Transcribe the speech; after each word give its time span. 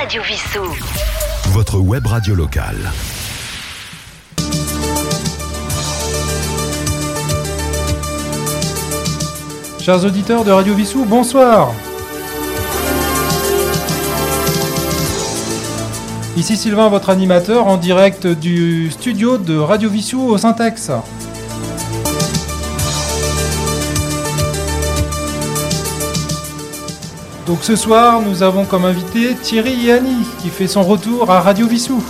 Radio 0.00 0.22
Vissou. 0.22 0.64
Votre 1.48 1.80
web 1.80 2.06
radio 2.06 2.36
locale. 2.36 2.92
Chers 9.80 10.04
auditeurs 10.04 10.44
de 10.44 10.52
Radio 10.52 10.74
Vissou, 10.74 11.04
bonsoir. 11.04 11.72
Ici 16.36 16.56
Sylvain, 16.56 16.88
votre 16.88 17.10
animateur, 17.10 17.66
en 17.66 17.76
direct 17.76 18.24
du 18.28 18.92
studio 18.92 19.36
de 19.36 19.58
Radio 19.58 19.90
Vissou 19.90 20.20
au 20.20 20.38
Syntex. 20.38 20.92
Donc 27.48 27.64
ce 27.64 27.76
soir, 27.76 28.20
nous 28.20 28.42
avons 28.42 28.66
comme 28.66 28.84
invité 28.84 29.34
Thierry 29.34 29.72
Yanni, 29.72 30.26
qui 30.42 30.50
fait 30.50 30.66
son 30.66 30.82
retour 30.82 31.30
à 31.30 31.40
Radio 31.40 31.66
Vissou. 31.66 32.04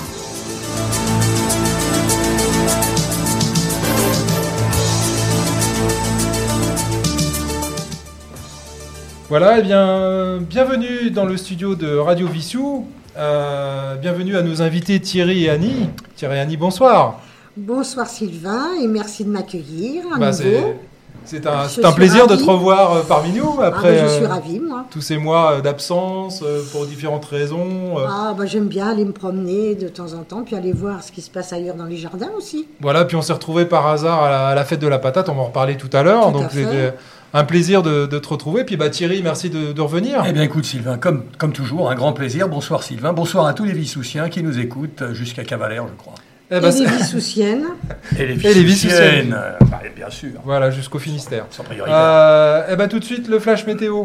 Voilà, 9.29 9.61
eh 9.61 9.63
bien, 9.63 10.39
bienvenue 10.41 11.13
dans 11.13 11.25
le 11.25 11.37
studio 11.37 11.77
de 11.77 11.97
Radio 11.97 12.27
Vissou. 12.27 12.89
Euh, 13.17 13.95
bienvenue 13.95 14.37
à 14.37 14.43
nos 14.43 14.61
invités 14.61 14.99
Thierry 14.99 15.45
et 15.45 15.51
Annie. 15.51 15.89
Thierry 16.17 16.35
et 16.35 16.41
Annie, 16.41 16.57
bonsoir. 16.57 17.21
Bonsoir 17.57 18.09
Sylvain 18.09 18.71
et 18.83 18.89
merci 18.89 19.25
de 19.25 19.31
m'accueillir 19.31 20.03
Bah. 20.19 20.33
C'est 21.29 21.47
un, 21.47 21.69
suis 21.69 21.83
plaisir 21.95 22.27
de 22.27 22.35
te 22.37 22.43
revoir 22.45 22.93
euh, 22.95 23.03
parmi 23.07 23.33
nous 23.33 23.59
Ah, 23.61 23.67
après 23.67 23.97
bah, 23.97 24.07
je 24.07 24.13
suis 24.15 24.25
euh, 24.25 24.29
ravie 24.29 24.61
moi. 24.61 24.85
tous 24.91 25.01
ces 25.03 25.19
mois 25.19 25.53
euh, 25.53 25.61
d'absence 25.61 26.43
pour 26.73 26.87
différentes 26.87 27.25
raisons. 27.27 27.97
Ah 28.09 28.35
bah 28.37 28.47
j'aime 28.47 28.67
bien 28.67 28.89
aller 28.89 29.05
me 29.05 29.13
promener 29.13 29.75
de 29.75 29.89
temps 29.89 30.15
en 30.15 30.23
temps 30.23 30.43
puis 30.43 30.57
aller 30.57 30.73
voir 30.73 31.03
ce 31.03 31.13
qui 31.13 31.21
se 31.21 31.31
passe 31.31 31.53
ailleurs 31.53 31.77
dans 31.77 31.85
les 31.85 31.97
jardins 31.97 32.31
aussi. 32.37 32.67
Voilà, 32.81 33.05
puis 33.05 33.17
on 33.17 33.23
s'est 33.23 33.33
retrouvés 33.33 33.67
par 33.67 33.87
hasard 33.87 34.23
à 34.23 34.31
la, 34.31 34.49
à 34.49 34.55
la 34.55 34.65
fête 34.65 34.81
de 34.81 34.89
la 34.89 34.99
patate, 34.99 35.29
on 35.29 35.35
va 35.35 35.43
en 35.43 35.47
reparler 35.47 35.77
tout 35.77 35.91
à 35.93 36.03
l'heure. 36.03 36.33
Donc 36.33 36.51
c'était 36.51 36.95
un 37.35 37.45
plaisir 37.45 37.83
de, 37.83 38.07
de 38.07 38.19
te 38.19 38.29
retrouver. 38.29 38.65
Puis 38.65 38.77
bah, 38.77 38.89
Thierry, 38.89 39.21
merci 39.23 39.51
de, 39.51 39.73
de 39.73 39.81
revenir. 39.83 40.25
Eh 40.27 40.33
bien 40.33 40.43
écoute 40.43 40.65
Sylvain, 40.65 40.97
comme, 40.97 41.25
comme 41.37 41.53
toujours, 41.53 41.91
un 41.91 41.95
grand 41.95 42.15
plaisir. 42.15 42.49
Bonsoir 42.49 42.83
Sylvain, 42.83 43.13
bonsoir 43.13 43.47
à 43.47 43.53
tous 43.53 43.65
les 43.65 43.73
Vissoussiens 43.73 44.29
qui 44.31 44.43
nous 44.43 44.59
écoutent 44.59 45.13
jusqu'à 45.13 45.45
Cavalère, 45.45 45.85
je 45.89 45.95
crois. 46.03 46.15
Eh 46.51 46.57
Et 46.57 46.61
bah, 46.61 46.71
les. 46.71 46.81
Et 48.19 48.27
les 48.27 48.47
Et 48.47 48.55
les 48.55 48.65
Vissoussiennes. 48.65 49.37
Bah, 49.71 49.81
bien 49.95 50.09
sûr, 50.09 50.31
Voilà, 50.45 50.71
jusqu'au 50.71 50.99
Finistère. 50.99 51.45
sans 51.51 51.63
priorité. 51.63 51.95
Euh, 51.95 52.67
eh 52.71 52.77
ben 52.77 52.89
tout 52.89 52.99
de 52.99 53.05
suite 53.05 53.29
le 53.29 53.39
flash 53.39 53.67
météo. 53.67 54.05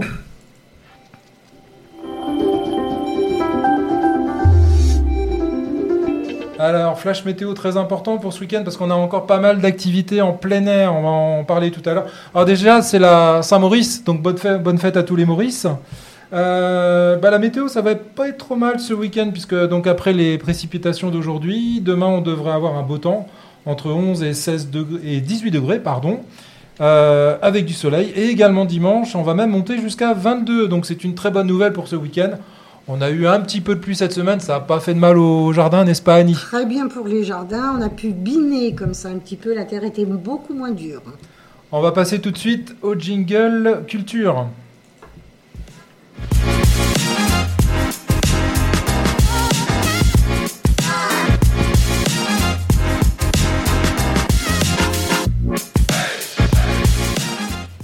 Alors, 6.60 7.00
flash 7.00 7.26
météo 7.26 7.54
très 7.54 7.78
important 7.78 8.18
pour 8.18 8.32
ce 8.32 8.40
week-end 8.42 8.62
parce 8.64 8.78
qu'on 8.78 8.92
a 8.92 8.94
encore 8.94 9.26
pas 9.26 9.40
mal 9.40 9.60
d'activités 9.60 10.22
en 10.22 10.34
plein 10.34 10.66
air. 10.68 10.94
On 10.94 11.02
va 11.02 11.10
en 11.10 11.44
parler 11.44 11.72
tout 11.72 11.88
à 11.90 11.94
l'heure. 11.94 12.06
Alors 12.34 12.46
déjà, 12.46 12.82
c'est 12.82 13.00
la 13.00 13.42
Saint-Maurice, 13.42 14.04
donc 14.04 14.22
bonne 14.22 14.38
fête, 14.38 14.62
bonne 14.62 14.78
fête 14.78 14.96
à 14.96 15.04
tous 15.04 15.16
les 15.16 15.26
Maurice. 15.26 15.68
Euh, 16.34 17.18
bah, 17.18 17.30
la 17.30 17.40
météo, 17.40 17.68
ça 17.68 17.82
va 17.82 17.96
pas 17.96 18.28
être 18.30 18.40
trop 18.40 18.56
mal 18.56 18.80
ce 18.80 18.94
week-end 18.94 19.30
puisque 19.32 19.56
donc 19.68 19.86
après 19.86 20.14
les 20.14 20.38
précipitations 20.38 21.10
d'aujourd'hui, 21.10 21.80
demain 21.80 22.08
on 22.08 22.22
devrait 22.22 22.54
avoir 22.54 22.76
un 22.76 22.82
beau 22.82 22.98
temps 22.98 23.28
entre 23.66 23.92
11 23.92 24.24
et 24.24 24.34
16 24.34 24.72
degrés 24.72 25.00
et 25.04 25.22
18 25.22 25.52
degrés, 25.52 25.80
pardon. 25.80 26.22
Euh, 26.82 27.38
avec 27.44 27.66
du 27.66 27.74
soleil. 27.74 28.12
Et 28.16 28.30
également 28.30 28.66
dimanche, 28.66 29.16
on 29.16 29.22
va 29.22 29.36
même 29.36 29.52
monter 29.52 29.78
jusqu'à 29.78 30.14
22. 30.14 30.68
Donc 30.68 30.88
c'est 30.88 31.04
une 31.04 31.14
très 31.14 31.30
bonne 31.30 31.46
nouvelle 31.46 31.72
pour 31.72 31.88
ce 31.88 31.96
week-end. 31.96 32.32
On 32.88 33.00
a 33.00 33.12
eu 33.12 33.28
un 33.28 33.40
petit 33.42 33.62
peu 33.62 33.76
de 33.76 33.80
pluie 33.80 33.96
cette 33.96 34.12
semaine, 34.12 34.42
ça 34.42 34.54
n'a 34.54 34.60
pas 34.60 34.82
fait 34.82 34.94
de 34.94 35.00
mal 35.00 35.18
au 35.18 35.54
jardin, 35.54 35.86
n'est-ce 35.86 36.02
pas 36.02 36.16
Annie? 36.16 36.34
Très 36.34 36.66
bien 36.66 36.88
pour 36.88 37.08
les 37.08 37.24
jardins. 37.24 37.76
On 37.80 37.82
a 37.82 37.90
pu 37.90 38.10
biner 38.10 38.74
comme 38.74 38.94
ça 38.94 39.10
un 39.10 39.20
petit 39.20 39.38
peu. 39.38 39.54
La 39.54 39.66
terre 39.66 39.84
était 39.84 40.04
beaucoup 40.04 40.54
moins 40.54 40.72
dure. 40.72 41.04
On 41.72 41.80
va 41.80 41.92
passer 41.92 42.20
tout 42.20 42.32
de 42.32 42.38
suite 42.38 42.76
au 42.82 42.96
jingle 42.96 43.84
culture. 43.88 44.48
Bye. 46.18 46.53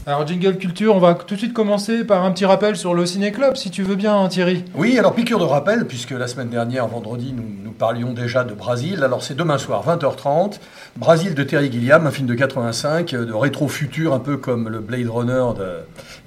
Alors 0.10 0.26
jingle 0.26 0.58
culture, 0.58 0.96
on 0.96 1.00
va 1.00 1.14
tout 1.14 1.36
de 1.36 1.40
suite 1.40 1.54
commencer 1.54 2.04
par 2.04 2.26
un 2.26 2.32
petit 2.32 2.44
rappel 2.44 2.76
sur 2.76 2.96
le 2.96 3.06
Ciné 3.06 3.32
Club, 3.32 3.56
si 3.56 3.70
tu 3.70 3.84
veux 3.84 3.94
bien 3.94 4.20
hein, 4.20 4.28
Thierry. 4.28 4.66
Oui, 4.74 4.98
alors 4.98 5.14
piqûre 5.14 5.38
de 5.38 5.44
rappel, 5.44 5.86
puisque 5.86 6.10
la 6.10 6.28
semaine 6.28 6.50
dernière, 6.50 6.88
vendredi, 6.88 7.32
nous, 7.32 7.72
parlions 7.74 8.12
déjà 8.12 8.44
de 8.44 8.56
Brésil. 8.56 9.04
Alors 9.04 9.22
c'est 9.22 9.36
demain 9.36 9.60
soir, 9.60 9.86
20h30. 9.88 10.60
Brésil 10.98 11.36
de 11.36 11.44
Terry 11.44 11.72
Gilliam, 11.72 12.08
un 12.08 12.12
film 12.12 12.28
de 12.28 12.34
85, 12.34 13.14
euh, 13.14 13.26
de 13.26 13.32
rétro-futur, 13.32 14.16
un 14.16 14.20
peu 14.20 14.36
comme 14.36 14.68
le 14.68 14.80
Blade 14.80 15.08
Runner 15.08 15.46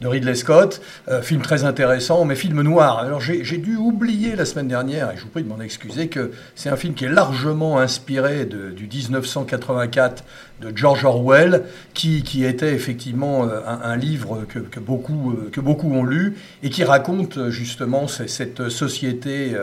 de, 0.01 0.07
Ridley 0.07 0.37
Scott. 0.37 0.81
Euh, 1.09 1.21
film 1.21 1.43
très 1.43 1.65
intéressant, 1.65 2.25
mais 2.25 2.37
film 2.37 2.63
noir. 2.63 2.99
Alors 2.99 3.21
j'ai 3.21 3.59
dû 3.59 3.77
oublier 3.77 4.37
la 4.37 4.45
semaine 4.45 4.69
dernière, 4.69 5.11
et 5.11 5.17
je 5.17 5.25
vous 5.25 5.29
prie 5.29 5.43
de 5.43 5.49
m'en 5.49 5.61
excuser, 5.61 6.07
que 6.07 6.31
c'est 6.55 6.71
un 6.71 6.77
film 6.77 6.95
qui 6.95 7.05
est 7.05 7.11
largement 7.11 7.81
inspiré 7.81 8.45
du 8.47 8.87
1984 8.87 10.25
de 10.63 10.77
George 10.77 11.05
Orwell, 11.05 11.65
qui, 11.95 12.23
qui 12.23 12.45
était 12.45 12.73
effectivement 12.73 13.45
euh, 13.45 13.61
un, 13.67 13.97
livre 13.97 14.45
que, 14.49 14.81
beaucoup, 14.81 15.33
euh, 15.33 15.51
que 15.53 15.61
beaucoup 15.61 15.93
ont 15.93 16.05
lu 16.05 16.37
et 16.63 16.71
qui 16.71 16.85
raconte 16.85 17.37
euh, 17.37 17.51
justement 17.51 18.07
ce- 18.09 18.27
cette 18.27 18.69
société 18.69 19.55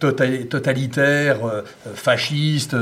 totali- 0.00 0.46
totalitaire, 0.46 1.38
fasciste, 1.94 2.76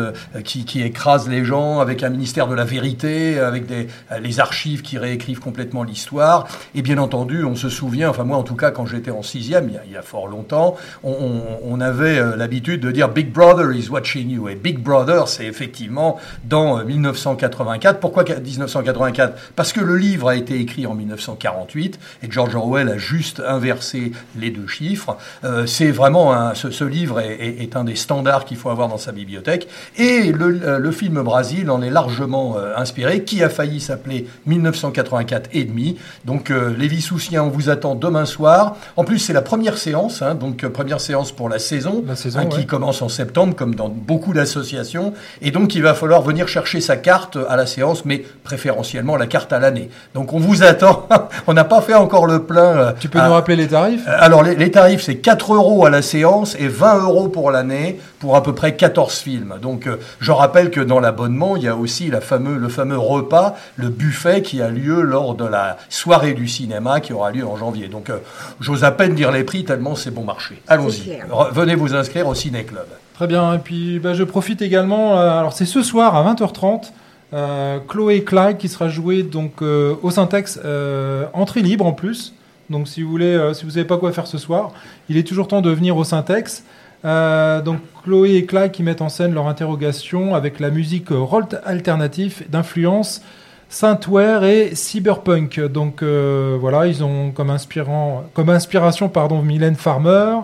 qui, 0.45 0.65
qui 0.65 0.83
écrase 0.83 1.29
les 1.29 1.45
gens 1.45 1.81
avec 1.81 2.03
un 2.03 2.11
ministère 2.11 2.47
de 2.49 2.55
la 2.55 2.65
vérité, 2.65 3.39
avec 3.39 3.67
des, 3.67 3.89
les 4.21 4.41
archives 4.41 4.83
qui 4.83 4.99
réécrivent 4.99 5.41
complètement 5.41 5.83
l'histoire. 5.83 6.49
Et 6.75 6.83
bien 6.83 6.99
entendu, 6.99 7.45
on 7.45 7.57
se 7.57 7.69
souvient, 7.69 8.11
enfin 8.11 8.25
moi 8.25 8.39
en 8.39 8.43
tout 8.43 8.57
cas 8.57 8.71
quand 8.71 8.87
j'étais 8.87 9.11
en 9.11 9.23
sixième, 9.23 9.69
il 9.69 9.75
y 9.75 9.79
a, 9.79 9.83
il 9.87 9.93
y 9.93 9.97
a 9.97 10.03
fort 10.03 10.27
longtemps, 10.29 10.77
on, 11.03 11.81
avait 11.81 12.37
l'habitude 12.37 12.81
de 12.81 12.91
dire 12.91 13.09
Big 13.09 13.31
Brother 13.31 13.73
is 13.73 13.89
watching 13.89 14.31
you. 14.31 14.49
Et 14.49 14.55
Big 14.55 14.79
Brother, 14.79 15.29
c'est 15.29 15.45
effectivement 15.45 16.19
dans 16.45 16.79
euh, 16.79 16.85
1984. 17.35 18.01
Pourquoi 18.01 18.25
1984 18.25 19.35
Parce 19.57 19.73
que 19.73 19.81
le 19.81 19.97
livre 19.97 20.29
a 20.29 20.37
été 20.37 20.59
écrit 20.61 20.87
en 20.87 20.95
1948 20.95 21.99
et 22.23 22.31
George 22.31 22.55
Orwell 22.55 22.89
a 22.89 22.99
juste 22.99 23.43
inversé 23.47 24.13
les 24.39 24.51
deux 24.51 24.67
chiffres. 24.67 25.17
Euh, 25.45 25.67
c'est 25.67 25.91
vraiment 25.91 26.33
un- 26.35 26.55
ce, 26.55 26.71
ce 26.71 26.85
livre 26.85 27.21
est, 27.21 27.35
est- 27.35 27.63
est 27.63 27.77
un 27.77 27.85
des 27.85 27.97
standards 27.97 28.45
qu'il 28.45 28.57
faut 28.57 28.71
avoir 28.71 28.89
dans 28.89 28.99
sa 28.99 29.13
bibliothèque. 29.13 29.69
Et 29.97 30.33
le, 30.33 30.61
euh, 30.65 30.79
le 30.79 30.91
film 30.93 31.23
Brasil 31.23 31.71
en 31.71 31.83
est 31.83 31.91
largement 31.91 32.57
euh, 32.59 32.73
inspiré, 32.77 33.25
qui 33.25 33.43
a 33.43 33.49
failli 33.49 33.81
s'appeler 33.81 34.27
1984 34.47 35.51
et 35.53 35.65
demi? 35.65 35.97
Donc 36.25 36.51
euh, 36.51 36.75
les 36.77 36.89
Vissoussiens, 36.89 37.45
on 37.45 37.49
vous 37.51 37.69
attend 37.71 37.95
demain 37.95 38.25
soir. 38.27 38.77
En 38.97 39.05
plus, 39.05 39.19
c'est 39.19 39.33
la 39.33 39.43
première 39.43 39.79
séance, 39.79 40.23
hein, 40.23 40.35
donc 40.35 40.67
première 40.69 41.01
séance 41.01 41.33
pour 41.33 41.49
la 41.49 41.59
saison, 41.59 42.05
La 42.07 42.17
saison, 42.17 42.41
hein, 42.41 42.47
qui 42.47 42.67
commence 42.67 43.03
en 43.03 43.09
septembre, 43.09 43.55
comme 43.55 43.75
dans 43.75 43.89
beaucoup 43.89 44.33
d'associations. 44.33 45.13
Et 45.43 45.51
donc, 45.51 45.75
il 45.75 45.83
va 45.83 45.95
falloir 45.95 46.23
venir 46.23 46.49
chercher 46.49 46.81
sa 46.81 46.97
carte 46.97 47.24
à 47.49 47.57
la 47.57 47.67
séance, 47.67 48.05
mais 48.05 48.25
préférentiellement 48.45 49.17
la 49.17 49.27
carte 49.27 49.53
à 49.53 49.59
l'année. 49.59 49.91
Donc, 50.15 50.33
on 50.33 50.39
vous 50.39 50.63
attend. 50.63 51.09
on 51.47 51.53
n'a 51.55 51.65
pas 51.65 51.81
fait 51.81 51.95
encore 51.95 52.27
le 52.27 52.43
plein. 52.43 52.77
euh, 52.77 52.93
Tu 53.01 53.09
peux 53.09 53.19
à- 53.21 53.27
nous 53.27 53.33
rappeler 53.35 53.57
les 53.57 53.69
tarifs? 53.69 54.03
Euh, 54.07 54.17
Alors, 54.21 54.43
les, 54.43 54.55
les 54.55 54.71
tarifs, 54.71 55.03
c'est 55.03 55.17
4 55.17 55.55
euros 55.55 55.87
à 55.87 55.91
la 55.91 56.03
séance 56.03 56.57
et 56.59 56.69
20 56.69 57.01
euros 57.03 57.29
pour 57.29 57.51
l'année 57.51 58.01
pour 58.21 58.37
à 58.37 58.43
peu 58.43 58.55
près 58.55 58.75
14 58.77 59.15
films. 59.19 59.55
Donc, 59.61 59.87
euh, 59.87 59.97
je 60.21 60.33
rappelle 60.33 60.71
que 60.71 60.81
dans 60.81 61.01
l'abonnement, 61.01 61.57
il 61.57 61.63
y 61.65 61.69
a 61.69 61.77
aussi 61.77 62.09
la 62.11 62.21
fameux, 62.21 62.57
le 62.57 62.69
fameux 62.69 62.99
repas, 62.99 63.57
le 63.77 63.89
buffet 63.89 64.43
qui 64.43 64.63
a 64.63 64.69
lieu 64.69 65.03
lors 65.03 65.35
de 65.35 65.45
la 65.47 65.77
soirée 65.89 66.33
du 66.35 66.49
cinéma 66.49 67.01
qui 67.01 67.13
aura 67.13 67.31
lieu 67.31 67.47
en 67.47 67.57
janvier. 67.57 67.89
Donc, 67.89 68.11
euh, 68.11 68.19
j'ose 68.61 68.85
à 68.85 68.91
peine 68.91 69.15
dire 69.15 69.31
les 69.31 69.45
prix 69.45 69.65
tellement 69.65 69.95
c'est 69.95 70.11
bon 70.11 70.25
marché. 70.25 70.61
Allons-y. 70.69 71.19
Venez 71.53 71.75
vous 71.75 71.95
inscrire 71.95 72.27
au 72.29 72.35
Ciné 72.35 72.65
Club. 72.65 72.87
Très 73.15 73.27
bien, 73.29 73.55
et 73.55 73.59
puis 73.59 74.01
bah, 74.01 74.13
je 74.15 74.25
profite 74.25 74.61
également, 74.61 75.19
euh, 75.21 75.39
alors 75.39 75.53
c'est 75.53 75.67
ce 75.67 75.83
soir 75.83 76.17
à 76.17 76.25
20h30, 76.35 76.91
euh, 77.35 77.79
Chloé 77.89 78.23
Clyde 78.23 78.59
qui 78.59 78.69
sera 78.69 78.89
jouée 78.89 79.23
donc, 79.23 79.61
euh, 79.61 79.97
au 80.03 80.11
Syntex, 80.11 80.61
euh, 80.65 81.27
entrée 81.33 81.63
libre 81.63 81.85
en 81.85 81.93
plus. 81.93 82.33
Donc 82.71 82.89
si 82.89 83.03
vous 83.03 83.11
voulez, 83.11 83.35
euh, 83.35 83.53
si 83.53 83.65
vous 83.65 83.73
savez 83.73 83.85
pas 83.85 83.99
quoi 83.99 84.13
faire 84.13 84.27
ce 84.27 84.39
soir, 84.39 84.73
il 85.09 85.17
est 85.17 85.27
toujours 85.27 85.49
temps 85.49 85.61
de 85.61 85.71
venir 85.71 85.97
au 85.97 86.05
Syntex. 86.05 86.65
Euh, 87.05 87.61
donc 87.61 87.81
Chloé 88.05 88.37
et 88.37 88.47
Clyde 88.47 88.71
qui 88.71 88.83
mettent 88.83 89.03
en 89.03 89.11
scène 89.11 89.35
leur 89.35 89.49
interrogation 89.49 90.35
avec 90.35 90.61
la 90.61 90.71
musique 90.71 91.09
rock 91.11 91.55
alternatif 91.65 92.49
d'influence 92.49 93.21
synthware 93.69 94.45
et 94.45 94.75
cyberpunk. 94.75 95.61
Donc 95.61 96.03
voilà, 96.03 96.87
ils 96.87 97.03
ont 97.03 97.33
comme, 97.33 97.51
inspirant, 97.51 98.25
comme 98.33 98.49
inspiration 98.49 99.09
pardon, 99.09 99.43
Mylène 99.43 99.75
Farmer, 99.75 100.37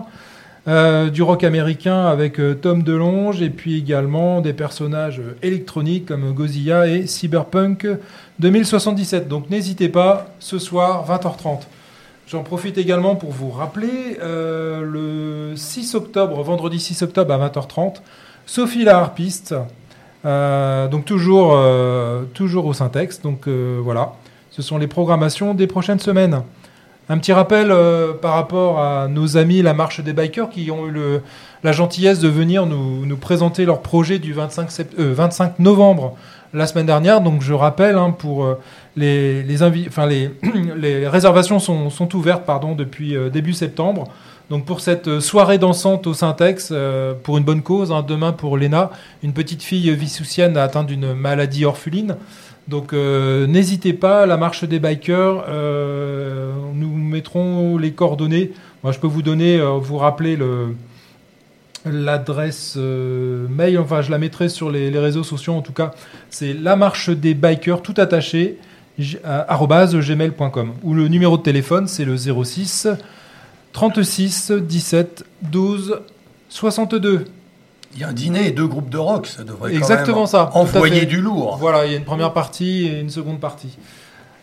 euh, 0.67 1.09
du 1.09 1.23
rock 1.23 1.43
américain 1.43 2.05
avec 2.05 2.39
euh, 2.39 2.53
Tom 2.53 2.83
DeLonge 2.83 3.41
et 3.41 3.49
puis 3.49 3.79
également 3.79 4.41
des 4.41 4.53
personnages 4.53 5.19
euh, 5.19 5.35
électroniques 5.41 6.05
comme 6.05 6.33
Gozilla 6.33 6.85
et 6.87 7.07
Cyberpunk 7.07 7.87
2077. 8.37 9.27
Donc 9.27 9.49
n'hésitez 9.49 9.89
pas, 9.89 10.27
ce 10.39 10.59
soir 10.59 11.07
20h30. 11.09 11.61
J'en 12.27 12.43
profite 12.43 12.77
également 12.77 13.15
pour 13.15 13.31
vous 13.31 13.49
rappeler 13.49 14.17
le 14.21 15.53
6 15.55 15.81
6 15.81 15.95
octobre, 15.95 16.41
vendredi 16.43 16.79
6 16.79 17.01
octobre 17.01 17.33
à 17.33 17.49
20h30. 17.49 17.95
Sophie 18.45 18.85
la 18.85 18.99
harpiste, 18.99 19.53
donc 20.23 21.03
toujours, 21.03 21.59
toujours 22.33 22.67
au 22.67 22.73
Syntex. 22.73 23.21
Donc 23.21 23.49
voilà, 23.49 24.13
ce 24.49 24.61
sont 24.61 24.77
les 24.77 24.87
programmations 24.87 25.53
des 25.53 25.67
prochaines 25.67 25.99
semaines. 25.99 26.41
Un 27.09 27.17
petit 27.17 27.33
rappel 27.33 27.71
euh, 27.71 28.13
par 28.13 28.35
rapport 28.35 28.79
à 28.79 29.07
nos 29.07 29.35
amis 29.35 29.61
La 29.61 29.73
Marche 29.73 30.01
des 30.01 30.13
Bikers 30.13 30.49
qui 30.49 30.71
ont 30.71 30.87
eu 30.87 30.93
la 31.63 31.71
gentillesse 31.71 32.19
de 32.19 32.29
venir 32.29 32.65
nous, 32.65 33.17
présenter 33.17 33.65
leur 33.65 33.81
projet 33.81 34.19
du 34.19 34.33
25, 34.33 34.71
sept- 34.71 34.99
euh, 34.99 35.13
25 35.13 35.59
novembre 35.59 36.15
la 36.53 36.67
semaine 36.67 36.85
dernière. 36.85 37.19
Donc 37.21 37.41
je 37.41 37.53
rappelle, 37.53 37.97
hein, 37.97 38.11
pour 38.11 38.45
euh, 38.45 38.59
les, 38.95 39.43
réservations 41.07 41.59
sont, 41.59 42.15
ouvertes 42.15 42.45
depuis 42.77 43.15
début 43.31 43.53
septembre. 43.53 44.05
Donc 44.49 44.65
pour 44.65 44.79
cette 44.81 45.19
soirée 45.21 45.57
dansante 45.57 46.07
au 46.07 46.13
Syntex, 46.13 46.73
pour 47.23 47.37
une 47.37 47.43
bonne 47.45 47.61
cause, 47.61 47.91
hein, 47.91 48.03
demain 48.05 48.33
pour 48.33 48.57
Léna, 48.57 48.91
une 49.23 49.31
petite 49.33 49.63
fille 49.63 49.93
vissoussienne 49.95 50.57
atteinte 50.57 50.87
d'une 50.87 51.13
maladie 51.13 51.63
orpheline. 51.65 52.17
Donc 52.67 52.93
euh, 52.93 53.47
n'hésitez 53.47 53.93
pas, 53.93 54.25
la 54.25 54.37
marche 54.37 54.63
des 54.63 54.79
bikers, 54.79 55.43
euh, 55.47 56.51
nous 56.73 56.95
mettrons 56.95 57.77
les 57.77 57.91
coordonnées. 57.91 58.51
Moi 58.83 58.91
je 58.91 58.99
peux 58.99 59.07
vous 59.07 59.21
donner, 59.21 59.59
euh, 59.59 59.71
vous 59.71 59.97
rappeler 59.97 60.35
le 60.35 60.75
l'adresse 61.83 62.75
mail, 62.77 63.79
enfin 63.79 64.03
je 64.03 64.11
la 64.11 64.19
mettrai 64.19 64.49
sur 64.49 64.69
les, 64.69 64.91
les 64.91 64.99
réseaux 64.99 65.23
sociaux 65.23 65.53
en 65.53 65.63
tout 65.63 65.73
cas, 65.73 65.93
c'est 66.29 66.53
la 66.53 66.75
marche 66.75 67.09
des 67.09 67.33
bikers 67.33 67.81
tout 67.81 67.95
attaché 67.97 68.59
gmail.com 68.99 70.73
ou 70.83 70.93
le 70.93 71.07
numéro 71.07 71.37
de 71.37 71.41
téléphone 71.41 71.87
c'est 71.87 72.05
le 72.05 72.15
06 72.17 72.87
36 73.73 74.51
17 74.51 75.25
12 75.41 76.01
62. 76.49 77.25
Il 77.93 78.01
y 78.01 78.03
a 78.03 78.09
un 78.09 78.13
dîner 78.13 78.47
et 78.47 78.51
deux 78.51 78.67
groupes 78.67 78.89
de 78.89 78.97
rock, 78.97 79.27
ça 79.27 79.43
devrait 79.43 79.71
quand 79.71 79.77
Exactement 79.77 80.17
même 80.19 80.27
ça, 80.27 80.43
à 80.53 80.57
envoyer 80.57 81.05
du 81.05 81.19
lourd. 81.21 81.57
Voilà, 81.59 81.85
il 81.85 81.91
y 81.91 81.95
a 81.95 81.97
une 81.97 82.05
première 82.05 82.31
partie 82.33 82.87
et 82.87 82.99
une 83.01 83.09
seconde 83.09 83.39
partie. 83.39 83.77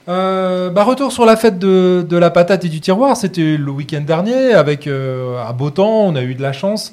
Euh, 0.09 0.71
bah, 0.71 0.85
retour 0.85 1.13
sur 1.13 1.25
la 1.27 1.37
fête 1.37 1.59
de, 1.59 2.05
de 2.09 2.17
la 2.17 2.31
patate 2.31 2.65
et 2.65 2.69
du 2.69 2.81
tiroir. 2.81 3.17
C'était 3.17 3.57
le 3.57 3.71
week-end 3.71 4.01
dernier 4.01 4.55
avec 4.55 4.87
euh, 4.87 5.37
à 5.47 5.53
beau 5.53 5.71
temps. 5.71 6.03
On 6.07 6.17
a 6.17 6.23
eu 6.23 6.35
de 6.35 6.43
la 6.43 6.53
chance. 6.53 6.93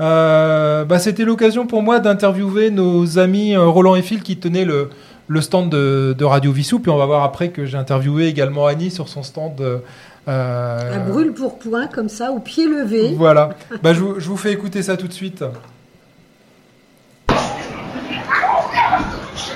Euh, 0.00 0.84
bah, 0.84 0.98
C'était 0.98 1.24
l'occasion 1.24 1.66
pour 1.66 1.82
moi 1.82 2.00
d'interviewer 2.00 2.70
nos 2.70 3.18
amis 3.18 3.54
euh, 3.54 3.66
Roland 3.66 3.94
et 3.96 4.02
Phil 4.02 4.22
qui 4.22 4.36
tenaient 4.38 4.64
le, 4.64 4.88
le 5.28 5.40
stand 5.40 5.68
de, 5.70 6.14
de 6.18 6.24
Radio 6.24 6.52
Vissou. 6.52 6.80
Puis 6.80 6.90
on 6.90 6.96
va 6.96 7.06
voir 7.06 7.22
après 7.22 7.48
que 7.50 7.66
j'ai 7.66 7.76
interviewé 7.78 8.28
également 8.28 8.66
Annie 8.66 8.90
sur 8.90 9.08
son 9.08 9.22
stand. 9.22 9.60
euh, 10.28 10.94
Un 11.06 11.10
brûle 11.10 11.32
pour 11.32 11.58
point 11.58 11.86
comme 11.86 12.08
ça, 12.08 12.32
au 12.32 12.40
pied 12.40 12.66
levé. 12.66 13.14
Voilà. 13.16 13.50
Bah, 13.82 13.92
je, 13.92 14.00
je 14.18 14.28
vous 14.28 14.36
fais 14.38 14.52
écouter 14.52 14.82
ça 14.82 14.96
tout 14.96 15.06
de 15.08 15.12
suite. 15.12 15.44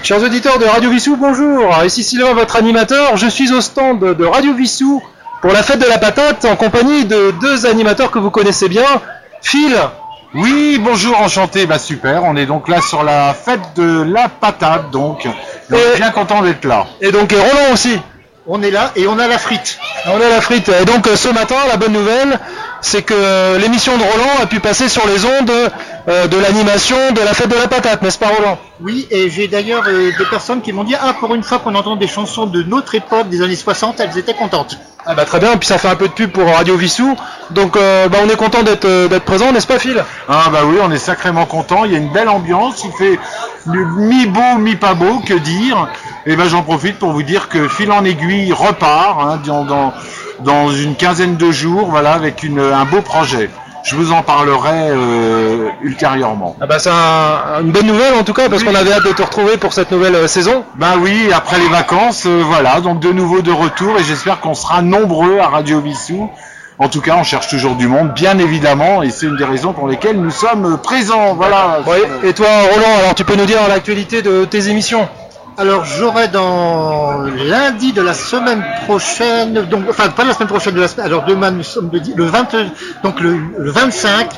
Chers 0.08 0.22
auditeurs 0.22 0.58
de 0.58 0.64
Radio 0.64 0.88
Vissou, 0.88 1.16
bonjour. 1.18 1.70
Ici 1.84 2.02
Sylvain, 2.02 2.32
votre 2.32 2.56
animateur. 2.56 3.18
Je 3.18 3.26
suis 3.26 3.52
au 3.52 3.60
stand 3.60 4.00
de 4.00 4.24
Radio 4.24 4.54
Vissou 4.54 5.02
pour 5.42 5.52
la 5.52 5.62
fête 5.62 5.80
de 5.80 5.84
la 5.86 5.98
patate 5.98 6.46
en 6.46 6.56
compagnie 6.56 7.04
de 7.04 7.34
deux 7.42 7.66
animateurs 7.66 8.10
que 8.10 8.18
vous 8.18 8.30
connaissez 8.30 8.70
bien. 8.70 8.86
Phil, 9.42 9.76
Oui, 10.34 10.78
bonjour, 10.82 11.20
enchanté, 11.20 11.66
bah 11.66 11.78
super, 11.78 12.24
on 12.24 12.36
est 12.36 12.46
donc 12.46 12.68
là 12.68 12.80
sur 12.80 13.02
la 13.02 13.34
fête 13.34 13.60
de 13.76 14.00
la 14.02 14.30
patate, 14.30 14.90
donc, 14.90 15.26
donc 15.68 15.78
Et- 15.94 15.96
bien 15.98 16.10
content 16.10 16.40
d'être 16.40 16.64
là. 16.64 16.86
et 17.02 17.12
donc 17.12 17.30
et 17.34 17.36
Roland 17.36 17.72
aussi. 17.74 18.00
On 18.46 18.62
est 18.62 18.70
là 18.70 18.92
et 18.96 19.06
on 19.06 19.18
a 19.18 19.26
la 19.28 19.36
frite. 19.36 19.78
On 20.06 20.16
a 20.16 20.28
la 20.30 20.40
frite. 20.40 20.70
Et 20.70 20.86
donc 20.86 21.06
euh, 21.06 21.16
ce 21.16 21.28
matin, 21.28 21.56
la 21.68 21.76
bonne 21.76 21.92
nouvelle, 21.92 22.40
c'est 22.80 23.02
que 23.02 23.14
euh, 23.14 23.58
l'émission 23.58 23.96
de 23.96 24.02
Roland 24.02 24.42
a 24.42 24.46
pu 24.46 24.60
passer 24.60 24.88
sur 24.88 25.06
les 25.06 25.24
ondes 25.24 25.50
euh, 26.08 26.26
de 26.26 26.36
l'animation 26.38 26.96
de 27.12 27.20
la 27.20 27.34
fête 27.34 27.48
de 27.48 27.56
la 27.56 27.68
patate, 27.68 28.02
n'est-ce 28.02 28.18
pas 28.18 28.28
Roland? 28.28 28.58
Oui, 28.80 29.06
et 29.10 29.28
j'ai 29.30 29.48
d'ailleurs 29.48 29.84
euh, 29.88 30.10
des 30.16 30.24
personnes 30.26 30.60
qui 30.60 30.72
m'ont 30.72 30.84
dit 30.84 30.94
Ah, 31.00 31.14
pour 31.18 31.34
une 31.34 31.42
fois 31.42 31.58
qu'on 31.58 31.74
entend 31.74 31.96
des 31.96 32.06
chansons 32.06 32.46
de 32.46 32.62
notre 32.62 32.94
époque, 32.94 33.28
des 33.28 33.42
années 33.42 33.56
60, 33.56 34.00
elles 34.00 34.16
étaient 34.18 34.34
contentes. 34.34 34.78
Ah 35.10 35.14
bah 35.14 35.24
très 35.24 35.40
bien, 35.40 35.52
et 35.52 35.56
puis 35.56 35.66
ça 35.66 35.78
fait 35.78 35.88
un 35.88 35.96
peu 35.96 36.08
de 36.08 36.12
pub 36.12 36.30
pour 36.30 36.46
Radio 36.46 36.76
Vissou. 36.76 37.16
Donc 37.50 37.76
euh, 37.76 38.08
bah, 38.08 38.18
on 38.22 38.28
est 38.28 38.36
content 38.36 38.62
d'être 38.62 38.84
euh, 38.84 39.08
d'être 39.08 39.24
présent, 39.24 39.52
n'est-ce 39.52 39.66
pas 39.66 39.78
Phil? 39.78 40.04
Ah 40.28 40.50
bah 40.52 40.60
oui, 40.66 40.76
on 40.82 40.90
est 40.90 40.98
sacrément 40.98 41.46
content, 41.46 41.84
il 41.86 41.92
y 41.92 41.94
a 41.94 41.98
une 41.98 42.12
belle 42.12 42.28
ambiance, 42.28 42.84
il 42.84 42.92
fait 42.92 43.18
du 43.66 43.84
mi-beau, 43.86 44.58
mi-pas 44.58 44.94
beau, 44.94 45.20
que 45.20 45.34
dire? 45.34 45.88
Et 46.26 46.36
ben 46.36 46.46
j'en 46.48 46.62
profite 46.62 46.98
pour 46.98 47.12
vous 47.12 47.22
dire 47.22 47.48
que 47.48 47.68
Fil 47.68 47.90
en 47.90 48.04
aiguille 48.04 48.52
repart 48.52 49.18
hein, 49.22 49.40
dans, 49.46 49.64
dans, 49.64 49.94
dans 50.40 50.70
une 50.70 50.94
quinzaine 50.96 51.36
de 51.36 51.50
jours, 51.50 51.88
voilà, 51.90 52.12
avec 52.12 52.42
une, 52.42 52.60
un 52.60 52.84
beau 52.84 53.00
projet. 53.02 53.50
Je 53.84 53.94
vous 53.94 54.12
en 54.12 54.22
parlerai 54.22 54.90
euh, 54.90 55.68
ultérieurement. 55.82 56.56
Ah 56.60 56.66
bah 56.66 56.78
c'est 56.78 56.90
un- 56.90 57.60
une 57.62 57.70
bonne 57.70 57.86
nouvelle 57.86 58.12
en 58.14 58.24
tout 58.24 58.34
cas 58.34 58.48
parce 58.48 58.62
Oui. 58.62 58.68
qu'on 58.68 58.74
avait 58.74 58.92
hâte 58.92 59.04
de 59.04 59.12
te 59.12 59.22
retrouver 59.22 59.56
pour 59.56 59.72
cette 59.72 59.92
nouvelle 59.92 60.14
euh, 60.16 60.26
saison. 60.26 60.64
Ben 60.74 60.94
oui, 61.00 61.30
après 61.34 61.58
les 61.58 61.68
vacances, 61.68 62.24
euh, 62.26 62.42
voilà, 62.44 62.80
donc 62.80 63.00
de 63.00 63.12
nouveau 63.12 63.40
de 63.40 63.52
retour 63.52 63.96
et 63.98 64.04
j'espère 64.04 64.40
qu'on 64.40 64.54
sera 64.54 64.82
nombreux 64.82 65.38
à 65.38 65.46
Radio 65.48 65.80
Vissou. 65.80 66.28
En 66.80 66.88
tout 66.88 67.00
cas, 67.00 67.16
on 67.18 67.24
cherche 67.24 67.48
toujours 67.48 67.74
du 67.76 67.88
monde, 67.88 68.12
bien 68.14 68.38
évidemment, 68.38 69.02
et 69.02 69.10
c'est 69.10 69.26
une 69.26 69.36
des 69.36 69.44
raisons 69.44 69.72
pour 69.72 69.88
lesquelles 69.88 70.20
nous 70.20 70.30
sommes 70.30 70.78
présents. 70.82 71.34
Voilà. 71.34 71.80
Ouais, 71.86 72.02
et 72.22 72.32
toi 72.34 72.46
Roland, 72.72 72.98
alors 73.00 73.14
tu 73.14 73.24
peux 73.24 73.34
nous 73.36 73.46
dire 73.46 73.58
l'actualité 73.68 74.22
de 74.22 74.44
tes 74.44 74.68
émissions? 74.68 75.08
Alors 75.58 75.84
j'aurai 75.84 76.28
dans 76.28 77.18
lundi 77.22 77.92
de 77.92 78.00
la 78.00 78.14
semaine 78.14 78.64
prochaine, 78.86 79.54
donc 79.68 79.82
enfin 79.90 80.08
pas 80.08 80.22
la 80.24 80.32
semaine 80.32 80.48
prochaine 80.48 80.74
de 80.74 80.80
la 80.80 80.86
semaine, 80.86 81.06
alors 81.06 81.24
demain 81.24 81.50
nous 81.50 81.64
sommes 81.64 81.90
le, 81.92 81.98
dix- 81.98 82.14
le 82.14 82.26
20, 82.26 82.46
donc 83.02 83.18
le, 83.20 83.36
le 83.58 83.70
25, 83.72 84.28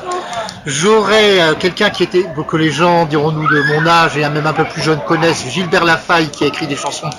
j'aurai 0.65 1.39
euh, 1.41 1.53
quelqu'un 1.53 1.91
qui 1.91 2.01
était, 2.03 2.25
que 2.47 2.57
les 2.57 2.71
gens 2.71 3.05
dirons-nous 3.05 3.47
de 3.47 3.61
mon 3.73 3.85
âge 3.85 4.17
et 4.17 4.21
même 4.27 4.47
un 4.47 4.53
peu 4.53 4.63
plus 4.65 4.81
jeune 4.81 4.99
connaissent, 5.07 5.45
Gilbert 5.47 5.85
Lafaille 5.85 6.29
qui 6.29 6.43
a 6.43 6.47
écrit 6.47 6.65
des 6.65 6.75
chansons 6.75 7.09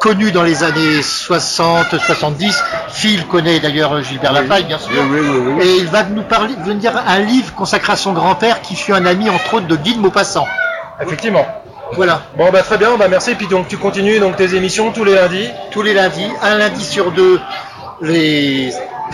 connues 0.00 0.32
dans 0.32 0.42
les 0.42 0.64
années 0.64 1.00
60, 1.02 1.98
70. 2.04 2.62
Phil 2.88 3.26
connaît 3.28 3.60
d'ailleurs 3.60 4.02
Gilbert 4.02 4.32
Lafaille 4.32 4.64
bien 4.64 4.78
sûr. 4.78 4.90
Oui, 5.08 5.20
oui, 5.20 5.28
oui, 5.28 5.52
oui. 5.58 5.64
Et 5.64 5.76
il 5.78 5.86
va 5.86 6.02
nous 6.02 6.22
parler, 6.22 6.54
venir 6.64 6.92
un 7.06 7.18
livre 7.20 7.54
consacré 7.54 7.92
à 7.92 7.96
son 7.96 8.12
grand-père 8.12 8.60
qui 8.60 8.74
fut 8.74 8.92
un 8.92 9.06
ami 9.06 9.30
entre 9.30 9.54
autres 9.54 9.68
de 9.68 9.76
Guy 9.76 9.94
de 9.94 10.00
Maupassant. 10.00 10.46
Effectivement. 11.00 11.46
Voilà. 11.94 12.22
Bon 12.36 12.50
bah 12.50 12.62
très 12.62 12.78
bien, 12.78 12.96
bah 12.96 13.08
merci. 13.08 13.34
Puis 13.34 13.46
donc 13.46 13.68
tu 13.68 13.76
continues 13.78 14.18
donc 14.18 14.36
tes 14.36 14.54
émissions 14.54 14.92
tous 14.92 15.04
les 15.04 15.14
lundis? 15.14 15.48
tous 15.70 15.82
les 15.82 15.94
lundis, 15.94 16.28
un 16.42 16.56
lundi 16.58 16.84
sur 16.84 17.12
deux, 17.12 17.40
les 18.02 18.72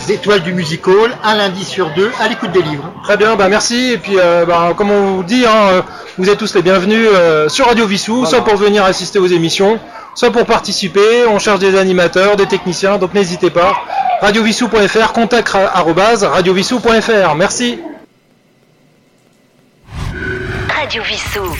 étoiles 0.09 0.41
du 0.43 0.53
music 0.55 0.87
hall, 0.89 1.11
un 1.23 1.35
lundi 1.37 1.65
sur 1.65 1.91
deux, 1.95 2.11
à 2.21 2.29
l'écoute 2.29 2.51
des 2.53 2.63
livres. 2.63 2.91
Très 3.05 3.17
bien, 3.17 3.37
bah 3.37 3.49
merci. 3.49 3.93
Et 3.93 3.99
puis 3.99 4.19
euh, 4.19 4.45
bah, 4.47 4.73
comme 4.77 4.91
on 4.91 5.17
vous 5.17 5.23
dit, 5.23 5.45
hein, 5.47 5.69
euh, 5.73 5.83
vous 6.19 6.29
êtes 6.31 6.39
tous 6.39 6.55
les 6.55 6.63
bienvenus 6.63 7.09
euh, 7.13 7.49
sur 7.49 7.67
Radio 7.67 7.87
Vissou, 7.87 8.25
soit 8.27 8.43
pour 8.43 8.57
venir 8.57 8.85
assister 8.85 9.19
aux 9.19 9.27
émissions, 9.27 9.79
soit 10.15 10.31
pour 10.33 10.47
participer. 10.47 11.27
On 11.29 11.39
cherche 11.39 11.59
des 11.61 11.79
animateurs, 11.79 12.37
des 12.37 12.47
techniciens, 12.47 12.97
donc 12.99 13.13
n'hésitez 13.15 13.51
pas. 13.51 13.75
Radiovissou.fr, 14.23 15.13
contact 15.13 15.49
ra- 15.51 15.71
arobase 15.75 16.25
radiovissou.fr. 16.25 17.35
Merci. 17.37 17.79
Radio 20.75 21.03
Vissou. 21.03 21.57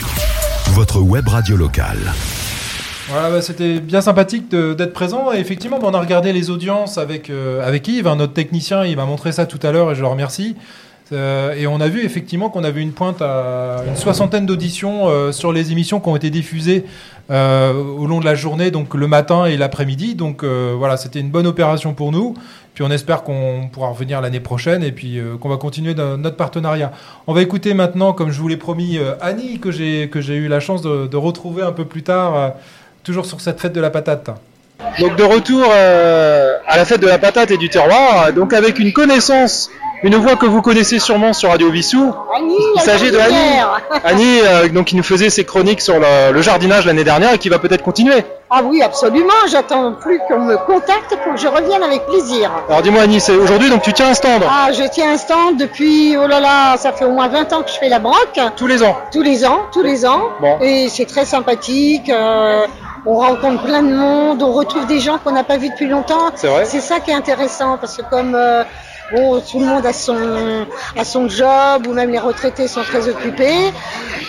Votre 0.73 1.01
web 1.01 1.27
radio 1.27 1.55
locale. 1.55 1.99
Voilà, 3.07 3.29
bah, 3.29 3.43
c'était 3.43 3.79
bien 3.79 4.01
sympathique 4.01 4.49
d'être 4.49 4.91
présent. 4.91 5.31
Et 5.31 5.37
effectivement, 5.37 5.77
bah, 5.77 5.85
on 5.87 5.93
a 5.93 5.99
regardé 5.99 6.33
les 6.33 6.49
audiences 6.49 6.97
avec, 6.97 7.29
euh, 7.29 7.63
avec 7.63 7.87
Yves, 7.87 8.07
hein, 8.07 8.15
notre 8.15 8.33
technicien. 8.33 8.83
Il 8.83 8.95
m'a 8.95 9.05
montré 9.05 9.31
ça 9.31 9.45
tout 9.45 9.59
à 9.61 9.71
l'heure 9.71 9.91
et 9.91 9.95
je 9.95 10.01
le 10.01 10.07
remercie. 10.07 10.55
Euh, 11.11 11.53
et 11.53 11.67
on 11.67 11.79
a 11.79 11.89
vu 11.89 12.03
effectivement 12.03 12.49
qu'on 12.49 12.63
avait 12.63 12.81
une 12.81 12.91
pointe 12.91 13.21
à 13.21 13.83
une 13.87 13.95
soixantaine 13.95 14.47
d'auditions 14.47 15.09
euh, 15.09 15.31
sur 15.31 15.53
les 15.53 15.71
émissions 15.71 15.99
qui 15.99 16.09
ont 16.09 16.15
été 16.15 16.31
diffusées 16.31 16.85
au 17.29 18.07
long 18.07 18.19
de 18.19 18.25
la 18.25 18.33
journée, 18.33 18.71
donc 18.71 18.95
le 18.95 19.07
matin 19.07 19.45
et 19.45 19.57
l'après-midi. 19.57 20.15
Donc 20.15 20.43
voilà, 20.43 20.97
c'était 20.97 21.19
une 21.19 21.29
bonne 21.29 21.47
opération 21.47 21.93
pour 21.93 22.11
nous. 22.11 22.35
Puis 22.73 22.83
on 22.83 22.89
espère 22.89 23.23
qu'on 23.23 23.69
pourra 23.71 23.89
revenir 23.89 24.19
l'année 24.19 24.39
prochaine 24.39 24.83
et 24.83 24.91
puis 24.91 25.19
euh, 25.19 25.37
qu'on 25.37 25.49
va 25.49 25.57
continuer 25.57 25.93
notre 25.93 26.35
partenariat. 26.35 26.91
On 27.27 27.33
va 27.33 27.41
écouter 27.41 27.73
maintenant, 27.73 28.13
comme 28.13 28.31
je 28.31 28.39
vous 28.39 28.47
l'ai 28.47 28.57
promis, 28.57 28.97
euh, 28.97 29.13
Annie, 29.21 29.59
que 29.59 29.71
j'ai 29.71 30.09
eu 30.09 30.47
la 30.47 30.59
chance 30.59 30.81
de, 30.81 31.07
de 31.07 31.17
retrouver 31.17 31.61
un 31.61 31.71
peu 31.71 31.85
plus 31.85 32.03
tard, 32.03 32.35
euh, 32.35 32.49
toujours 33.03 33.25
sur 33.25 33.41
cette 33.41 33.59
fête 33.59 33.73
de 33.73 33.81
la 33.81 33.91
patate. 33.91 34.31
Donc 34.99 35.15
de 35.15 35.23
retour 35.23 35.65
euh, 35.71 36.57
à 36.67 36.77
la 36.77 36.85
fête 36.85 36.99
de 36.99 37.07
la 37.07 37.17
patate 37.17 37.51
et 37.51 37.57
du 37.57 37.69
terroir, 37.69 38.31
donc 38.33 38.53
avec 38.53 38.79
une 38.79 38.91
connaissance, 38.93 39.69
une 40.03 40.15
voix 40.17 40.35
que 40.35 40.45
vous 40.45 40.61
connaissez 40.61 40.99
sûrement 40.99 41.31
sur 41.33 41.49
Radio 41.49 41.69
Vissou. 41.71 42.13
Il 42.75 42.81
s'agit 42.81 43.09
de 43.09 43.17
Annie. 43.17 43.61
Annie, 44.03 44.39
euh, 44.43 44.67
donc 44.69 44.87
qui 44.87 44.95
nous 44.95 45.03
faisait 45.03 45.29
ses 45.29 45.45
chroniques 45.45 45.79
sur 45.81 45.99
le, 45.99 46.31
le 46.33 46.41
jardinage 46.41 46.85
l'année 46.85 47.05
dernière 47.05 47.33
et 47.33 47.37
qui 47.37 47.49
va 47.49 47.59
peut-être 47.59 47.81
continuer. 47.83 48.23
Ah 48.51 48.61
oui, 48.63 48.83
absolument. 48.83 49.33
J'attends 49.49 49.93
plus 49.93 50.19
qu'on 50.27 50.39
me 50.41 50.57
contacte 50.57 51.17
pour 51.23 51.33
que 51.33 51.39
je 51.39 51.47
revienne 51.47 51.81
avec 51.81 52.05
plaisir. 52.05 52.51
Alors 52.69 52.81
dis-moi 52.81 53.01
Annie, 53.03 53.19
c'est 53.21 53.35
aujourd'hui 53.35 53.69
donc 53.69 53.81
tu 53.83 53.93
tiens 53.93 54.09
un 54.09 54.13
stand 54.13 54.43
Ah, 54.47 54.67
je 54.73 54.83
tiens 54.91 55.13
un 55.13 55.17
stand 55.17 55.57
depuis, 55.57 56.15
oh 56.17 56.27
là 56.27 56.39
là, 56.39 56.77
ça 56.77 56.91
fait 56.91 57.05
au 57.05 57.11
moins 57.11 57.29
20 57.29 57.53
ans 57.53 57.63
que 57.63 57.69
je 57.69 57.75
fais 57.79 57.89
la 57.89 57.99
broc. 57.99 58.37
tous 58.57 58.67
les 58.67 58.83
ans. 58.83 58.97
Tous 59.11 59.21
les 59.23 59.45
ans, 59.45 59.61
tous 59.71 59.81
les 59.81 60.05
ans. 60.05 60.21
Bon. 60.41 60.57
Et 60.61 60.89
c'est 60.89 61.05
très 61.05 61.25
sympathique. 61.25 62.09
euh, 62.09 62.65
on 63.05 63.15
rencontre 63.15 63.63
plein 63.63 63.83
de 63.83 63.93
monde, 63.93 64.41
on 64.41 64.51
retrouve 64.53 64.85
des 64.87 64.99
gens 64.99 65.17
qu'on 65.17 65.31
n'a 65.31 65.43
pas 65.43 65.57
vus 65.57 65.69
depuis 65.69 65.87
longtemps. 65.87 66.31
C'est 66.35 66.47
vrai. 66.47 66.65
C'est 66.65 66.79
ça 66.81 66.99
qui 66.99 67.11
est 67.11 67.15
intéressant 67.15 67.77
parce 67.77 67.97
que 67.97 68.01
comme 68.09 68.33
euh, 68.35 68.63
bon, 69.11 69.39
tout 69.41 69.59
le 69.59 69.65
monde 69.65 69.85
a 69.85 69.91
son, 69.93 70.65
a 70.97 71.03
son 71.03 71.27
job, 71.27 71.85
ou 71.87 71.93
même 71.93 72.09
les 72.11 72.19
retraités 72.19 72.67
sont 72.67 72.81
très 72.83 73.07
occupés. 73.09 73.71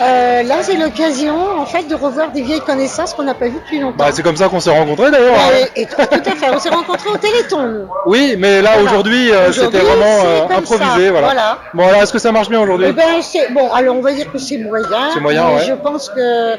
Euh, 0.00 0.43
là, 0.43 0.57
c'est 0.62 0.76
l'occasion, 0.76 1.37
en 1.61 1.66
fait, 1.66 1.85
de 1.85 1.95
revoir 1.95 2.33
des 2.33 2.43
vieilles 2.43 2.61
connaissances 2.61 3.14
qu'on 3.14 3.23
n'a 3.23 3.35
pas 3.35 3.47
vues 3.47 3.61
depuis 3.64 3.78
longtemps. 3.78 3.97
Bah, 3.99 4.11
c'est 4.12 4.23
comme 4.25 4.37
ça 4.37 4.49
qu'on 4.49 4.59
s'est 4.59 4.76
rencontrés 4.76 5.11
d'ailleurs. 5.12 5.37
hein. 5.38 5.66
Et, 5.76 5.83
et 5.83 5.87
tout 5.87 5.95
à 6.00 6.07
fait, 6.19 6.50
on 6.52 6.59
s'est 6.59 6.69
rencontrés 6.71 7.11
au 7.11 7.16
Téléthon. 7.16 7.87
Oui, 8.07 8.35
mais 8.37 8.61
là 8.61 8.71
Voilà. 8.75 8.90
aujourd'hui, 8.90 9.31
euh, 9.31 9.52
c'était 9.52 9.78
vraiment 9.78 10.04
euh, 10.25 10.59
improvisé. 10.59 11.11
Voilà. 11.11 11.26
voilà. 11.28 11.59
Bon, 11.75 11.87
alors 11.87 12.02
est-ce 12.02 12.12
que 12.12 12.19
ça 12.19 12.33
marche 12.33 12.49
bien 12.49 12.61
aujourd'hui? 12.61 12.88
Eh 12.88 12.93
ben, 12.93 13.23
c'est 13.23 13.52
bon. 13.52 13.73
Alors, 13.73 13.95
on 13.97 14.00
va 14.00 14.12
dire 14.12 14.31
que 14.33 14.38
c'est 14.38 14.59
moyen. 14.59 15.11
C'est 15.14 15.21
moyen, 15.21 15.47
ouais. 15.54 15.64
Je 15.69 15.75
pense 15.75 16.09
que 16.11 16.54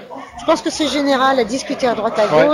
je 0.46 0.52
pense 0.52 0.62
que 0.62 0.70
c'est 0.70 0.88
général 0.88 1.40
à 1.40 1.44
discuter 1.44 1.88
à 1.88 1.96
droite 1.96 2.20
à 2.20 2.28
Ouais. 2.28 2.48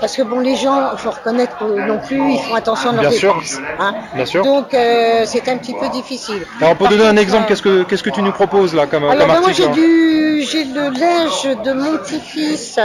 Parce 0.00 0.16
que 0.16 0.22
bon, 0.22 0.38
les 0.40 0.56
gens, 0.56 0.90
il 0.92 0.98
faut 0.98 1.10
reconnaître 1.10 1.58
que 1.58 1.64
non 1.86 1.98
plus, 1.98 2.32
ils 2.32 2.38
font 2.40 2.54
attention 2.54 2.90
à 2.90 2.92
leurs 2.94 3.02
Bien 3.02 3.10
sûr. 3.18 3.42
hein. 3.78 3.94
Bien 4.14 4.24
sûr. 4.26 4.44
Donc, 4.44 4.72
euh, 4.74 5.22
c'est 5.26 5.48
un 5.48 5.56
petit 5.58 5.74
peu 5.74 5.88
difficile. 5.88 6.46
Alors 6.60 6.76
pour 6.76 6.88
Par 6.88 6.96
donner 6.96 7.08
un 7.08 7.16
exemple, 7.16 7.46
qu'est-ce 7.48 7.62
que 7.62 7.82
qu'est-ce 7.84 8.02
que 8.02 8.10
tu 8.10 8.22
nous 8.22 8.32
proposes 8.32 8.74
là 8.74 8.86
comme, 8.86 9.04
alors 9.04 9.16
comme 9.26 9.34
ben, 9.34 9.40
moi 9.40 9.52
j'ai 9.52 9.64
hein 9.66 9.70
du 9.70 10.42
j'ai 10.42 10.64
le 10.64 10.88
linge 10.90 11.56
de 11.64 11.72
mon 11.72 11.96
petit-fils 11.98 12.78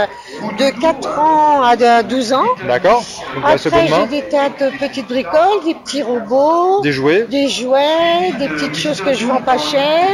de 0.58 0.80
4 0.80 1.18
ans 1.18 1.62
à 1.62 1.76
de- 1.76 2.02
12 2.02 2.32
ans. 2.32 2.42
D'accord. 2.66 3.02
Après 3.44 3.58
j'ai 3.88 4.06
des 4.08 4.28
tas 4.28 4.48
de 4.48 4.76
petites 4.78 5.08
bricoles, 5.08 5.62
des 5.64 5.74
petits 5.74 6.02
robots, 6.02 6.80
des 6.82 6.92
jouets. 6.92 7.26
des 7.30 7.48
jouets, 7.48 8.32
des 8.38 8.48
petites 8.48 8.76
choses 8.76 9.00
que 9.00 9.14
je 9.14 9.24
vends 9.26 9.40
pas 9.42 9.58
cher, 9.58 10.08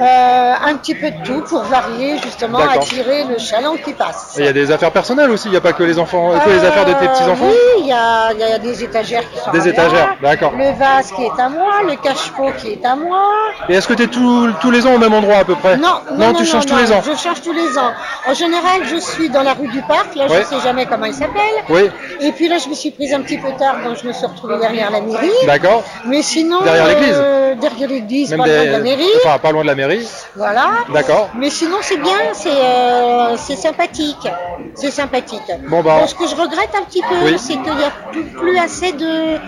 euh, 0.00 0.52
un 0.64 0.74
petit 0.76 0.94
peu 0.94 1.10
de 1.10 1.16
tout 1.24 1.42
pour 1.42 1.62
varier 1.64 2.18
justement, 2.22 2.58
attirer 2.58 3.24
le 3.24 3.38
chaland 3.38 3.76
qui 3.76 3.92
passe. 3.92 4.34
Il 4.38 4.44
y 4.44 4.48
a 4.48 4.52
des 4.52 4.70
affaires 4.70 4.92
personnelles 4.92 5.30
aussi. 5.30 5.48
Il 5.48 5.52
n'y 5.52 5.56
a 5.56 5.60
pas 5.60 5.72
que 5.72 5.82
les 5.82 5.98
enfants, 5.98 6.05
que 6.10 6.50
les 6.50 6.64
affaires 6.64 6.84
de 6.84 6.92
tes 6.92 7.08
petits 7.08 7.22
enfants. 7.24 7.46
Oui, 7.48 7.56
il 7.80 7.86
y 7.86 7.92
a, 7.92 8.32
il 8.32 8.38
y 8.38 8.42
a 8.44 8.58
des 8.58 8.84
étagères 8.84 9.22
qui 9.30 9.38
sont 9.38 9.50
Des 9.50 9.66
à 9.66 9.70
étagères, 9.70 10.16
d'accord. 10.22 10.52
Le 10.56 10.70
vase 10.78 11.12
qui 11.12 11.22
est 11.24 11.40
à 11.40 11.48
moi, 11.48 11.82
le 11.86 11.96
cache-pot 11.96 12.52
qui 12.58 12.72
est 12.72 12.84
à 12.84 12.96
moi. 12.96 13.22
Et 13.68 13.74
est-ce 13.74 13.88
que 13.88 13.94
tu 13.94 14.02
es 14.04 14.06
tous 14.08 14.50
tous 14.60 14.70
les 14.70 14.86
ans 14.86 14.94
au 14.94 14.98
même 14.98 15.12
endroit 15.14 15.38
à 15.38 15.44
peu 15.44 15.54
près 15.56 15.76
Non, 15.76 16.00
non, 16.12 16.28
non, 16.28 16.34
tu 16.34 16.44
changes 16.44 16.66
tous 16.66 16.74
non, 16.74 16.80
les 16.82 16.92
ans. 16.92 17.02
Je 17.04 17.16
change 17.16 17.42
tous 17.42 17.52
les 17.52 17.78
ans. 17.78 17.92
En 18.26 18.34
général, 18.34 18.82
je 18.84 18.96
suis 18.96 19.28
dans 19.28 19.42
la 19.42 19.54
rue 19.54 19.68
du 19.68 19.82
Parc. 19.82 20.14
Là, 20.14 20.26
je 20.28 20.42
sais 20.44 20.60
jamais 20.62 20.86
comment 20.86 21.06
il 21.06 21.14
s'appelle. 21.14 21.56
Oui, 21.68 21.90
Et 22.20 22.32
puis 22.32 22.48
là, 22.48 22.58
je 22.58 22.68
me 22.68 22.74
suis 22.74 22.90
prise 22.90 23.12
un 23.14 23.20
petit 23.20 23.38
peu 23.38 23.50
tard, 23.58 23.76
donc 23.84 23.96
je 24.02 24.06
me 24.06 24.12
suis 24.12 24.26
retrouvée 24.26 24.58
derrière 24.58 24.90
la 24.90 25.00
mairie. 25.00 25.30
d'accord. 25.46 25.82
Mais 26.06 26.22
sinon, 26.22 26.60
Derrière 26.62 26.86
l'église 26.88 27.14
euh, 27.16 27.54
derrière 27.56 27.88
l'église, 27.88 28.30
pas 28.30 28.36
loin 28.36 28.46
de 28.46 28.70
la 28.72 28.78
mairie. 28.80 29.04
enfin 29.24 29.38
pas 29.38 29.52
loin 29.52 29.62
de 29.62 29.66
la 29.68 29.74
mairie. 29.74 30.06
Voilà. 30.34 30.68
D'accord. 30.92 31.28
Mais 31.36 31.50
sinon, 31.50 31.76
c'est 31.80 31.96
bien, 31.98 32.18
c'est 32.32 32.48
euh, 32.50 33.36
c'est 33.36 33.56
sympathique. 33.56 34.28
C'est 34.74 34.90
sympathique. 34.90 35.42
Bon, 35.68 35.82
bah. 35.82 35.95
Ce 36.06 36.14
que 36.14 36.26
je 36.26 36.34
regrette 36.34 36.74
un 36.78 36.84
petit 36.84 37.02
peu, 37.02 37.14
Oui. 37.24 37.38
c'est 37.38 37.54
qu'il 37.62 37.74
n'y 37.76 37.84
a 37.84 37.90
plus, 38.12 38.24
plus 38.24 38.58
assez 38.58 38.92
de, 38.92 39.38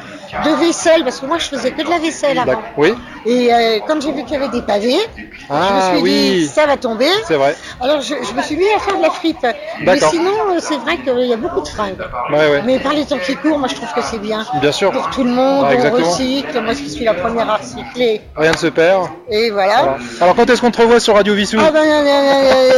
de 0.44 0.50
vaisselle, 0.66 1.04
parce 1.04 1.20
que 1.20 1.26
moi, 1.26 1.38
je 1.38 1.46
faisais 1.48 1.70
que 1.70 1.82
de 1.82 1.88
la 1.90 1.98
vaisselle 1.98 2.38
avant. 2.38 2.62
Oui. 2.76 2.94
Et 3.26 3.52
euh, 3.52 3.78
comme 3.86 4.00
j'ai 4.00 4.12
vu 4.12 4.24
qu'il 4.24 4.34
y 4.34 4.36
avait 4.36 4.48
des 4.48 4.62
pavés, 4.62 4.96
Ah, 5.50 5.68
je 5.68 5.74
me 5.74 5.94
suis 5.96 6.02
oui. 6.02 6.30
dit, 6.40 6.46
ça 6.46 6.66
va 6.66 6.76
tomber. 6.76 7.08
C'est 7.26 7.34
vrai. 7.34 7.56
Alors, 7.80 8.00
je, 8.00 8.14
je 8.22 8.34
me 8.34 8.42
suis 8.42 8.56
mis 8.56 8.68
à 8.74 8.78
faire 8.78 8.96
de 8.96 9.02
la 9.02 9.10
frite. 9.10 9.36
Mais 9.84 9.98
sinon, 10.00 10.30
euh, 10.50 10.58
c'est 10.60 10.76
vrai 10.78 10.96
qu'il 10.98 11.26
y 11.26 11.32
a 11.32 11.36
beaucoup 11.36 11.60
de 11.60 11.68
fringues. 11.68 11.96
Ouais, 12.30 12.38
ouais. 12.50 12.62
Mais 12.64 12.78
par 12.78 12.92
les 12.92 13.04
temps 13.04 13.18
qui 13.18 13.34
courent, 13.36 13.58
moi, 13.58 13.68
je 13.68 13.74
trouve 13.74 13.92
que 13.94 14.02
c'est 14.02 14.18
bien. 14.20 14.44
Bien 14.60 14.72
sûr. 14.72 14.90
Pour 14.92 15.10
tout 15.10 15.24
le 15.24 15.30
monde, 15.30 15.66
Ah, 15.68 15.74
on 15.92 15.96
recycle. 15.96 16.60
Moi, 16.60 16.72
je 16.74 16.88
suis 16.88 17.04
la 17.04 17.14
première 17.14 17.50
à 17.50 17.56
recycler. 17.56 18.20
Rien 18.36 18.52
ne 18.52 18.56
se 18.56 18.66
perd. 18.68 19.08
Et 19.30 19.50
voilà. 19.50 19.96
Alors 20.20 20.34
quand 20.34 20.48
est-ce 20.48 20.60
qu'on 20.60 20.70
te 20.70 20.80
revoit 20.80 21.00
sur 21.00 21.14
Radio 21.14 21.34
Vissou 21.34 21.58
Ah 21.60 21.70
ben, 21.70 21.80
euh, 21.80 22.04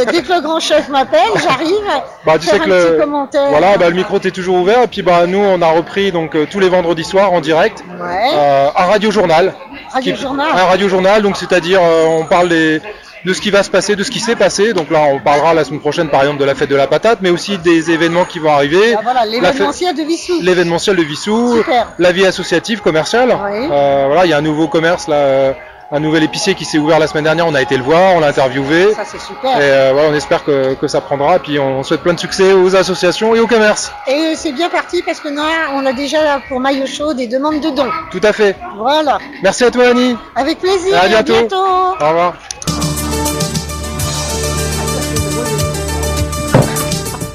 euh, 0.01 0.05
dès 0.11 0.21
que 0.21 0.33
le 0.33 0.41
grand 0.41 0.59
chef 0.59 0.89
m'appelle, 0.89 1.19
j'arrive. 1.35 1.71
Bah 2.25 2.33
tu 2.39 2.45
sais 2.47 2.59
que 2.59 2.63
un 2.65 2.67
le 2.67 2.85
petit 2.91 2.99
commentaire. 3.01 3.49
voilà 3.49 3.77
bah, 3.77 3.89
le 3.89 3.95
micro 3.95 4.19
t'est 4.19 4.29
toujours 4.29 4.57
ouvert 4.57 4.83
et 4.83 4.87
puis 4.87 5.01
bah 5.01 5.25
nous 5.25 5.39
on 5.39 5.59
a 5.63 5.71
repris 5.71 6.11
donc 6.11 6.37
tous 6.51 6.59
les 6.59 6.69
vendredis 6.69 7.03
soirs 7.03 7.33
en 7.41 7.43
direct 7.43 7.83
Ouais. 7.99 8.29
euh, 8.35 8.67
un 8.75 8.85
radio 8.85 9.11
journal. 9.11 9.53
Radio 9.93 10.15
Journal. 10.15 10.47
Radio 10.55 10.87
journal 10.87 11.21
donc 11.21 11.35
c'est-à-dire 11.37 11.79
euh, 11.83 12.05
on 12.05 12.23
parle 12.25 12.49
des 12.49 12.81
de 13.23 13.33
ce 13.33 13.41
qui 13.41 13.51
va 13.51 13.61
se 13.61 13.69
passer, 13.69 13.95
de 13.95 14.03
ce 14.03 14.09
qui 14.09 14.19
s'est 14.19 14.35
passé. 14.35 14.73
Donc 14.73 14.89
là, 14.89 15.01
on 15.13 15.19
parlera 15.19 15.53
la 15.53 15.63
semaine 15.63 15.79
prochaine, 15.79 16.09
par 16.09 16.21
exemple, 16.21 16.39
de 16.39 16.43
la 16.45 16.55
fête 16.55 16.71
de 16.71 16.75
la 16.75 16.87
patate, 16.87 17.19
mais 17.21 17.29
aussi 17.29 17.59
des 17.59 17.91
événements 17.91 18.25
qui 18.25 18.39
vont 18.39 18.49
arriver. 18.51 18.95
Ah, 18.97 19.01
voilà, 19.03 19.25
l'événementiel 19.27 19.95
de 19.95 20.01
Vissou. 20.01 20.33
l'événementiel 20.41 20.95
de 20.95 21.03
Vissou, 21.03 21.57
Super. 21.57 21.89
la 21.99 22.11
vie 22.11 22.25
associative, 22.25 22.81
commerciale. 22.81 23.29
Oui. 23.29 23.67
Euh, 23.71 24.05
voilà, 24.07 24.25
il 24.25 24.29
y 24.31 24.33
a 24.33 24.37
un 24.37 24.41
nouveau 24.41 24.67
commerce 24.67 25.07
là, 25.07 25.17
euh, 25.17 25.53
un 25.91 25.99
nouvel 25.99 26.23
épicier 26.23 26.55
qui 26.55 26.63
s'est 26.63 26.77
ouvert 26.77 26.99
la 26.99 27.07
semaine 27.07 27.25
dernière. 27.25 27.45
On 27.47 27.53
a 27.53 27.61
été 27.61 27.75
le 27.75 27.83
voir, 27.83 28.15
on 28.15 28.19
l'a 28.21 28.27
interviewé. 28.27 28.93
Ça, 28.93 29.03
c'est 29.05 29.19
super. 29.19 29.57
Et 29.57 29.61
euh, 29.61 29.91
voilà, 29.93 30.09
on 30.09 30.13
espère 30.13 30.43
que, 30.43 30.73
que 30.75 30.87
ça 30.87 31.01
prendra. 31.01 31.39
Puis 31.39 31.59
on 31.59 31.83
souhaite 31.83 32.01
plein 32.01 32.13
de 32.13 32.19
succès 32.19 32.53
aux 32.53 32.75
associations 32.75 33.35
et 33.35 33.39
au 33.39 33.47
commerce. 33.47 33.91
Et 34.07 34.33
c'est 34.35 34.53
bien 34.53 34.69
parti 34.69 35.01
parce 35.05 35.19
que 35.19 35.27
nous, 35.27 35.41
on 35.73 35.85
a 35.85 35.93
déjà 35.93 36.39
pour 36.47 36.59
Maillot 36.59 36.85
Chaud 36.85 37.13
des 37.13 37.27
demandes 37.27 37.59
de 37.59 37.69
dons. 37.69 37.89
Tout 38.09 38.21
à 38.23 38.31
fait. 38.31 38.55
Voilà. 38.77 39.19
Merci 39.43 39.65
à 39.65 39.71
toi, 39.71 39.87
Annie. 39.89 40.15
Avec 40.35 40.59
plaisir. 40.59 40.97
À 40.97 41.07
bientôt. 41.07 41.33
Au 41.33 42.07
revoir. 42.07 42.35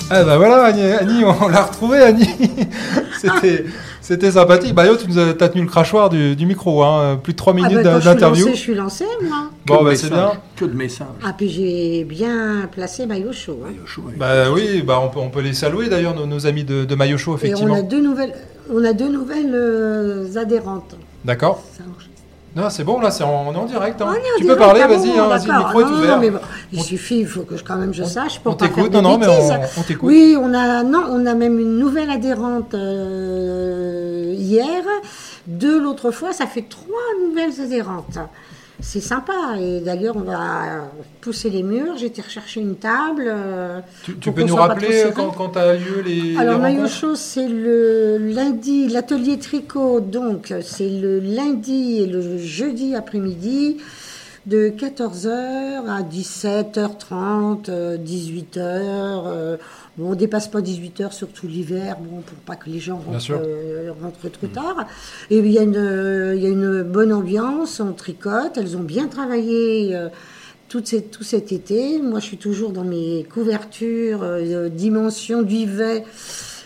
Ah 0.08 0.22
bah 0.22 0.36
voilà 0.36 0.66
Annie, 0.66 0.92
Annie, 0.92 1.24
on 1.24 1.48
l'a 1.48 1.62
retrouvé 1.62 2.00
Annie. 2.00 2.30
C'était 3.20 3.64
c'était 4.06 4.30
sympathique. 4.30 4.74
Bah 4.74 4.86
yo, 4.86 4.96
tu 4.96 5.08
nous 5.08 5.18
as 5.18 5.34
tenu 5.34 5.62
le 5.62 5.66
crachoir 5.68 6.08
du, 6.10 6.36
du 6.36 6.46
micro, 6.46 6.82
hein. 6.84 7.18
plus 7.22 7.32
de 7.32 7.36
3 7.38 7.52
Ah 7.52 7.56
minutes 7.56 7.82
ben, 7.82 7.98
quand 7.98 8.04
d'interview. 8.04 8.48
Je 8.48 8.54
suis 8.54 8.74
lancée, 8.74 9.04
je 9.04 9.06
suis 9.08 9.20
lancée, 9.20 9.28
moi. 9.28 9.50
Bon 9.66 9.82
bah 9.84 9.96
c'est 9.96 10.10
bien. 10.10 10.32
Que 10.54 10.64
de 10.64 10.74
messages. 10.74 11.06
Ah, 11.24 11.34
puis 11.36 11.48
j'ai 11.48 12.04
bien 12.04 12.68
placé 12.70 13.06
maillot 13.06 13.32
chaud. 13.32 13.60
hein. 13.66 13.72
Bah 14.16 14.50
oui, 14.52 14.82
bah 14.82 15.00
on 15.02 15.08
peut, 15.08 15.18
on 15.18 15.28
peut 15.30 15.40
les 15.40 15.54
saluer 15.54 15.88
d'ailleurs 15.88 16.14
nos, 16.14 16.26
nos 16.26 16.46
amis 16.46 16.64
de, 16.64 16.84
de 16.84 16.94
Maillot 16.94 17.18
Chaud 17.18 17.32
Et 17.32 17.34
on 17.34 17.36
effectivement. 17.38 17.74
a 17.74 17.82
deux 17.82 18.00
nouvelles, 18.00 18.34
on 18.72 18.84
a 18.84 18.92
deux 18.92 19.08
nouvelles 19.08 19.52
euh, 19.54 20.36
adhérentes. 20.36 20.96
D'accord. 21.24 21.62
Ça. 21.76 21.82
Non, 22.56 22.70
c'est 22.70 22.84
bon 22.84 22.98
là, 23.00 23.10
c'est 23.10 23.22
en, 23.22 23.48
on 23.48 23.52
est 23.52 23.56
en 23.56 23.66
direct. 23.66 24.00
hein. 24.00 24.06
On 24.08 24.14
est 24.14 24.16
en 24.16 24.20
tu 24.38 24.42
direct, 24.44 24.58
peux 24.58 24.64
parler, 24.64 24.80
ah 24.82 24.88
bon, 24.88 24.96
vas-y, 24.98 25.10
hein, 25.18 25.26
vas-y, 25.28 25.46
le 25.46 25.58
micro 25.58 25.80
est 25.80 25.84
Non, 25.84 25.90
ouvert. 25.92 26.14
non, 26.16 26.20
mais 26.22 26.30
bon, 26.30 26.38
il 26.72 26.82
suffit, 26.82 27.18
il 27.20 27.26
faut 27.26 27.42
que 27.42 27.56
je, 27.58 27.62
quand 27.62 27.76
même 27.76 27.92
je 27.92 28.02
sache 28.02 28.40
pour 28.40 28.52
on 28.52 28.56
pas 28.56 28.64
faire 28.66 28.74
t'écoute, 28.74 28.92
de 28.92 28.96
non, 29.00 29.10
non, 29.10 29.18
mais 29.18 29.26
on- 29.26 29.82
t'écoute. 29.82 30.08
Oui, 30.08 30.36
on 30.40 30.54
a, 30.54 30.82
non, 30.82 31.02
on 31.10 31.26
a 31.26 31.34
même 31.34 31.58
une 31.60 31.78
nouvelle 31.78 32.08
adhérente 32.10 32.72
euh, 32.74 34.32
hier. 34.36 34.82
Deux 35.46 35.78
l'autre 35.78 36.10
fois, 36.10 36.32
ça 36.32 36.46
fait 36.46 36.64
trois 36.68 36.96
nouvelles 37.28 37.60
adhérentes. 37.60 38.18
C'est 38.80 39.00
sympa. 39.00 39.56
Et 39.58 39.80
d'ailleurs, 39.80 40.16
on 40.16 40.20
va 40.20 40.90
pousser 41.20 41.50
les 41.50 41.62
murs. 41.62 41.96
J'ai 41.96 42.06
été 42.06 42.22
rechercher 42.22 42.60
une 42.60 42.76
table. 42.76 43.24
euh, 43.26 43.80
Tu, 44.20 44.32
peux 44.32 44.42
nous 44.42 44.56
rappeler 44.56 45.04
quand, 45.14 45.30
quand 45.30 45.56
a 45.56 45.74
lieu 45.74 46.02
les, 46.04 46.36
Alors, 46.36 46.60
Maillot 46.60 46.86
Chaud, 46.86 47.14
c'est 47.14 47.48
le 47.48 48.18
lundi, 48.18 48.88
l'atelier 48.88 49.38
tricot, 49.38 50.00
donc 50.00 50.52
c'est 50.62 50.90
le 50.90 51.20
lundi 51.20 52.00
et 52.02 52.06
le 52.06 52.38
jeudi 52.38 52.94
après-midi 52.94 53.78
de 54.46 54.68
14h 54.68 55.88
à 55.88 56.02
17h30, 56.02 57.68
euh, 57.68 57.96
18h. 57.96 59.58
Euh, 59.98 60.02
bon, 60.02 60.12
on 60.12 60.14
dépasse 60.14 60.48
pas 60.48 60.60
18h, 60.60 61.12
surtout 61.12 61.46
l'hiver, 61.46 61.96
bon, 62.00 62.20
pour 62.22 62.36
pas 62.38 62.56
que 62.56 62.68
les 62.70 62.78
gens 62.80 62.96
rentrent, 63.06 63.18
euh, 63.44 63.92
rentrent 64.02 64.28
trop 64.30 64.46
tard. 64.46 64.86
Et 65.30 65.38
il 65.38 65.50
y, 65.50 65.58
a 65.58 65.62
une, 65.62 65.76
euh, 65.76 66.34
il 66.36 66.42
y 66.42 66.46
a 66.46 66.50
une 66.50 66.82
bonne 66.82 67.12
ambiance, 67.12 67.80
on 67.80 67.92
tricote, 67.92 68.56
elles 68.56 68.76
ont 68.76 68.82
bien 68.82 69.08
travaillé. 69.08 69.94
euh, 69.96 70.08
tout, 70.68 70.82
cet- 70.84 71.12
tout 71.12 71.22
cet 71.22 71.52
été, 71.52 72.02
moi 72.02 72.18
je 72.18 72.24
suis 72.24 72.38
toujours 72.38 72.70
dans 72.72 72.82
mes 72.82 73.24
couvertures, 73.32 74.24
euh, 74.24 74.68
dimension 74.68 75.42
duvet, 75.42 76.02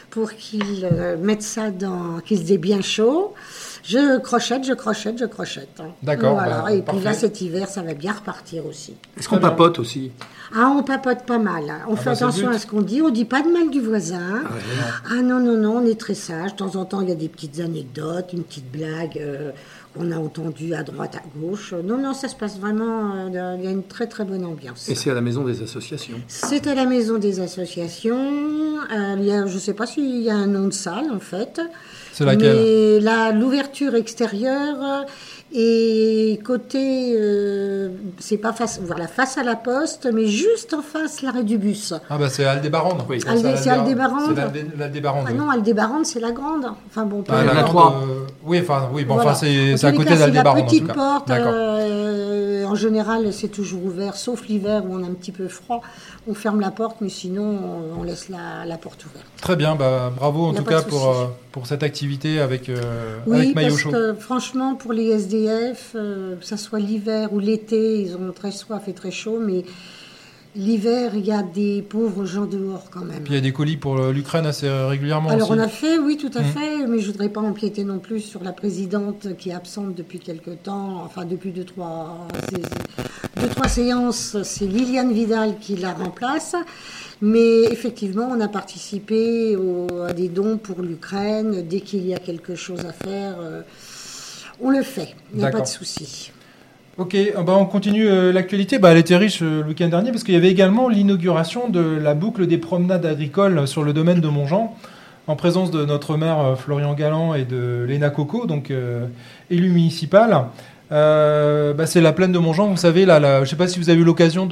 pour 0.08 0.32
qu'ils 0.32 0.88
euh, 0.90 1.18
mettent 1.18 1.42
ça 1.42 1.70
dans, 1.70 2.18
qu'ils 2.24 2.38
se 2.38 2.44
dé 2.44 2.56
bien 2.56 2.80
chaud. 2.80 3.34
Je 3.82 4.18
crochette, 4.18 4.64
je 4.64 4.72
crochette, 4.74 5.18
je 5.18 5.24
crochette. 5.24 5.80
hein. 5.80 5.88
D'accord, 6.02 6.34
Voilà. 6.34 6.62
bah, 6.62 6.72
Et 6.72 6.82
puis 6.82 7.00
là, 7.00 7.12
cet 7.12 7.40
hiver, 7.40 7.68
ça 7.68 7.82
va 7.82 7.94
bien 7.94 8.12
repartir 8.12 8.66
aussi. 8.66 8.94
Est-ce 9.18 9.28
qu'on 9.28 9.38
papote 9.38 9.78
aussi? 9.78 10.12
Ah, 10.54 10.72
on 10.76 10.82
papote 10.82 11.24
pas 11.24 11.38
mal. 11.38 11.70
hein. 11.70 11.80
On 11.88 11.94
Ah 11.94 11.96
fait 11.96 12.04
bah, 12.06 12.12
attention 12.12 12.48
à 12.50 12.58
ce 12.58 12.66
qu'on 12.66 12.82
dit. 12.82 13.00
On 13.02 13.10
dit 13.10 13.24
pas 13.24 13.42
de 13.42 13.48
mal 13.48 13.70
du 13.70 13.80
voisin. 13.80 14.42
Ah 15.10 15.22
non, 15.22 15.38
non, 15.40 15.56
non, 15.56 15.78
on 15.78 15.86
est 15.86 15.98
très 15.98 16.14
sage. 16.14 16.52
De 16.52 16.56
temps 16.56 16.76
en 16.76 16.84
temps, 16.84 17.00
il 17.00 17.08
y 17.08 17.12
a 17.12 17.16
des 17.16 17.28
petites 17.28 17.60
anecdotes, 17.60 18.32
une 18.32 18.42
petite 18.42 18.70
blague 18.70 19.16
euh, 19.20 19.52
qu'on 19.96 20.10
a 20.12 20.16
entendue 20.16 20.74
à 20.74 20.82
droite, 20.82 21.16
à 21.16 21.38
gauche. 21.38 21.72
Non, 21.84 21.96
non, 21.98 22.12
ça 22.14 22.28
se 22.28 22.34
passe 22.34 22.58
vraiment. 22.58 23.14
euh, 23.32 23.56
il 23.58 23.64
y 23.64 23.68
a 23.68 23.70
une 23.70 23.84
très, 23.84 24.06
très 24.08 24.24
bonne 24.24 24.44
ambiance. 24.44 24.88
Et 24.88 24.94
c'est 24.94 25.10
à 25.10 25.14
la 25.14 25.20
maison 25.20 25.44
des 25.44 25.62
associations. 25.62 26.16
C'est 26.28 26.66
à 26.66 26.74
la 26.74 26.84
maison 26.84 27.18
des 27.18 27.40
associations. 27.40 28.18
Euh, 28.92 29.14
il 29.18 29.24
y 29.24 29.32
a- 29.32 29.46
je 29.46 29.54
ne 29.54 29.58
sais 29.60 29.74
pas 29.74 29.86
s'il 29.86 30.20
y 30.20 30.30
a 30.30 30.34
un 30.36 30.46
nom 30.48 30.66
de 30.66 30.72
salle, 30.72 31.10
en 31.14 31.20
fait. 31.20 31.60
C'est 32.12 32.24
laquelle 32.24 32.56
Mais 32.56 33.00
là, 33.00 33.32
l'ouverture 33.32 33.94
extérieure 33.94 35.04
Et 35.52 36.38
côté, 36.44 37.12
euh, 37.16 37.88
c'est 38.20 38.36
pas 38.36 38.52
face, 38.52 38.80
voilà, 38.84 39.08
face 39.08 39.36
à 39.36 39.42
la 39.42 39.56
poste, 39.56 40.08
mais 40.12 40.26
juste 40.28 40.74
en 40.74 40.80
face 40.82 41.22
l'arrêt 41.22 41.42
du 41.42 41.58
bus. 41.58 41.92
Ah 42.08 42.18
bah 42.18 42.28
c'est 42.28 42.44
Aldébaran. 42.44 42.98
Oui. 43.08 43.18
Aldé- 43.26 43.56
c'est 43.56 43.70
Aldébaran. 43.70 44.28
C'est 44.28 44.34
l'Aldé- 44.34 44.66
l'Aldébaran. 44.78 45.24
Ah 45.26 45.30
oui. 45.32 45.36
non, 45.38 45.50
Aldébaran, 45.50 46.04
c'est 46.04 46.20
la 46.20 46.30
grande. 46.30 46.66
Enfin 46.88 47.04
bon, 47.04 47.24
Ah, 47.28 47.42
la 47.42 47.62
grande, 47.62 47.94
euh, 47.94 48.26
oui, 48.44 48.60
enfin, 48.62 48.88
oui, 48.92 49.04
bon, 49.04 49.14
Voilà. 49.14 49.30
enfin, 49.30 49.40
c'est 49.40 49.74
En 49.74 49.76
c'est 49.76 49.86
à 49.88 49.92
côté 49.92 50.10
cas, 50.10 50.16
c'est. 50.18 50.30
La 50.30 50.52
en 50.52 50.62
petite 50.62 50.82
tout 50.82 50.86
cas. 50.86 50.94
porte, 50.94 51.30
euh, 51.30 52.64
en 52.66 52.74
général, 52.76 53.32
c'est 53.32 53.48
toujours 53.48 53.84
ouvert, 53.84 54.14
sauf 54.14 54.46
l'hiver 54.46 54.84
où 54.88 54.94
on 54.94 55.02
a 55.02 55.06
un 55.06 55.14
petit 55.14 55.32
peu 55.32 55.48
froid. 55.48 55.80
On 56.28 56.34
ferme 56.34 56.60
la 56.60 56.70
porte, 56.70 56.98
mais 57.00 57.08
sinon, 57.08 57.42
on, 57.96 58.00
on 58.00 58.02
laisse 58.04 58.28
la, 58.28 58.64
la 58.66 58.76
porte 58.76 59.04
ouverte. 59.06 59.24
Très 59.40 59.56
bien, 59.56 59.74
bah, 59.74 60.12
bravo 60.16 60.46
en 60.46 60.52
tout 60.54 60.62
cas 60.64 60.82
pour, 60.82 61.08
euh, 61.08 61.24
pour 61.52 61.66
cette 61.66 61.82
activité 61.82 62.40
avec, 62.40 62.68
euh, 62.68 63.18
Oui, 63.26 63.36
avec 63.38 63.54
Maillot 63.54 63.68
parce 63.70 63.80
Chaud. 63.82 63.90
que 63.90 64.14
franchement, 64.14 64.74
pour 64.74 64.92
les 64.92 65.08
SDF, 65.10 65.92
euh, 65.94 66.36
que 66.36 66.44
ce 66.44 66.56
soit 66.56 66.78
l'hiver 66.78 67.32
ou 67.32 67.38
l'été, 67.38 68.00
ils 68.02 68.16
ont 68.16 68.32
très 68.32 68.52
soif 68.52 68.88
et 68.88 68.92
très 68.92 69.10
chaud, 69.10 69.38
mais 69.40 69.64
l'hiver, 70.56 71.12
il 71.14 71.24
y 71.24 71.32
a 71.32 71.42
des 71.42 71.82
pauvres 71.82 72.24
gens 72.24 72.46
dehors 72.46 72.90
quand 72.90 73.04
même. 73.04 73.22
Puis 73.22 73.32
il 73.32 73.36
y 73.36 73.38
a 73.38 73.40
des 73.42 73.52
colis 73.52 73.76
pour 73.76 73.98
euh, 73.98 74.12
l'Ukraine 74.12 74.46
assez 74.46 74.68
régulièrement 74.68 75.30
Alors 75.30 75.50
aussi. 75.50 75.58
on 75.60 75.62
a 75.62 75.68
fait, 75.68 75.98
oui, 75.98 76.16
tout 76.16 76.30
à 76.36 76.40
Mhm. 76.42 76.46
fait, 76.52 76.86
mais 76.88 76.98
je 76.98 77.10
voudrais 77.12 77.28
pas 77.28 77.40
empiéter 77.40 77.84
non 77.84 77.98
plus 77.98 78.20
sur 78.20 78.42
la 78.42 78.52
présidente 78.52 79.28
qui 79.38 79.50
est 79.50 79.54
absente 79.54 79.94
depuis 79.94 80.18
quelque 80.18 80.50
temps, 80.50 81.02
enfin 81.04 81.24
depuis 81.24 81.50
deux 81.52 81.64
trois, 81.64 82.26
deux, 83.40 83.48
trois 83.48 83.68
séances, 83.68 84.36
c'est 84.42 84.66
Liliane 84.66 85.12
Vidal 85.12 85.58
qui 85.60 85.76
la 85.76 85.92
remplace. 85.92 86.54
Mais 87.22 87.64
effectivement, 87.70 88.28
on 88.30 88.40
a 88.40 88.48
participé 88.48 89.54
au- 89.54 90.02
à 90.04 90.12
des 90.14 90.28
dons 90.28 90.56
pour 90.56 90.80
l'Ukraine. 90.82 91.66
Dès 91.68 91.80
qu'il 91.80 92.06
y 92.06 92.14
a 92.14 92.18
quelque 92.18 92.54
chose 92.54 92.80
à 92.86 92.92
faire, 92.92 93.36
euh, 93.40 93.60
on 94.60 94.70
le 94.70 94.82
fait. 94.82 95.14
Il 95.34 95.38
n'y 95.40 95.44
a 95.44 95.50
pas 95.50 95.60
de 95.60 95.66
souci. 95.66 96.32
Ok, 96.98 97.16
ah 97.36 97.42
bah, 97.42 97.56
on 97.58 97.64
continue 97.64 98.08
euh, 98.08 98.32
l'actualité. 98.32 98.78
Bah, 98.78 98.90
elle 98.92 98.98
était 98.98 99.16
riche 99.16 99.40
euh, 99.42 99.62
le 99.62 99.68
week-end 99.68 99.88
dernier 99.88 100.10
parce 100.10 100.22
qu'il 100.22 100.34
y 100.34 100.36
avait 100.36 100.50
également 100.50 100.88
l'inauguration 100.88 101.68
de 101.68 101.80
la 101.80 102.14
boucle 102.14 102.46
des 102.46 102.58
promenades 102.58 103.06
agricoles 103.06 103.66
sur 103.66 103.84
le 103.84 103.92
domaine 103.92 104.20
de 104.20 104.28
Montjean, 104.28 104.76
en 105.26 105.36
présence 105.36 105.70
de 105.70 105.84
notre 105.86 106.16
maire 106.16 106.40
euh, 106.40 106.56
Florian 106.56 106.92
Galland 106.94 107.34
et 107.34 107.44
de 107.44 107.86
Léna 107.88 108.10
Coco, 108.10 108.46
donc 108.46 108.70
euh, 108.70 109.06
élu 109.50 109.70
municipal. 109.70 110.44
Euh, 110.92 111.72
bah, 111.72 111.86
c'est 111.86 112.00
la 112.00 112.12
plaine 112.12 112.32
de 112.32 112.38
Montjean, 112.38 112.66
vous 112.66 112.76
savez, 112.76 113.06
là, 113.06 113.20
là, 113.20 113.36
je 113.36 113.40
ne 113.42 113.46
sais 113.46 113.56
pas 113.56 113.68
si 113.68 113.78
vous 113.78 113.88
avez 113.90 114.00
eu 114.00 114.04
l'occasion 114.04 114.46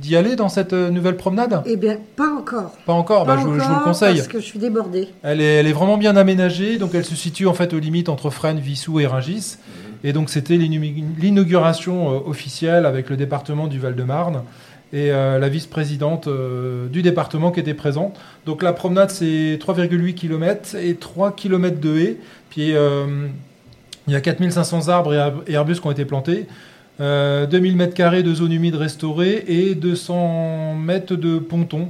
d'y 0.00 0.16
aller 0.16 0.36
dans 0.36 0.48
cette 0.48 0.72
euh, 0.72 0.88
nouvelle 0.88 1.16
promenade? 1.16 1.62
Eh 1.66 1.76
bien, 1.76 1.98
pas 2.16 2.30
encore. 2.32 2.70
Pas 2.86 2.92
encore, 2.92 3.26
bah, 3.26 3.36
je, 3.40 3.44
vous- 3.44 3.58
je 3.58 3.64
vous 3.64 3.74
le 3.74 3.84
conseille. 3.84 4.14
Parce 4.16 4.28
que 4.28 4.38
je 4.38 4.44
suis 4.44 4.60
débordée. 4.60 5.08
Elle 5.24 5.40
est, 5.40 5.54
elle 5.56 5.66
est 5.66 5.72
vraiment 5.72 5.98
bien 5.98 6.16
aménagée, 6.16 6.78
donc 6.78 6.92
elle 6.94 7.04
se 7.04 7.16
situe 7.16 7.48
en 7.48 7.54
fait 7.54 7.74
aux 7.74 7.78
limites 7.80 8.08
entre 8.08 8.30
Fresnes, 8.30 8.60
Vissou 8.60 9.00
et 9.00 9.06
Rungis. 9.06 9.56
Et 10.04 10.12
donc 10.12 10.28
c'était 10.28 10.56
l'inauguration 10.56 12.12
euh, 12.12 12.18
officielle 12.26 12.84
avec 12.86 13.08
le 13.10 13.16
département 13.16 13.66
du 13.66 13.78
Val-de-Marne 13.78 14.42
et 14.92 15.10
euh, 15.10 15.38
la 15.38 15.48
vice-présidente 15.48 16.28
euh, 16.28 16.86
du 16.88 17.00
département 17.02 17.50
qui 17.50 17.60
était 17.60 17.74
présente. 17.74 18.16
Donc 18.44 18.62
la 18.62 18.74
promenade 18.74 19.10
c'est 19.10 19.58
3,8 19.58 20.14
km 20.14 20.76
et 20.76 20.94
3 20.96 21.32
km 21.32 21.80
de 21.80 21.98
haies. 21.98 22.16
Puis 22.50 22.74
il 24.06 24.12
y 24.12 24.14
a 24.14 24.20
4500 24.20 24.88
arbres 24.88 25.14
et 25.14 25.18
ar- 25.18 25.32
et 25.46 25.56
arbustes 25.56 25.80
qui 25.80 25.86
ont 25.88 25.90
été 25.92 26.04
plantés. 26.04 26.46
Euh, 27.00 27.46
2000 27.46 27.74
mètres 27.76 27.94
carrés 27.94 28.22
de 28.22 28.32
zones 28.34 28.52
humides 28.52 28.76
restaurées 28.76 29.42
et 29.48 29.74
200 29.74 30.74
mètres 30.76 31.16
de 31.16 31.38
pontons. 31.38 31.88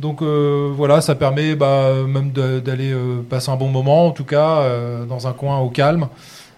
Donc 0.00 0.20
voilà, 0.22 1.00
ça 1.00 1.14
permet 1.14 1.54
bah, 1.54 1.92
même 2.08 2.32
d'aller 2.32 2.92
passer 3.30 3.52
un 3.52 3.56
bon 3.56 3.68
moment, 3.68 4.08
en 4.08 4.10
tout 4.10 4.24
cas, 4.24 4.66
dans 5.08 5.28
un 5.28 5.32
coin 5.32 5.58
au 5.60 5.68
calme. 5.68 6.08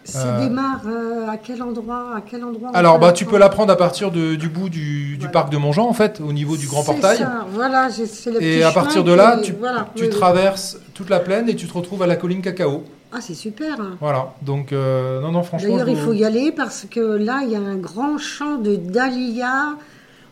Ça 0.06 0.36
Euh, 0.36 0.46
démarre 0.48 0.82
euh, 0.86 1.28
à 1.28 1.36
quel 1.38 1.62
endroit 1.62 2.12
À 2.16 2.20
quel 2.20 2.44
endroit 2.44 2.70
Alors 2.74 2.98
bah 2.98 3.12
tu 3.12 3.24
peux 3.24 3.38
la 3.38 3.48
prendre 3.48 3.72
à 3.72 3.76
partir 3.76 4.10
de- 4.10 4.34
du 4.34 4.48
bout 4.48 4.68
du, 4.68 5.12
du 5.12 5.16
Voilà. 5.16 5.32
parc 5.32 5.50
de 5.50 5.56
Montjean, 5.56 5.88
en 5.88 5.92
fait, 5.94 6.20
au 6.20 6.32
niveau 6.32 6.56
du 6.58 6.66
grand 6.66 6.82
portail. 6.84 7.16
ça, 7.18 7.46
voilà, 7.52 7.88
c'est 7.90 8.30
le 8.30 8.36
Et 8.42 8.56
petit 8.58 8.62
à 8.62 8.70
partir 8.72 9.02
de 9.02 9.12
là, 9.14 9.38
tu, 9.42 9.52
voilà, 9.52 9.88
tu 9.94 10.02
oui, 10.02 10.08
oui. 10.12 10.16
traverses 10.18 10.78
toute 10.92 11.08
la 11.08 11.20
plaine 11.20 11.48
et 11.48 11.56
tu 11.56 11.66
te 11.66 11.72
retrouves 11.72 12.02
à 12.02 12.06
la 12.06 12.16
colline 12.16 12.42
Cacao. 12.42 12.84
Ah, 13.12 13.18
c'est 13.20 13.34
super. 13.34 13.80
hein. 13.80 13.96
Voilà, 14.00 14.34
donc 14.42 14.72
euh, 14.72 15.20
non, 15.22 15.32
non, 15.32 15.42
franchement... 15.42 15.70
D'ailleurs, 15.76 15.88
il 15.88 15.96
faut 15.96 16.12
y 16.12 16.24
aller 16.24 16.52
parce 16.52 16.84
que 16.90 17.00
là, 17.00 17.40
il 17.44 17.50
y 17.52 17.56
a 17.56 17.60
un 17.60 17.76
grand 17.76 18.18
champ 18.18 18.56
de 18.56 18.76
dahlia 18.76 19.74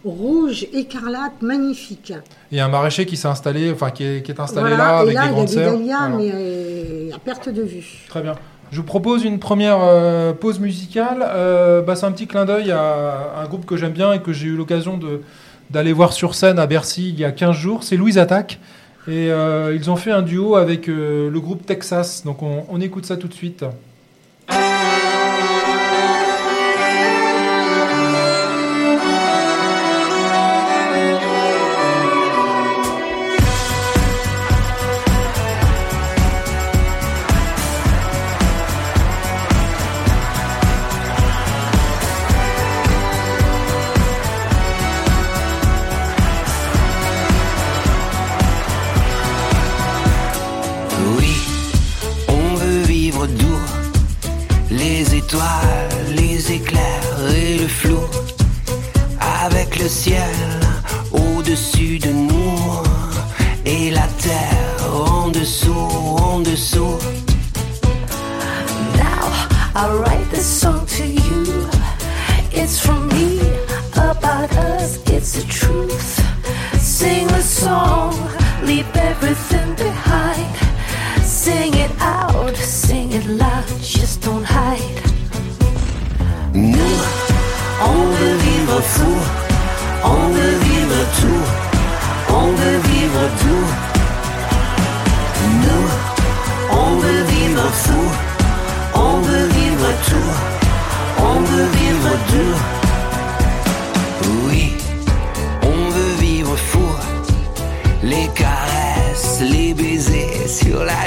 rouge 0.05 0.67
écarlate 0.73 1.41
magnifique. 1.43 2.12
Il 2.50 2.59
y 2.59 2.61
a 2.61 2.64
un 2.67 2.69
maraîcher 2.69 3.07
qui 3.07 3.17
s'est 3.17 3.29
installé, 3.29 3.71
enfin 3.73 3.91
qui 3.91 4.05
est, 4.05 4.23
qui 4.23 4.33
est 4.33 4.41
installé 4.41 4.69
Voilà, 4.71 4.85
là 4.85 4.99
et 4.99 5.00
avec 5.02 5.14
là, 5.14 5.21
des 5.23 5.26
il 5.26 5.29
y 5.29 5.31
a 5.31 5.33
grandes 5.33 5.47
des 5.47 5.52
serres. 5.52 5.73
dahlias, 5.73 5.99
Voilà. 6.09 6.17
mais 6.17 6.31
euh, 6.35 7.11
à 7.14 7.19
perte 7.21 7.49
de 7.49 7.62
vue. 7.62 8.05
Très 8.09 8.21
bien. 8.21 8.35
Je 8.73 8.79
vous 8.79 8.85
propose 8.85 9.25
une 9.25 9.38
première 9.38 9.81
euh, 9.83 10.33
pause 10.33 10.59
musicale. 10.59 11.23
Euh, 11.23 11.83
bah, 11.83 11.95
c'est 11.95 12.07
un 12.07 12.12
petit 12.12 12.26
clin 12.26 12.47
d'œil 12.47 12.71
à 12.71 13.35
un 13.38 13.45
groupe 13.45 13.67
que 13.67 13.76
j'aime 13.76 13.93
bien 13.93 14.14
et 14.14 14.21
que 14.21 14.33
j'ai 14.33 14.47
eu 14.47 14.57
l'occasion 14.57 14.99
d'aller 15.69 15.93
voir 15.93 16.14
sur 16.14 16.35
scène 16.35 16.59
à 16.59 16.66
Bercy 16.66 17.11
il 17.11 17.20
y 17.20 17.27
a 17.27 17.33
15 17.33 17.55
jours. 17.55 17.83
C'est 17.83 17.99
Louise 17.99 18.16
Attaque. 18.16 18.59
Et 19.09 19.31
euh, 19.31 19.77
ils 19.77 19.90
ont 19.90 19.97
fait 19.97 20.11
un 20.11 20.23
duo 20.23 20.57
avec 20.57 20.87
le 20.87 21.31
groupe 21.35 21.66
Texas. 21.66 22.25
Donc 22.25 22.42
on, 22.42 22.64
on 22.70 22.81
écoute 22.81 23.05
ça 23.05 23.18
tout 23.18 23.29
de 23.29 23.35
suite. 23.35 23.62
Et 57.35 57.59
le 57.59 57.69
flou, 57.69 58.01
avec 59.45 59.79
le 59.79 59.89
ciel 59.89 60.35
au-dessus 61.13 61.99
de 61.99 62.11
nous 62.11 62.83
et 63.65 63.91
la 63.91 64.07
terre 64.19 64.95
en 64.95 65.29
dessous, 65.29 65.73
en 65.73 66.41
dessous. 66.41 66.99
Now 68.97 69.29
I 69.75 69.89
write 70.01 70.31
this 70.31 70.47
song 70.47 70.87
to 70.87 71.05
you. 71.05 71.69
It's 72.53 72.79
from 72.81 73.09
me 73.09 73.41
about 73.95 74.53
us. 74.57 74.99
It's 75.07 75.33
the 75.33 75.45
truth. 75.49 76.21
Sing 76.79 77.29
a 77.31 77.43
song, 77.43 78.15
leave 78.65 78.87
everything 78.95 79.72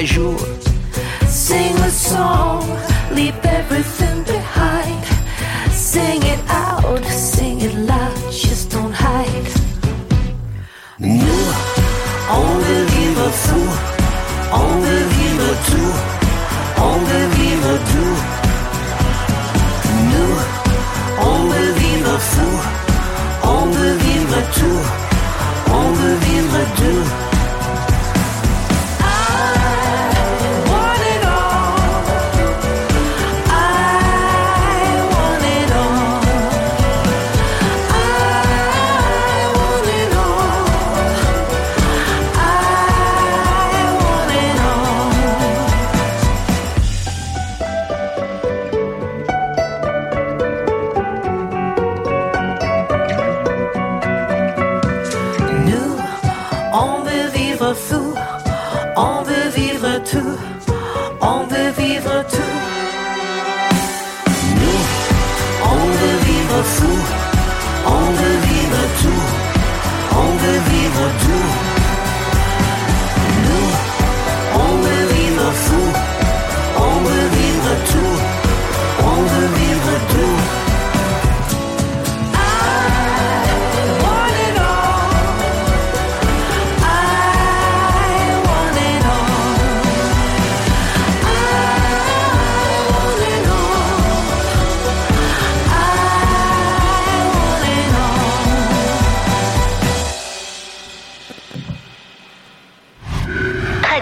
la. 0.05 0.37
Sing 1.27 1.75
a 1.79 1.89
song, 1.89 2.63
leave 3.11 3.37
everything 3.43 4.23
behind. 4.23 5.03
Sing 5.71 6.21
it 6.23 6.39
out, 6.47 7.03
sing 7.05 7.61
it 7.61 7.73
loud, 7.73 8.31
just 8.31 8.71
don't 8.71 8.93
hide. 8.93 9.49
Nous, 10.99 11.47
on 12.29 12.47
veut 12.65 12.85
vivre 12.95 13.29
fou, 13.43 13.65
on 14.51 14.79
veut 14.85 15.05
vivre 15.17 15.51
tout, 15.69 15.95
on 16.89 16.97
veut 17.09 17.27
vivre 17.37 17.73
doux. 17.91 18.17
Nous, 20.11 20.35
on 21.29 21.37
veut 21.51 21.71
vivre 21.81 22.17
fou, 22.19 22.53
on 23.43 23.65
veut 23.71 23.93
vivre 23.93 24.04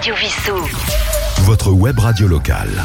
Radio 0.03 0.15
Vissou. 0.15 0.57
Votre 1.43 1.71
web 1.71 1.97
radio 1.97 2.27
locale. 2.27 2.83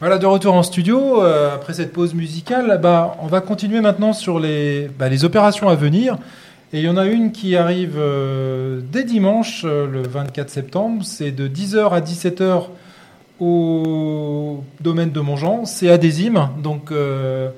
Voilà, 0.00 0.18
de 0.18 0.26
retour 0.26 0.52
en 0.52 0.62
studio, 0.62 1.22
euh, 1.22 1.54
après 1.54 1.72
cette 1.72 1.94
pause 1.94 2.12
musicale, 2.12 2.78
bah, 2.82 3.16
on 3.22 3.26
va 3.26 3.40
continuer 3.40 3.80
maintenant 3.80 4.12
sur 4.12 4.38
les, 4.38 4.90
bah, 4.98 5.08
les 5.08 5.24
opérations 5.24 5.70
à 5.70 5.74
venir. 5.74 6.18
Et 6.74 6.80
il 6.80 6.84
y 6.84 6.88
en 6.90 6.98
a 6.98 7.06
une 7.06 7.32
qui 7.32 7.56
arrive 7.56 7.94
euh, 7.96 8.80
dès 8.92 9.04
dimanche, 9.04 9.62
euh, 9.64 9.86
le 9.86 10.02
24 10.02 10.50
septembre. 10.50 11.02
C'est 11.06 11.30
de 11.30 11.48
10h 11.48 11.88
à 11.88 12.02
17h 12.02 12.64
au 13.40 14.62
domaine 14.82 15.10
de 15.10 15.20
Montjean. 15.20 15.64
C'est 15.64 15.88
Adésime, 15.88 16.50
donc 16.62 16.92
euh, 16.92 17.48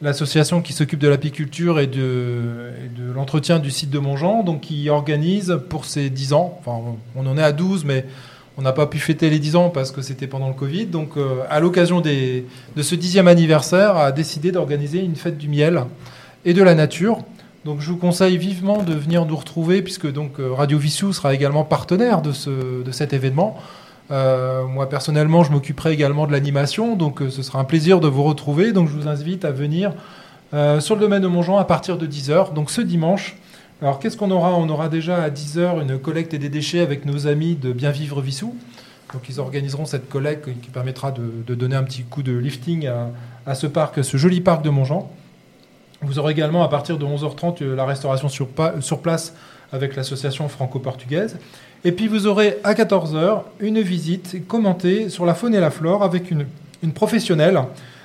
l'association 0.00 0.62
qui 0.62 0.72
s'occupe 0.72 1.00
de 1.00 1.08
l'apiculture 1.08 1.80
et 1.80 1.86
de, 1.86 2.70
de 2.96 3.12
l'entretien 3.12 3.58
du 3.58 3.70
site 3.70 3.90
de 3.90 3.98
Montjean, 3.98 4.44
donc 4.44 4.62
qui 4.62 4.88
organise 4.90 5.58
pour 5.68 5.84
ses 5.84 6.10
10 6.10 6.32
ans. 6.32 6.58
Enfin, 6.60 6.96
on 7.16 7.26
en 7.26 7.36
est 7.36 7.42
à 7.42 7.52
12, 7.52 7.84
mais 7.84 8.04
on 8.58 8.62
n'a 8.62 8.72
pas 8.72 8.86
pu 8.86 8.98
fêter 8.98 9.30
les 9.30 9.38
10 9.38 9.54
ans 9.54 9.70
parce 9.70 9.92
que 9.92 10.02
c'était 10.02 10.26
pendant 10.26 10.48
le 10.48 10.54
Covid. 10.54 10.86
Donc, 10.86 11.16
euh, 11.16 11.42
à 11.48 11.60
l'occasion 11.60 12.00
de 12.00 12.42
ce 12.82 12.94
dixième 12.96 13.28
anniversaire, 13.28 13.96
a 13.96 14.10
décidé 14.10 14.50
d'organiser 14.50 15.00
une 15.00 15.14
fête 15.14 15.38
du 15.38 15.48
miel 15.48 15.84
et 16.44 16.54
de 16.54 16.62
la 16.62 16.74
nature. 16.74 17.18
Donc, 17.64 17.80
je 17.80 17.90
vous 17.90 17.96
conseille 17.96 18.36
vivement 18.36 18.82
de 18.82 18.94
venir 18.94 19.26
nous 19.26 19.36
retrouver 19.36 19.80
puisque 19.82 20.10
donc 20.10 20.40
euh, 20.40 20.52
Radio 20.52 20.76
Vissou 20.76 21.12
sera 21.12 21.34
également 21.34 21.64
partenaire 21.64 22.20
de, 22.20 22.32
ce, 22.32 22.82
de 22.82 22.90
cet 22.90 23.12
événement. 23.12 23.56
Euh, 24.10 24.64
moi, 24.64 24.88
personnellement, 24.88 25.44
je 25.44 25.52
m'occuperai 25.52 25.92
également 25.92 26.26
de 26.26 26.32
l'animation. 26.32 26.96
Donc, 26.96 27.20
euh, 27.20 27.30
ce 27.30 27.42
sera 27.42 27.58
un 27.58 27.64
plaisir 27.64 28.00
de 28.00 28.08
vous 28.08 28.22
retrouver. 28.22 28.72
Donc, 28.72 28.88
je 28.88 28.94
vous 28.94 29.08
invite 29.08 29.44
à 29.44 29.50
venir 29.50 29.92
euh, 30.54 30.80
sur 30.80 30.94
le 30.94 31.00
domaine 31.00 31.22
de 31.22 31.28
Montjean 31.28 31.58
à 31.58 31.64
partir 31.64 31.98
de 31.98 32.06
10h. 32.06 32.54
Donc, 32.54 32.70
ce 32.70 32.80
dimanche. 32.80 33.36
Alors, 33.82 33.98
qu'est-ce 33.98 34.16
qu'on 34.16 34.30
aura? 34.30 34.54
On 34.54 34.68
aura 34.68 34.88
déjà 34.88 35.22
à 35.22 35.30
10h 35.30 35.82
une 35.82 35.98
collecte 35.98 36.34
des 36.34 36.48
déchets 36.48 36.80
avec 36.80 37.04
nos 37.04 37.26
amis 37.26 37.54
de 37.54 37.72
Bien 37.72 37.90
Vivre 37.90 38.20
Vissou. 38.20 38.56
Donc, 39.12 39.28
ils 39.28 39.40
organiseront 39.40 39.84
cette 39.84 40.08
collecte 40.08 40.48
qui 40.60 40.70
permettra 40.70 41.12
de, 41.12 41.54
donner 41.54 41.76
un 41.76 41.84
petit 41.84 42.02
coup 42.02 42.22
de 42.22 42.32
lifting 42.32 42.88
à, 43.46 43.54
ce 43.54 43.66
parc, 43.66 44.02
ce 44.04 44.16
joli 44.16 44.40
parc 44.40 44.62
de 44.62 44.70
Montjean. 44.70 45.10
Vous 46.02 46.18
aurez 46.18 46.32
également 46.32 46.62
à 46.62 46.68
partir 46.68 46.96
de 46.98 47.04
11h30 47.04 47.62
euh, 47.62 47.74
la 47.74 47.84
restauration 47.84 48.28
sur 48.28 49.00
place 49.00 49.34
avec 49.72 49.96
l'association 49.96 50.48
franco-portugaise. 50.48 51.38
Et 51.84 51.92
puis 51.92 52.08
vous 52.08 52.26
aurez 52.26 52.58
à 52.64 52.74
14h 52.74 53.42
une 53.60 53.80
visite 53.80 54.46
commentée 54.48 55.08
sur 55.08 55.24
la 55.26 55.34
faune 55.34 55.54
et 55.54 55.60
la 55.60 55.70
flore 55.70 56.02
avec 56.02 56.30
une, 56.30 56.46
une 56.82 56.92
professionnelle, 56.92 57.60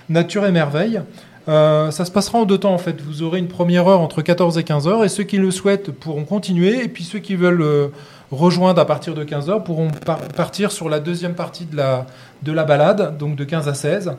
Nature 0.10 0.45
et 0.45 0.52
Merveille. 0.52 1.02
Euh, 1.49 1.91
ça 1.91 2.06
se 2.06 2.12
passera 2.12 2.39
en 2.39 2.45
deux 2.45 2.58
temps 2.58 2.73
en 2.73 2.78
fait. 2.78 3.02
Vous 3.02 3.21
aurez 3.23 3.39
une 3.39 3.47
première 3.47 3.88
heure 3.88 3.99
entre 4.02 4.21
14 4.21 4.58
et 4.58 4.63
15 4.63 4.88
heures 4.88 5.04
et 5.04 5.10
ceux 5.10 5.23
qui 5.23 5.38
le 5.38 5.52
souhaitent 5.52 5.91
pourront 5.91 6.23
continuer 6.23 6.84
et 6.84 6.88
puis 6.88 7.04
ceux 7.04 7.19
qui 7.19 7.36
veulent 7.36 7.62
euh, 7.62 7.88
rejoindre 8.32 8.80
à 8.80 8.86
partir 8.86 9.13
de 9.13 9.23
15 9.23 9.49
heures 9.49 9.63
pourront 9.63 9.89
par- 10.06 10.19
partir 10.19 10.71
sur 10.71 10.88
la 10.89 10.99
deuxième 10.99 11.34
partie 11.34 11.65
de 11.65 11.76
la, 11.76 12.06
de 12.43 12.52
la 12.52 12.63
balade, 12.63 13.17
donc 13.17 13.36
de 13.36 13.43
15 13.43 13.67
à 13.67 13.73
16. 13.73 14.13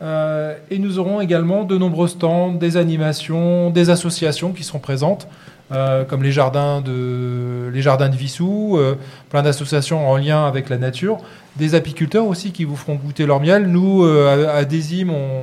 Euh, 0.00 0.54
et 0.70 0.78
nous 0.78 1.00
aurons 1.00 1.20
également 1.20 1.64
de 1.64 1.76
nombreux 1.76 2.06
stands, 2.06 2.52
des 2.52 2.76
animations, 2.76 3.70
des 3.70 3.90
associations 3.90 4.52
qui 4.52 4.62
seront 4.62 4.78
présentes, 4.78 5.26
euh, 5.72 6.04
comme 6.04 6.22
les 6.22 6.32
jardins 6.32 6.80
de, 6.80 7.68
les 7.72 7.82
jardins 7.82 8.08
de 8.08 8.16
Vissou, 8.16 8.76
euh, 8.78 8.94
plein 9.30 9.42
d'associations 9.42 10.08
en 10.08 10.16
lien 10.16 10.46
avec 10.46 10.68
la 10.68 10.78
nature, 10.78 11.18
des 11.56 11.74
apiculteurs 11.74 12.26
aussi 12.26 12.52
qui 12.52 12.64
vous 12.64 12.76
feront 12.76 12.94
goûter 12.94 13.26
leur 13.26 13.40
miel. 13.40 13.66
Nous, 13.66 14.02
euh, 14.04 14.48
à, 14.48 14.56
à 14.58 14.64
Désim, 14.64 15.10
on, 15.10 15.42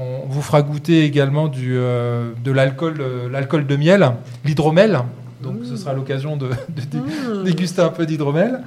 on 0.00 0.26
vous 0.28 0.42
fera 0.42 0.62
goûter 0.62 1.04
également 1.04 1.48
du, 1.48 1.74
de 1.74 2.52
l'alcool, 2.52 3.00
l'alcool 3.32 3.66
de 3.66 3.76
miel, 3.76 4.12
l'hydromel. 4.44 5.00
Donc 5.42 5.56
ce 5.64 5.76
sera 5.76 5.92
l'occasion 5.92 6.36
de, 6.36 6.48
de 6.48 6.80
dé- 6.90 7.44
déguster 7.44 7.80
un 7.82 7.88
peu 7.88 8.04
d'hydromel. 8.06 8.60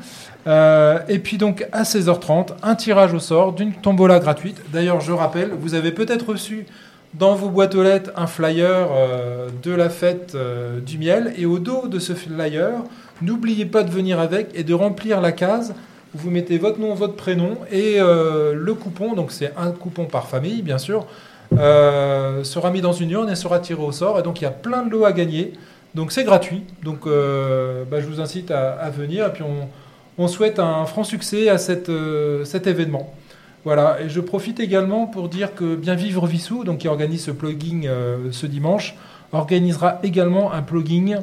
Et 0.47 1.19
puis 1.19 1.37
donc 1.37 1.67
à 1.71 1.83
16h30, 1.83 2.49
un 2.63 2.73
tirage 2.75 3.13
au 3.13 3.19
sort 3.19 3.53
d'une 3.53 3.73
tombola 3.73 4.19
gratuite. 4.19 4.57
D'ailleurs, 4.73 5.01
je 5.01 5.11
rappelle, 5.11 5.51
vous 5.59 5.75
avez 5.75 5.91
peut-être 5.91 6.29
reçu 6.29 6.65
dans 7.13 7.35
vos 7.35 7.49
boîtes 7.49 7.75
aux 7.75 7.83
lettres 7.83 8.11
un 8.15 8.27
flyer 8.27 8.87
euh, 8.91 9.49
de 9.63 9.71
la 9.71 9.89
fête 9.89 10.33
euh, 10.35 10.79
du 10.79 10.97
miel. 10.97 11.33
Et 11.37 11.45
au 11.45 11.59
dos 11.59 11.87
de 11.87 11.99
ce 11.99 12.13
flyer, 12.13 12.83
n'oubliez 13.21 13.65
pas 13.65 13.83
de 13.83 13.89
venir 13.89 14.19
avec 14.19 14.49
et 14.53 14.63
de 14.63 14.73
remplir 14.73 15.21
la 15.21 15.31
case. 15.31 15.73
où 16.13 16.19
Vous 16.19 16.29
mettez 16.29 16.57
votre 16.57 16.79
nom, 16.79 16.93
votre 16.93 17.15
prénom 17.15 17.57
et 17.71 17.95
euh, 17.99 18.53
le 18.53 18.73
coupon. 18.73 19.13
Donc 19.13 19.31
c'est 19.31 19.53
un 19.57 19.71
coupon 19.71 20.05
par 20.05 20.27
famille, 20.27 20.61
bien 20.61 20.77
sûr. 20.77 21.07
sera 21.51 22.71
mis 22.71 22.81
dans 22.81 22.93
une 22.93 23.11
urne 23.11 23.29
et 23.29 23.35
sera 23.35 23.59
tiré 23.59 23.81
au 23.81 23.91
sort. 23.91 24.19
Et 24.19 24.23
donc 24.23 24.41
il 24.41 24.43
y 24.43 24.47
a 24.47 24.51
plein 24.51 24.83
de 24.83 24.91
lots 24.91 25.05
à 25.05 25.11
gagner. 25.11 25.53
Donc 25.95 26.11
c'est 26.11 26.23
gratuit. 26.23 26.63
Donc 26.83 27.05
bah, 27.05 27.99
je 27.99 28.05
vous 28.05 28.21
incite 28.21 28.51
à, 28.51 28.89
venir. 28.91 29.25
Et 29.25 29.33
puis 29.33 29.43
on, 29.43 30.27
souhaite 30.27 30.59
un 30.59 30.85
franc 30.85 31.03
succès 31.03 31.49
à 31.49 31.57
cet 31.57 31.87
événement. 32.67 33.13
Voilà, 33.65 33.97
et 34.01 34.09
je 34.09 34.21
profite 34.21 34.59
également 34.59 35.05
pour 35.05 35.27
dire 35.27 35.53
que 35.53 35.75
Bien 35.75 35.95
Vivre 35.95 36.25
Vissou, 36.27 36.63
donc 36.63 36.79
qui 36.79 36.87
organise 36.87 37.25
ce 37.25 37.31
plugin 37.31 37.81
euh, 37.85 38.29
ce 38.31 38.45
dimanche, 38.45 38.95
organisera 39.31 39.99
également 40.03 40.53
un 40.53 40.61
plugin 40.61 41.21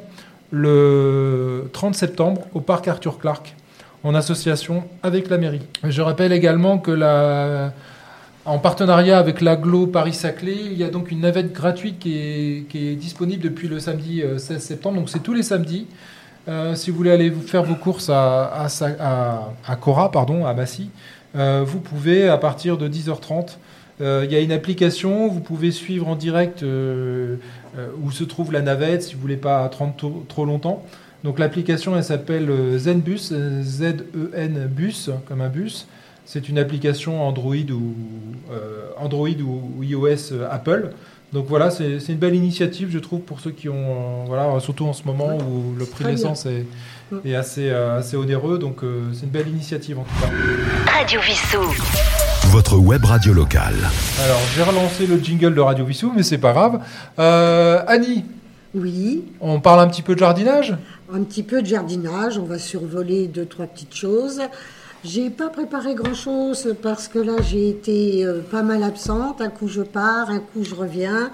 le 0.50 1.68
30 1.72 1.94
septembre 1.94 2.42
au 2.54 2.60
parc 2.60 2.88
Arthur 2.88 3.18
Clark 3.18 3.54
en 4.04 4.14
association 4.14 4.84
avec 5.02 5.28
la 5.30 5.38
mairie. 5.38 5.62
Je 5.82 6.02
rappelle 6.02 6.32
également 6.32 6.78
que 6.78 6.90
la, 6.92 7.72
en 8.44 8.58
partenariat 8.58 9.18
avec 9.18 9.40
l'aglo 9.40 9.88
Paris-Saclay, 9.88 10.56
il 10.66 10.78
y 10.78 10.84
a 10.84 10.88
donc 10.88 11.10
une 11.10 11.20
navette 11.20 11.52
gratuite 11.52 11.98
qui 11.98 12.14
est, 12.16 12.94
disponible 12.94 13.42
depuis 13.42 13.66
le 13.66 13.80
samedi 13.80 14.22
euh, 14.22 14.38
16 14.38 14.62
septembre, 14.62 14.98
donc 14.98 15.10
c'est 15.10 15.22
tous 15.22 15.34
les 15.34 15.42
samedis. 15.42 15.86
Euh, 16.48 16.76
si 16.76 16.92
vous 16.92 16.96
voulez 16.96 17.10
aller 17.10 17.32
faire 17.32 17.64
vos 17.64 17.74
courses 17.74 18.08
à, 18.08 18.68
à, 19.66 19.76
Cora, 19.80 20.12
pardon, 20.12 20.46
à 20.46 20.54
Massy, 20.54 20.90
euh, 21.25 21.25
vous 21.34 21.80
pouvez 21.80 22.28
à 22.28 22.38
partir 22.38 22.78
de 22.78 22.88
10h30. 22.88 23.58
Euh, 24.00 24.24
Il 24.26 24.32
y 24.32 24.36
a 24.36 24.40
une 24.40 24.52
application, 24.52 25.28
vous 25.28 25.40
pouvez 25.40 25.70
suivre 25.70 26.08
en 26.08 26.16
direct 26.16 26.62
euh, 26.62 27.36
euh, 27.78 27.88
où 28.02 28.10
se 28.10 28.24
trouve 28.24 28.52
la 28.52 28.60
navette 28.60 29.02
si 29.02 29.14
vous 29.14 29.20
voulez 29.20 29.36
pas 29.36 29.64
attendre 29.64 29.94
trop, 30.28 30.44
longtemps. 30.44 30.84
Donc 31.24 31.38
l'application 31.38 31.96
elle 31.96 32.04
s'appelle 32.04 32.50
euh, 32.50 32.78
Zenbus, 32.78 33.30
euh, 33.32 33.62
Z-E-N 33.62 34.66
bus 34.66 35.10
comme 35.26 35.40
un 35.40 35.48
bus. 35.48 35.86
C'est 36.24 36.48
une 36.48 36.58
application 36.58 37.26
Android 37.26 37.54
ou 37.54 37.94
euh, 38.52 38.88
Android 38.98 39.28
ou, 39.28 39.82
iOS 39.82 40.32
euh, 40.32 40.48
Apple. 40.50 40.90
Donc 41.32 41.46
voilà, 41.48 41.70
c'est 41.70 41.98
une 42.08 42.16
belle 42.18 42.34
initiative, 42.34 42.88
je 42.90 42.98
trouve, 42.98 43.20
pour 43.20 43.40
ceux 43.40 43.50
qui 43.50 43.68
ont, 43.68 43.74
euh, 43.74 44.24
voilà, 44.26 44.58
surtout 44.60 44.86
en 44.86 44.92
ce 44.92 45.02
moment 45.04 45.36
où 45.36 45.74
le 45.76 45.84
prix 45.84 46.04
de 46.04 46.10
l'essence 46.10 46.46
est, 46.46 46.64
est 47.24 47.34
assez, 47.34 47.68
euh, 47.68 47.98
assez 47.98 48.16
onéreux. 48.16 48.58
Donc 48.58 48.82
euh, 48.84 49.02
c'est 49.12 49.24
une 49.24 49.30
belle 49.30 49.48
initiative 49.48 49.98
en 49.98 50.04
tout 50.04 50.20
cas. 50.20 50.30
Radio 50.98 51.20
Vissou. 51.20 51.62
Votre 52.48 52.76
web 52.78 53.04
radio 53.04 53.32
locale. 53.32 53.74
Alors 54.24 54.40
j'ai 54.54 54.62
relancé 54.62 55.06
le 55.06 55.18
jingle 55.18 55.54
de 55.54 55.60
Radio 55.60 55.84
Vissou, 55.84 56.12
mais 56.14 56.22
c'est 56.22 56.38
pas 56.38 56.52
grave. 56.52 56.80
Euh, 57.18 57.82
Annie, 57.88 58.24
Oui, 58.74 59.24
on 59.40 59.60
parle 59.60 59.80
un 59.80 59.88
petit 59.88 60.02
peu 60.02 60.14
de 60.14 60.20
jardinage? 60.20 60.76
Un 61.12 61.22
petit 61.22 61.42
peu 61.42 61.62
de 61.62 61.66
jardinage, 61.66 62.36
on 62.38 62.44
va 62.44 62.58
survoler 62.58 63.26
deux, 63.26 63.46
trois 63.46 63.66
petites 63.66 63.94
choses. 63.94 64.40
J'ai 65.08 65.30
pas 65.30 65.50
préparé 65.50 65.94
grand 65.94 66.14
chose 66.14 66.74
parce 66.82 67.06
que 67.06 67.20
là 67.20 67.36
j'ai 67.40 67.68
été 67.68 68.26
euh, 68.26 68.40
pas 68.40 68.64
mal 68.64 68.82
absente. 68.82 69.40
Un 69.40 69.50
coup 69.50 69.68
je 69.68 69.82
pars, 69.82 70.30
un 70.30 70.40
coup 70.40 70.64
je 70.64 70.74
reviens. 70.74 71.30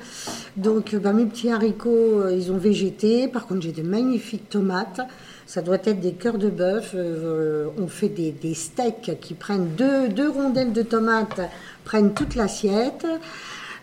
Donc 0.59 0.93
euh, 0.93 0.99
bah, 0.99 1.15
mes 1.15 1.25
petits 1.25 1.51
haricots, 1.51 2.21
euh, 2.21 2.37
ils 2.37 2.53
ont 2.53 2.59
végété. 2.59 3.29
Par 3.29 3.47
contre 3.47 3.63
j'ai 3.63 3.73
de 3.73 3.81
magnifiques 3.81 4.51
tomates. 4.51 5.01
Ça 5.47 5.63
doit 5.63 5.79
être 5.85 6.01
des 6.01 6.13
cœurs 6.13 6.37
de 6.37 6.51
bœuf. 6.51 6.95
On 7.79 7.87
fait 7.87 8.11
des, 8.11 8.31
des 8.33 8.53
steaks 8.53 9.19
qui 9.23 9.33
prennent 9.33 9.69
deux, 9.75 10.11
deux 10.11 10.29
rondelles 10.29 10.75
de 10.75 10.83
tomates, 10.83 11.41
prennent 11.85 12.13
toute 12.13 12.35
l'assiette. 12.35 13.07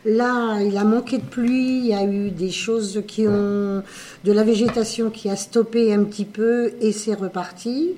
Là, 0.05 0.61
il 0.61 0.77
a 0.77 0.83
manqué 0.83 1.17
de 1.17 1.25
pluie, 1.25 1.79
il 1.79 1.87
y 1.87 1.93
a 1.93 2.03
eu 2.03 2.29
des 2.29 2.51
choses 2.51 3.03
qui 3.07 3.27
ont. 3.27 3.83
de 4.23 4.31
la 4.31 4.43
végétation 4.43 5.09
qui 5.09 5.29
a 5.29 5.35
stoppé 5.35 5.93
un 5.93 6.03
petit 6.03 6.25
peu 6.25 6.73
et 6.79 6.91
c'est 6.91 7.15
reparti. 7.15 7.95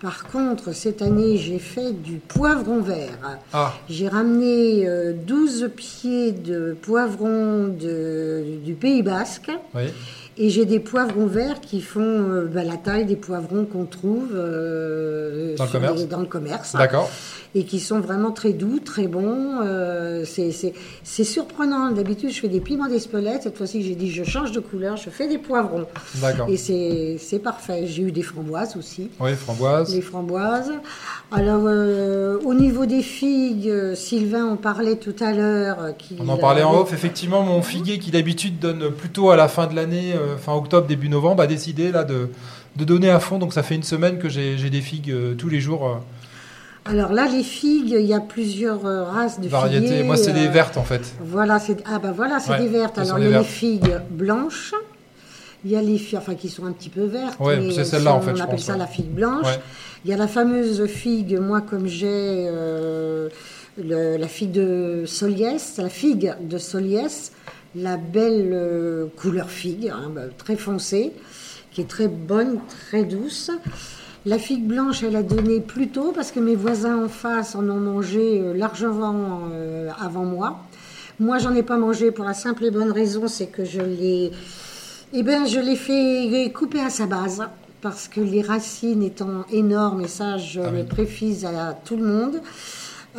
Par 0.00 0.24
contre, 0.28 0.72
cette 0.72 1.02
année, 1.02 1.36
j'ai 1.38 1.58
fait 1.58 1.92
du 1.92 2.18
poivron 2.18 2.80
vert. 2.80 3.18
Ah, 3.52 3.74
J'ai 3.90 4.06
ramené 4.06 4.86
euh, 4.88 5.12
12 5.12 5.70
pieds 5.74 6.30
de 6.30 6.76
poivrons 6.80 7.66
de- 7.66 8.44
du 8.64 8.74
Pays 8.74 9.02
Basque. 9.02 9.50
oui. 9.74 9.84
Et 10.40 10.50
j'ai 10.50 10.66
des 10.66 10.78
poivrons 10.78 11.26
verts 11.26 11.60
qui 11.60 11.80
font 11.80 12.00
euh, 12.00 12.44
bah, 12.44 12.62
la 12.62 12.76
taille 12.76 13.04
des 13.04 13.16
poivrons 13.16 13.64
qu'on 13.64 13.86
trouve 13.86 14.28
euh, 14.36 15.56
Dans 15.56 15.64
le 15.64 15.68
sur 15.70 15.80
commerce 15.80 16.00
les- 16.00 16.06
dans 16.06 16.20
le 16.20 16.26
commerce. 16.26 16.76
D'accord. 16.76 17.10
Et 17.54 17.64
qui 17.64 17.80
sont 17.80 18.00
vraiment 18.00 18.30
très 18.30 18.52
doux, 18.52 18.78
très 18.78 19.06
bons. 19.06 19.60
Euh, 19.62 20.24
c'est- 20.24 20.52
surprenant. 21.24 21.90
D'habitude, 21.90 22.30
je 22.30 22.40
fais 22.40 22.48
des 22.48 22.60
piments 22.60 22.88
d'Espelette. 22.88 23.42
Cette 23.44 23.56
fois-ci, 23.56 23.82
j'ai 23.82 23.94
dit 23.94 24.10
je 24.10 24.22
change 24.24 24.52
de 24.52 24.60
couleur, 24.60 24.96
je 24.96 25.08
fais 25.10 25.28
des 25.28 25.38
poivrons. 25.38 25.86
D'accord. 26.16 26.46
Et 26.48 26.56
c'est 26.56 27.38
parfait. 27.38 27.86
J'ai 27.86 28.02
eu 28.02 28.12
des 28.12 28.22
framboises 28.22 28.76
aussi. 28.76 29.08
Oui, 29.20 29.34
framboise. 29.34 29.94
Les 29.94 30.02
framboises. 30.02 30.72
Alors, 31.32 31.62
euh, 31.66 32.38
au 32.44 32.54
niveau 32.54 32.86
des 32.86 33.02
figues, 33.02 33.68
euh, 33.68 33.94
Sylvain 33.94 34.46
en 34.46 34.56
parlait 34.56 34.96
tout 34.96 35.16
à 35.20 35.32
l'heure. 35.32 35.78
On 36.18 36.28
en 36.28 36.36
parlait 36.36 36.62
en 36.62 36.74
off. 36.80 36.92
Effectivement, 36.92 37.42
mon 37.42 37.62
figuier 37.62 37.98
qui 37.98 38.10
d'habitude 38.10 38.58
donne 38.58 38.90
plutôt 38.90 39.30
à 39.30 39.36
la 39.36 39.48
fin 39.48 39.66
de 39.66 39.74
l'année, 39.74 40.12
euh, 40.14 40.36
fin 40.36 40.54
octobre, 40.54 40.86
début 40.86 41.08
novembre, 41.08 41.42
a 41.42 41.46
décidé 41.46 41.90
là 41.92 42.04
de, 42.04 42.28
de 42.76 42.84
donner 42.84 43.10
à 43.10 43.20
fond. 43.20 43.38
Donc 43.38 43.52
ça 43.52 43.62
fait 43.62 43.74
une 43.74 43.82
semaine 43.82 44.18
que 44.18 44.28
j'ai 44.28 44.56
des 44.70 44.80
figues 44.80 45.14
tous 45.36 45.48
les 45.48 45.60
jours. 45.60 46.00
Alors 46.88 47.12
là, 47.12 47.28
les 47.28 47.42
figues, 47.42 47.94
il 47.98 48.06
y 48.06 48.14
a 48.14 48.20
plusieurs 48.20 48.86
euh, 48.86 49.04
races 49.04 49.40
de 49.40 49.48
variétés. 49.48 49.86
figuiers. 49.86 50.02
Moi, 50.02 50.16
c'est 50.16 50.32
des 50.32 50.46
euh, 50.46 50.50
vertes 50.50 50.76
en 50.76 50.84
fait. 50.84 51.02
Voilà, 51.20 51.58
c'est 51.58 51.76
ah 51.86 51.98
bah 51.98 52.12
voilà, 52.14 52.40
c'est 52.40 52.52
Ouais, 52.52 52.60
des 52.60 52.68
vertes. 52.68 52.98
Alors 52.98 53.18
des 53.18 53.26
il 53.26 53.30
y 53.30 53.34
a 53.34 53.38
les 53.38 53.44
figues 53.44 53.96
blanches. 54.10 54.74
Il 55.64 55.70
y 55.72 55.76
a 55.76 55.82
les 55.82 55.98
filles, 55.98 56.18
enfin 56.18 56.34
qui 56.34 56.48
sont 56.48 56.66
un 56.66 56.72
petit 56.72 56.88
peu 56.88 57.04
vertes. 57.04 57.36
Mais 57.40 57.72
c'est 57.72 57.84
celle-là, 57.84 58.14
en 58.14 58.20
fait, 58.20 58.30
On 58.30 58.36
je 58.36 58.42
appelle 58.42 58.56
pense, 58.56 58.64
ça 58.64 58.72
ouais. 58.72 58.78
la 58.78 58.86
figue 58.86 59.10
blanche. 59.10 59.46
Ouais. 59.46 59.60
Il 60.04 60.10
y 60.10 60.14
a 60.14 60.16
la 60.16 60.28
fameuse 60.28 60.86
figue, 60.86 61.38
moi 61.38 61.60
comme 61.60 61.88
j'ai 61.88 62.46
euh, 62.48 63.28
la 63.76 64.28
figue 64.28 64.52
de 64.52 65.02
Soliès, 65.06 65.74
la 65.78 65.88
figue 65.88 66.34
de 66.40 66.58
Soliès, 66.58 67.32
la 67.74 67.96
belle 67.96 68.50
euh, 68.52 69.06
couleur 69.16 69.50
figue, 69.50 69.88
hein, 69.88 70.10
bah, 70.14 70.22
très 70.36 70.56
foncée, 70.56 71.12
qui 71.72 71.80
est 71.80 71.88
très 71.88 72.08
bonne, 72.08 72.60
très 72.88 73.02
douce. 73.02 73.50
La 74.26 74.38
figue 74.38 74.64
blanche, 74.66 75.02
elle 75.02 75.16
a 75.16 75.22
donné 75.22 75.60
plus 75.60 75.88
tôt 75.88 76.12
parce 76.14 76.32
que 76.32 76.40
mes 76.40 76.54
voisins 76.56 77.04
en 77.04 77.08
face 77.08 77.54
en 77.54 77.68
ont 77.68 77.80
mangé 77.80 78.40
euh, 78.40 78.52
largement 78.54 79.42
euh, 79.52 79.90
avant 80.00 80.24
moi. 80.24 80.58
Moi, 81.20 81.38
j'en 81.38 81.54
ai 81.54 81.62
pas 81.62 81.76
mangé 81.76 82.10
pour 82.10 82.24
la 82.24 82.34
simple 82.34 82.64
et 82.64 82.70
bonne 82.70 82.92
raison, 82.92 83.26
c'est 83.28 83.46
que 83.46 83.64
je 83.64 83.80
l'ai, 83.80 84.30
eh 85.12 85.22
ben, 85.22 85.46
je 85.46 85.58
l'ai 85.58 85.76
fait 85.76 86.50
couper 86.52 86.80
à 86.80 86.90
sa 86.90 87.06
base 87.06 87.42
parce 87.80 88.08
que 88.08 88.20
les 88.20 88.42
racines 88.42 89.02
étant 89.02 89.44
énormes, 89.52 90.00
et 90.02 90.08
ça, 90.08 90.36
je 90.36 90.60
Ah 90.60 90.70
oui. 90.72 90.78
le 90.78 90.84
précise 90.84 91.44
à 91.44 91.78
tout 91.84 91.96
le 91.96 92.04
monde, 92.04 92.40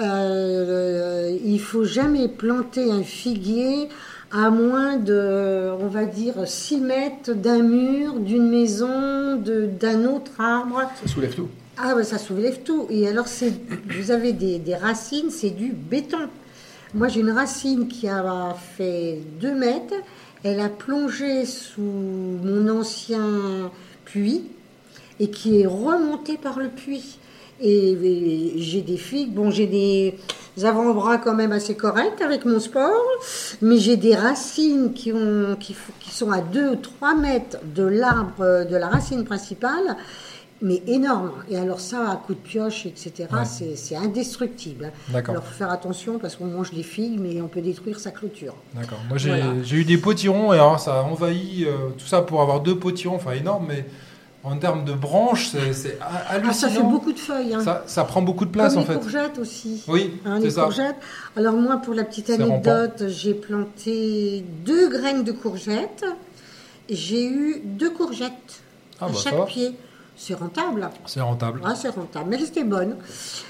euh, 0.02 1.38
il 1.44 1.60
faut 1.60 1.86
jamais 1.86 2.28
planter 2.28 2.92
un 2.92 3.04
figuier 3.04 3.88
à 4.32 4.50
moins 4.52 4.98
de, 4.98 5.72
on 5.80 5.88
va 5.88 6.06
dire, 6.06 6.36
6 6.46 6.78
mètres 6.82 7.34
d'un 7.34 7.60
mur, 7.64 8.20
d'une 8.20 8.50
maison, 8.50 9.36
de- 9.38 9.66
d'un 9.66 10.06
autre 10.06 10.40
arbre. 10.40 10.82
Ça 11.02 11.08
soulève 11.08 11.34
tout. 11.34 11.48
Ah, 11.78 11.96
bah, 11.96 12.04
ça 12.04 12.18
soulève 12.18 12.60
tout. 12.64 12.86
Et 12.90 13.08
alors, 13.08 13.28
c'est, 13.28 13.54
vous 13.90 14.12
avez 14.12 14.34
des, 14.34 14.60
des 14.60 14.76
racines, 14.76 15.30
c'est 15.32 15.50
du 15.50 15.72
béton. 15.72 16.28
Moi, 16.94 17.08
j'ai 17.08 17.22
une 17.22 17.32
racine 17.32 17.88
qui 17.88 18.08
a 18.08 18.56
fait 18.78 19.20
2 19.42 19.54
mètres. 19.56 19.94
Elle 20.44 20.60
a 20.60 20.70
plongé 20.70 21.46
sous 21.46 21.82
mon 21.82 22.70
ancien 22.70 23.72
puits 24.06 24.44
et 25.20 25.30
qui 25.30 25.62
est 25.62 25.68
remontée 25.68 26.38
par 26.38 26.60
le 26.60 26.70
puits. 26.70 27.18
Et, 27.62 27.92
et 27.92 28.54
j'ai 28.58 28.82
des 28.82 28.96
figues, 28.98 29.34
bon, 29.34 29.52
j'ai 29.52 29.68
des 29.68 30.16
avant-bras 30.64 31.18
quand 31.18 31.34
même 31.36 31.52
assez 31.52 31.76
corrects 31.76 32.22
avec 32.22 32.46
mon 32.46 32.60
sport, 32.60 33.06
mais 33.62 33.78
j'ai 33.78 33.98
des 33.98 34.16
racines 34.16 34.94
qui, 34.94 35.14
ont, 35.14 35.56
qui, 35.60 35.76
sont 36.12 36.32
à 36.32 36.42
2 36.42 36.70
ou 36.72 36.76
3 36.76 37.16
mètres 37.16 37.58
de 37.76 37.84
l'arbre, 37.84 38.66
de 38.70 38.76
la 38.76 38.88
racine 38.88 39.24
principale, 39.24 39.96
mais 40.62 40.84
énormes. 40.88 41.32
Et 41.50 41.58
alors 41.58 41.80
ça, 41.80 42.10
à 42.10 42.16
coup 42.18 42.34
de 42.34 42.40
pioche, 42.40 42.86
etc., 42.86 43.30
Ouais. 43.32 43.76
c'est 43.76 43.96
indestructible. 43.96 44.92
D'accord. 45.08 45.36
Alors, 45.36 45.46
faut 45.46 45.54
faire 45.54 45.72
attention 45.72 46.20
parce 46.20 46.36
qu'on 46.36 46.48
mange 46.48 46.74
les 46.74 46.84
figues, 46.84 47.18
mais 47.20 47.42
on 47.42 47.48
peut 47.48 47.62
détruire 47.62 47.98
sa 48.00 48.12
clôture. 48.12 48.56
D'accord. 48.74 49.00
Moi, 49.08 49.18
j'ai 49.18 49.30
Voilà. 49.30 49.54
eu 49.72 49.86
des 49.86 49.98
potirons 49.98 50.52
et 50.52 50.58
alors 50.58 50.80
ça 50.80 51.00
a 51.00 51.04
envahi 51.04 51.64
euh, 51.66 51.90
tout 51.98 52.06
ça 52.06 52.22
pour 52.22 52.42
avoir 52.42 52.60
deux 52.60 52.78
potirons, 52.78 53.16
enfin 53.16 53.32
énorme, 53.32 53.68
mais 53.70 53.86
en 54.44 54.58
termes 54.58 54.86
de 54.86 54.94
branches, 54.94 55.50
c'est- 55.50 55.98
ha- 56.02 56.30
hallucinant. 56.30 56.50
Ah, 56.52 56.54
ça 56.54 56.70
fait 56.70 56.82
beaucoup 56.84 57.12
de 57.12 57.20
feuilles. 57.20 57.54
Hein. 57.54 57.64
Ça, 57.64 57.84
ça 57.88 58.04
prend 58.06 58.22
beaucoup 58.22 58.46
de 58.46 58.52
place 58.52 58.74
Comme 58.74 58.84
en 58.84 58.88
les 58.88 58.94
fait. 58.94 59.00
courgettes 59.00 59.38
aussi. 59.40 59.84
Oui, 59.88 60.14
Hein, 60.26 60.40
les 60.40 60.52
ça. 60.52 60.64
courgettes. 60.64 60.96
Alors 61.36 61.54
moi, 61.56 61.78
pour 61.78 61.94
la 61.94 62.04
petite 62.06 62.30
anecdote, 62.30 63.04
j'ai 63.08 63.34
planté 63.34 64.44
deux 64.66 64.90
graines 64.90 65.24
de 65.24 65.32
courgettes. 65.34 66.06
et 66.88 66.96
J'ai 66.96 67.26
eu 67.28 67.62
deux 67.66 67.92
courgettes 67.92 68.62
Ah, 69.00 69.06
à 69.06 69.10
bah, 69.10 69.14
chaque 69.24 69.34
va. 69.36 69.46
C'est 70.22 70.34
rentable. 70.34 70.90
C'est 71.06 71.22
rentable. 71.22 71.62
Ah, 71.64 71.76
c'est 71.76 71.88
rentable. 71.90 72.26
Mais 72.30 72.36
elle 72.36 72.44
était 72.44 72.66
bonne. 72.66 72.98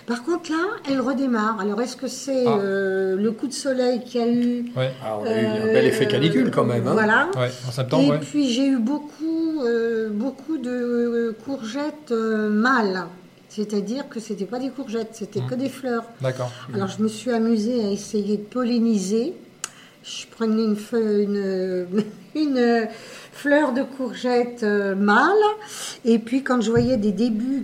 Par 0.06 0.24
contre, 0.24 0.52
là, 0.52 0.66
elle 0.88 1.02
redémarre. 1.02 1.60
Alors, 1.60 1.82
est-ce 1.82 1.96
que 1.98 2.08
c'est 2.08 2.46
Ah. 2.46 2.58
euh, 2.60 3.16
le 3.16 3.32
coup 3.32 3.48
de 3.48 3.54
soleil 3.54 4.04
qu'il 4.04 4.22
y 4.22 4.24
a 4.24 4.28
eu 4.32 4.66
Ouais. 4.78 4.92
Ah, 5.04 5.18
on 5.20 5.26
a 5.26 5.42
eu 5.42 5.46
un 5.48 5.56
Euh, 5.66 5.74
bel 5.74 5.86
effet 5.86 6.08
canicule 6.08 6.52
quand 6.52 6.64
même. 6.66 6.88
hein. 6.88 6.94
Voilà. 6.94 7.28
Ouais, 7.36 7.50
en 7.68 7.72
septembre, 7.72 8.04
Et 8.04 8.10
ouais. 8.12 8.20
puis 8.20 8.50
j'ai 8.50 8.68
eu 8.68 8.78
beaucoup, 8.78 9.62
euh, 9.64 10.10
beaucoup 10.12 10.60
de 10.60 10.70
euh, 10.70 11.36
courgettes 11.44 12.12
euh, 12.12 12.50
mâles. 12.52 13.06
C'est-à-dire 13.50 14.08
que 14.08 14.20
c'était 14.20 14.46
pas 14.46 14.60
des 14.60 14.70
courgettes, 14.70 15.10
c'était 15.14 15.42
Mmh. 15.42 15.48
que 15.50 15.56
des 15.56 15.70
fleurs. 15.70 16.04
D'accord. 16.22 16.52
Alors 16.72 16.88
je 16.88 17.02
me 17.02 17.08
suis 17.08 17.32
amusée 17.32 17.84
à 17.84 17.90
essayer 17.90 18.38
de 18.38 18.44
polliniser. 18.44 19.34
Je 20.04 20.28
prenais 20.28 20.64
une, 20.64 20.76
feu- 20.76 21.24
une, 21.24 21.88
une 22.36 22.88
fleur 23.42 23.72
de 23.72 23.84
courgette 23.84 24.64
euh, 24.64 24.96
mâle, 24.96 25.32
et 26.04 26.20
puis 26.20 26.44
quand 26.44 26.60
je 26.60 26.70
voyais 26.70 26.98
des 26.98 27.14
débuts 27.14 27.64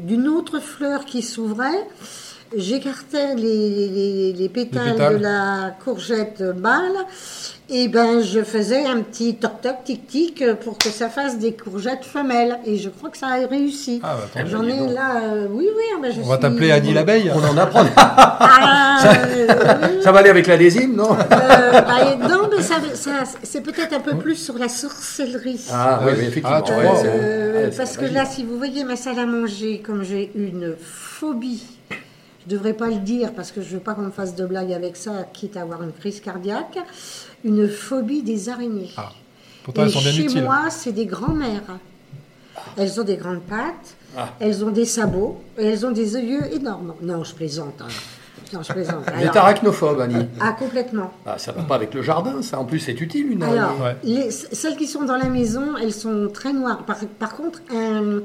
d'une 0.00 0.26
autre 0.26 0.58
fleur 0.58 1.04
qui 1.04 1.20
s'ouvrait, 1.20 1.86
j'écartais 2.56 3.34
les, 3.34 3.88
les- 3.88 4.32
les 4.32 4.48
pétales, 4.48 4.92
pétales. 4.92 5.18
de 5.18 5.22
la 5.22 5.74
courgette 5.84 6.40
mâle, 6.40 6.92
et 7.70 7.88
ben 7.88 8.20
je 8.20 8.42
faisais 8.42 8.84
un 8.84 9.00
petit 9.00 9.36
toc-toc, 9.36 9.84
tic-tic, 9.84 10.44
pour 10.62 10.76
que 10.76 10.88
ça 10.90 11.08
fasse 11.08 11.38
des 11.38 11.52
courgettes 11.54 12.04
femelles. 12.04 12.58
Et 12.66 12.76
je 12.76 12.90
crois 12.90 13.08
que 13.08 13.16
ça 13.16 13.28
a 13.28 13.46
réussi. 13.46 14.00
Ah, 14.02 14.16
bah. 14.34 14.42
J'en 14.46 14.62
ai 14.66 14.76
donc. 14.78 14.92
là, 14.92 15.22
euh, 15.22 15.46
oui, 15.50 15.68
oui. 15.74 15.82
ah, 15.94 15.98
ben, 16.02 16.12
je 16.12 16.20
On 16.20 16.24
va 16.24 16.36
t'appeler 16.38 16.70
Annie 16.72 16.92
l'abeille. 16.92 17.30
On 17.34 17.42
en 17.44 17.56
apprend. 17.56 17.84
Ah, 18.44 18.98
euh, 19.36 20.00
Ça 20.02 20.12
va 20.12 20.18
aller 20.18 20.28
avec 20.30 20.46
la 20.46 20.56
lésime, 20.56 20.94
non? 20.96 21.12
euh, 21.12 21.80
bah, 21.80 22.16
non, 22.28 22.48
mais 22.54 22.62
ça, 22.62 22.74
ça- 22.94 23.24
c'est 23.42 23.60
peut-être 23.62 23.92
un 23.94 24.00
peu 24.00 24.16
plus 24.16 24.34
sur 24.34 24.58
la 24.58 24.68
sorcellerie. 24.68 25.60
Ah 25.72 26.00
oui, 26.02 26.08
oui. 26.12 26.18
mais 26.18 26.24
effectivement. 26.28 26.58
Ah, 26.58 26.62
tu 26.62 26.72
vois, 26.72 27.02
Euh, 27.06 27.68
ouais, 27.68 27.76
parce 27.76 27.96
que 27.96 28.04
là, 28.04 28.24
si 28.24 28.44
vous 28.44 28.58
voyez 28.58 28.84
ma 28.84 28.96
salle 28.96 29.18
à 29.18 29.26
manger, 29.26 29.80
comme 29.84 30.02
j'ai 30.02 30.30
une 30.34 30.74
phobie, 30.80 31.62
je 32.46 32.52
ne 32.52 32.58
devrais 32.58 32.72
pas 32.74 32.88
le 32.88 32.96
dire 32.96 33.32
parce 33.34 33.52
que 33.52 33.62
je 33.62 33.68
ne 33.68 33.74
veux 33.74 33.80
pas 33.80 33.94
qu'on 33.94 34.02
me 34.02 34.10
fasse 34.10 34.34
de 34.34 34.44
blagues 34.46 34.72
avec 34.72 34.96
ça, 34.96 35.12
quitte 35.32 35.56
à 35.56 35.62
avoir 35.62 35.82
une 35.82 35.92
crise 35.92 36.20
cardiaque, 36.20 36.78
une 37.44 37.68
phobie 37.68 38.22
des 38.22 38.48
araignées. 38.48 38.90
Ah. 38.96 39.10
Pourtant, 39.64 39.82
Et 39.82 39.84
elles 39.86 39.90
sont 39.92 40.00
bien 40.00 40.12
chez 40.12 40.24
utiles. 40.24 40.42
moi, 40.42 40.62
c'est 40.70 40.92
des 40.92 41.06
grands-mères. 41.06 41.78
Elles 42.76 43.00
ont 43.00 43.04
des 43.04 43.16
grandes 43.16 43.42
pattes, 43.42 43.94
Ah. 44.16 44.28
elles 44.40 44.64
ont 44.64 44.70
des 44.70 44.84
sabots, 44.84 45.40
et 45.58 45.66
elles 45.66 45.86
ont 45.86 45.90
des 45.92 46.14
yeux 46.16 46.52
énormes. 46.52 46.94
Non, 47.02 47.22
je 47.24 47.34
plaisante. 47.34 47.80
hein. 47.80 47.88
Non, 48.52 48.62
je 48.62 48.72
plaisante. 48.72 49.08
Êtes 49.08 49.14
Alors- 49.30 49.36
arachnophobe, 49.44 50.00
Annie. 50.00 50.26
ah, 50.40 50.52
complètement. 50.52 51.10
Ah, 51.24 51.38
ça 51.38 51.52
va 51.52 51.62
pas 51.62 51.76
avec 51.76 51.94
le 51.94 52.02
jardin, 52.02 52.42
ça. 52.42 52.58
En 52.58 52.64
plus, 52.66 52.80
c'est 52.80 53.00
utile, 53.00 53.32
une 53.32 53.42
araignée. 53.42 53.58
Alors, 53.60 53.80
Ouais. 53.80 53.96
les- 54.04 54.30
celles 54.30 54.76
qui 54.76 54.86
sont 54.86 55.04
dans 55.04 55.16
la 55.16 55.28
maison, 55.30 55.76
elles 55.80 55.92
sont 55.94 56.28
très 56.32 56.52
noires. 56.52 56.84
Par, 56.84 56.98
par 57.18 57.34
contre, 57.34 57.60
un, 57.74 58.20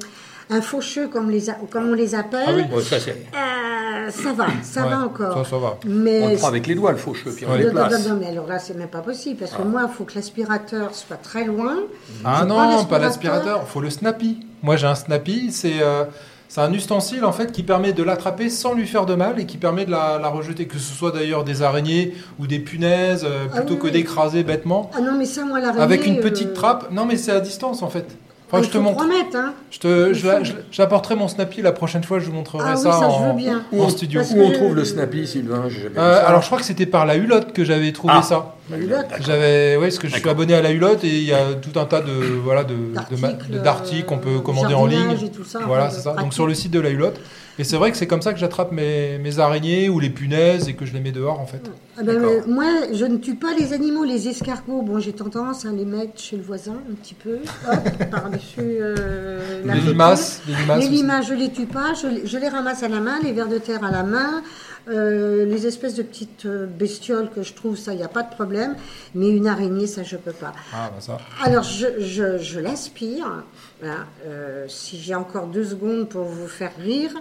un 0.49 0.61
faucheux, 0.61 1.07
comme, 1.07 1.29
les, 1.29 1.49
a- 1.49 1.57
comme 1.69 1.89
on 1.89 1.93
les 1.93 2.15
appelle, 2.15 2.45
Ah 2.47 2.51
oui. 2.55 2.63
Bon, 2.69 2.79
ça, 2.79 2.99
c'est... 2.99 3.11
euh, 3.11 4.09
ça 4.09 4.31
va, 4.33 4.45
ça 4.63 4.83
Ouais, 4.83 4.89
va 4.89 4.99
encore. 4.99 5.43
Ça, 5.45 5.49
ça 5.51 5.57
va. 5.57 5.77
Mais 5.85 6.21
On 6.23 6.29
le 6.29 6.35
prend 6.37 6.47
avec 6.47 6.67
les 6.67 6.75
doigts, 6.75 6.91
le 6.91 6.97
faucheux, 6.97 7.31
puis 7.35 7.45
on 7.45 7.51
Ouais. 7.51 7.63
le 7.63 7.71
non, 7.71 8.17
mais 8.19 8.27
alors 8.27 8.47
là, 8.47 8.57
c'est 8.59 8.75
même 8.75 8.87
pas 8.87 9.01
possible 9.01 9.37
parce 9.39 9.51
que 9.51 9.61
moi, 9.61 9.87
il 9.91 9.93
faut 9.95 10.05
que 10.05 10.15
l'aspirateur 10.15 10.93
soit 10.95 11.17
très 11.17 11.43
loin. 11.45 11.75
Ah 12.23 12.45
non, 12.45 12.85
pas 12.85 12.99
l'aspirateur, 12.99 13.67
faut 13.67 13.81
le 13.81 13.89
snappy. 13.89 14.39
Moi 14.63 14.75
j'ai 14.75 14.87
un 14.87 14.95
snappy, 14.95 15.51
c'est 15.51 15.81
euh, 15.81 16.05
c'est 16.47 16.61
un 16.61 16.71
ustensile 16.73 17.25
en 17.25 17.31
fait 17.31 17.51
qui 17.51 17.61
permet 17.61 17.93
de 17.93 18.01
l'attraper 18.01 18.49
sans 18.49 18.73
lui 18.73 18.87
faire 18.87 19.05
de 19.05 19.13
mal 19.13 19.39
et 19.39 19.45
qui 19.45 19.57
permet 19.57 19.85
de 19.85 19.91
la, 19.91 20.17
la 20.17 20.29
rejeter, 20.29 20.65
que 20.65 20.77
ce 20.79 20.93
soit 20.93 21.11
d'ailleurs 21.11 21.43
des 21.43 21.61
araignées 21.61 22.15
ou 22.39 22.47
des 22.47 22.57
punaises, 22.59 23.23
euh, 23.23 23.45
Ah 23.53 23.57
plutôt 23.57 23.73
oui, 23.75 23.79
que 23.81 23.87
d'écraser 23.89 24.43
bêtement. 24.43 24.89
Ah 24.95 25.01
non, 25.01 25.11
mais 25.17 25.25
ça, 25.25 25.43
moi, 25.45 25.59
l'araignée. 25.59 25.81
Avec 25.83 26.07
une 26.07 26.19
petite 26.19 26.49
euh, 26.49 26.53
trappe, 26.53 26.89
non 26.91 27.05
mais 27.05 27.17
c'est 27.17 27.31
à 27.31 27.39
distance 27.39 27.83
en 27.83 27.89
fait. 27.89 28.07
Enfin, 28.49 28.63
je 28.63 28.69
te 28.69 28.77
montre. 28.77 29.05
mètres, 29.05 29.35
hein. 29.35 29.53
Je 29.71 29.79
te, 29.79 30.13
je, 30.13 30.19
faut- 30.21 30.27
la- 30.27 30.43
je- 30.43 30.53
j'apporterai 30.71 31.15
mon 31.15 31.27
Snappy 31.27 31.61
la 31.61 31.73
prochaine 31.73 32.03
fois. 32.03 32.19
Je 32.19 32.25
vous 32.27 32.31
montrerai 32.31 32.63
Ah 32.65 32.73
oui, 32.77 32.81
ça, 32.81 33.09
en, 33.09 33.33
bien. 33.33 33.63
studio. 33.89 34.21
Où 34.21 34.41
on 34.41 34.51
trouve 34.51 34.73
le 34.75 34.85
Snappy, 34.85 35.27
Sylvain 35.27 35.63
Euh, 35.97 36.23
alors, 36.25 36.41
je 36.41 36.45
crois 36.45 36.57
que 36.57 36.63
c'était 36.63 36.85
par 36.85 37.05
la 37.05 37.15
Hulotte 37.17 37.51
que 37.51 37.65
j'avais 37.65 37.91
trouvé 37.91 38.13
Ah. 38.15 38.21
ça. 38.21 38.55
La 38.71 38.77
Hulotte. 38.77 39.05
J'avais, 39.19 39.75
oui, 39.75 39.83
parce 39.87 39.99
que 39.99 40.07
je 40.07 40.15
suis 40.15 40.29
abonné 40.29 40.53
à 40.53 40.61
la 40.61 40.71
Hulotte 40.71 41.03
et 41.03 41.09
il 41.09 41.23
y 41.23 41.33
a 41.33 41.53
tout 41.61 41.77
un 41.79 41.85
tas 41.85 42.01
de 42.01 42.11
voilà 42.43 42.63
de 42.63 42.75
D'articles, 42.93 43.49
de- 43.51 43.59
d'articles 43.59 44.05
qu'on 44.05 44.17
peut 44.17 44.35
euh, 44.37 44.39
commander 44.39 44.73
en 44.73 44.85
ligne. 44.85 44.99
jardinage 44.99 45.23
et 45.23 45.31
tout 45.31 45.43
ça, 45.45 45.59
voilà, 45.65 45.89
c'est 45.89 46.01
ça. 46.01 46.13
Donc 46.13 46.33
sur 46.33 46.47
le 46.47 46.53
site 46.53 46.71
de 46.71 46.79
la 46.79 46.89
Hulotte. 46.89 47.19
Et 47.59 47.63
c'est 47.63 47.75
vrai 47.77 47.89
que 47.91 47.97
c'est 47.97 48.05
comme 48.05 48.21
ça 48.21 48.33
que 48.33 48.39
j'attrape 48.39 48.71
mes, 48.71 49.17
mes 49.17 49.39
araignées 49.39 49.89
ou 49.89 49.99
les 49.99 50.11
punaises 50.11 50.69
et 50.69 50.73
que 50.73 50.85
je 50.85 50.93
les 50.93 50.99
mets 50.99 51.11
dehors 51.11 51.39
en 51.39 51.47
fait. 51.47 51.61
Ah 51.97 52.03
ben, 52.03 52.13
D'accord. 52.13 52.29
euh, 52.29 52.41
moi, 52.47 52.65
je 52.93 53.05
ne 53.05 53.17
tue 53.17 53.33
pas 53.35 53.55
les 53.59 53.73
animaux, 53.73 54.03
les 54.03 54.27
escargots. 54.27 54.83
Bon, 54.83 54.99
j'ai 54.99 55.13
tendance 55.13 55.65
à 55.65 55.71
les 55.71 55.85
mettre 55.85 56.19
chez 56.21 56.37
le 56.37 56.43
voisin 56.43 56.73
un 56.89 56.93
petit 56.93 57.15
peu, 57.15 57.39
par-dessus 58.11 58.59
euh, 58.59 59.61
la 59.65 59.73
Les 59.75 59.81
limaces, 59.81 60.41
les 60.47 60.55
limaces. 60.55 60.79
Les 60.83 60.89
limaces, 60.89 61.27
je 61.27 61.33
les 61.33 61.51
tue 61.51 61.65
pas, 61.65 61.93
je, 61.99 62.07
les- 62.07 62.27
je 62.27 62.37
les 62.37 62.47
ramasse 62.49 62.83
à 62.83 62.87
la 62.89 62.99
main, 62.99 63.17
les 63.23 63.31
vers 63.33 63.47
de 63.47 63.57
terre 63.57 63.83
à 63.83 63.89
la 63.91 64.03
main, 64.03 64.43
euh, 64.89 65.45
les 65.45 65.67
espèces 65.67 65.95
de 65.95 66.03
petites 66.03 66.45
euh, 66.45 66.65
bestioles 66.65 67.29
que 67.29 67.43
je 67.43 67.53
trouve, 67.53 67.77
ça, 67.77 67.93
il 67.93 67.97
n'y 67.97 68.03
a 68.03 68.07
pas 68.09 68.23
de 68.23 68.29
problème. 68.29 68.75
Mais 69.15 69.29
une 69.29 69.47
araignée, 69.47 69.87
ça, 69.87 70.03
je 70.03 70.17
peux 70.17 70.31
pas. 70.31 70.53
Ah 70.73 70.89
bah 70.93 70.99
ça. 70.99 71.17
Alors, 71.43 71.63
je, 71.63 71.99
je, 71.99 72.37
je 72.37 72.59
l'aspire. 72.59 73.43
Voilà. 73.79 74.05
Euh, 74.25 74.65
si 74.67 74.99
j'ai 74.99 75.15
encore 75.15 75.47
deux 75.47 75.65
secondes 75.65 76.09
pour 76.09 76.23
vous 76.25 76.47
faire 76.47 76.71
rire, 76.79 77.11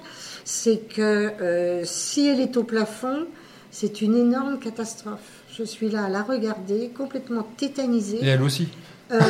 c'est 0.45 0.79
que 0.89 1.03
euh, 1.41 1.83
si 1.85 2.29
elle 2.29 2.41
est 2.41 2.57
au 2.57 2.65
plafond, 2.65 3.27
c'est 3.71 4.01
une 4.01 4.17
énorme 4.17 4.59
catastrophe. 4.59 5.21
Je 5.53 5.65
suis 5.65 5.89
là 5.91 6.05
à 6.05 6.09
la 6.09 6.23
regarder, 6.23 6.91
complètement 6.97 7.47
tétanisée. 7.57 8.19
Et 8.23 8.29
elle 8.29 8.43
aussi. 8.43 8.69
Euh, 9.13 9.23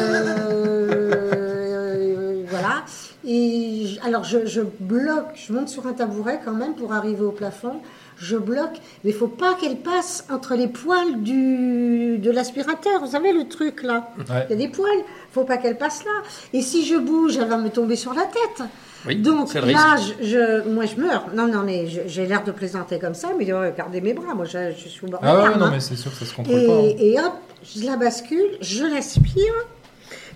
voilà. 2.49 2.85
Et 3.27 3.99
alors 4.05 4.25
je, 4.25 4.47
je 4.47 4.63
bloque, 4.81 5.35
je 5.35 5.53
monte 5.53 5.69
sur 5.69 5.87
un 5.87 5.93
tabouret 5.93 6.41
quand 6.45 6.53
même 6.55 6.75
pour 6.75 6.93
arriver 6.93 7.23
au 7.25 7.33
plafond. 7.33 7.81
Je 8.19 8.37
bloque, 8.39 8.81
mais 9.05 9.11
il 9.11 9.17
faut 9.17 9.29
pas 9.29 9.55
qu'elle 9.61 9.77
passe 9.77 10.25
entre 10.31 10.55
les 10.55 10.69
poils 10.69 11.21
du, 11.23 12.17
de 12.19 12.31
l'aspirateur. 12.31 13.01
Vous 13.01 13.11
savez 13.11 13.33
le 13.33 13.47
truc 13.47 13.83
là 13.83 14.09
Ouais. 14.31 14.47
Il 14.49 14.53
y 14.53 14.55
a 14.55 14.57
des 14.57 14.69
poils. 14.69 15.05
faut 15.33 15.45
pas 15.45 15.59
qu'elle 15.59 15.77
passe 15.77 16.03
là. 16.05 16.23
Et 16.55 16.63
si 16.63 16.87
je 16.87 16.97
bouge, 16.97 17.37
elle 17.37 17.49
va 17.49 17.59
me 17.59 17.69
tomber 17.69 17.97
sur 17.97 18.15
la 18.15 18.23
tête. 18.23 18.63
Oui, 19.07 19.17
Donc 19.17 19.49
c'est 19.51 19.61
le 19.61 19.71
là, 19.71 19.95
risque. 19.95 20.15
je, 20.21 20.27
je- 20.27 20.69
moi 20.69 20.85
je 20.87 20.97
meurs. 21.01 21.27
Non, 21.35 21.47
non, 21.49 21.63
mais 21.65 21.87
j'ai 22.07 22.27
l'air 22.27 22.43
de 22.45 22.51
plaisanter 22.53 22.99
comme 22.99 23.15
ça, 23.15 23.29
mais 23.39 23.45
regardez 23.53 24.01
mes 24.01 24.15
bras. 24.15 24.35
Moi, 24.35 24.45
je, 24.47 24.73
je 24.77 24.89
suis 24.89 25.07
au 25.07 25.09
bord 25.11 25.21
de 25.21 25.27
Ah 25.27 25.43
ouais, 25.53 25.57
non 25.59 25.67
hein. 25.67 25.71
mais 25.73 25.81
c'est 25.81 25.97
sûr 25.97 26.11
que 26.13 26.19
ça 26.19 26.25
se 26.27 26.35
contrôle 26.35 26.67
pas. 26.67 26.73
hein. 26.73 26.93
Et, 26.99 27.19
hop, 27.19 27.33
je 27.65 27.85
la 27.87 27.97
bascule, 27.97 28.51
je 28.61 28.85
l'aspire. 28.85 29.55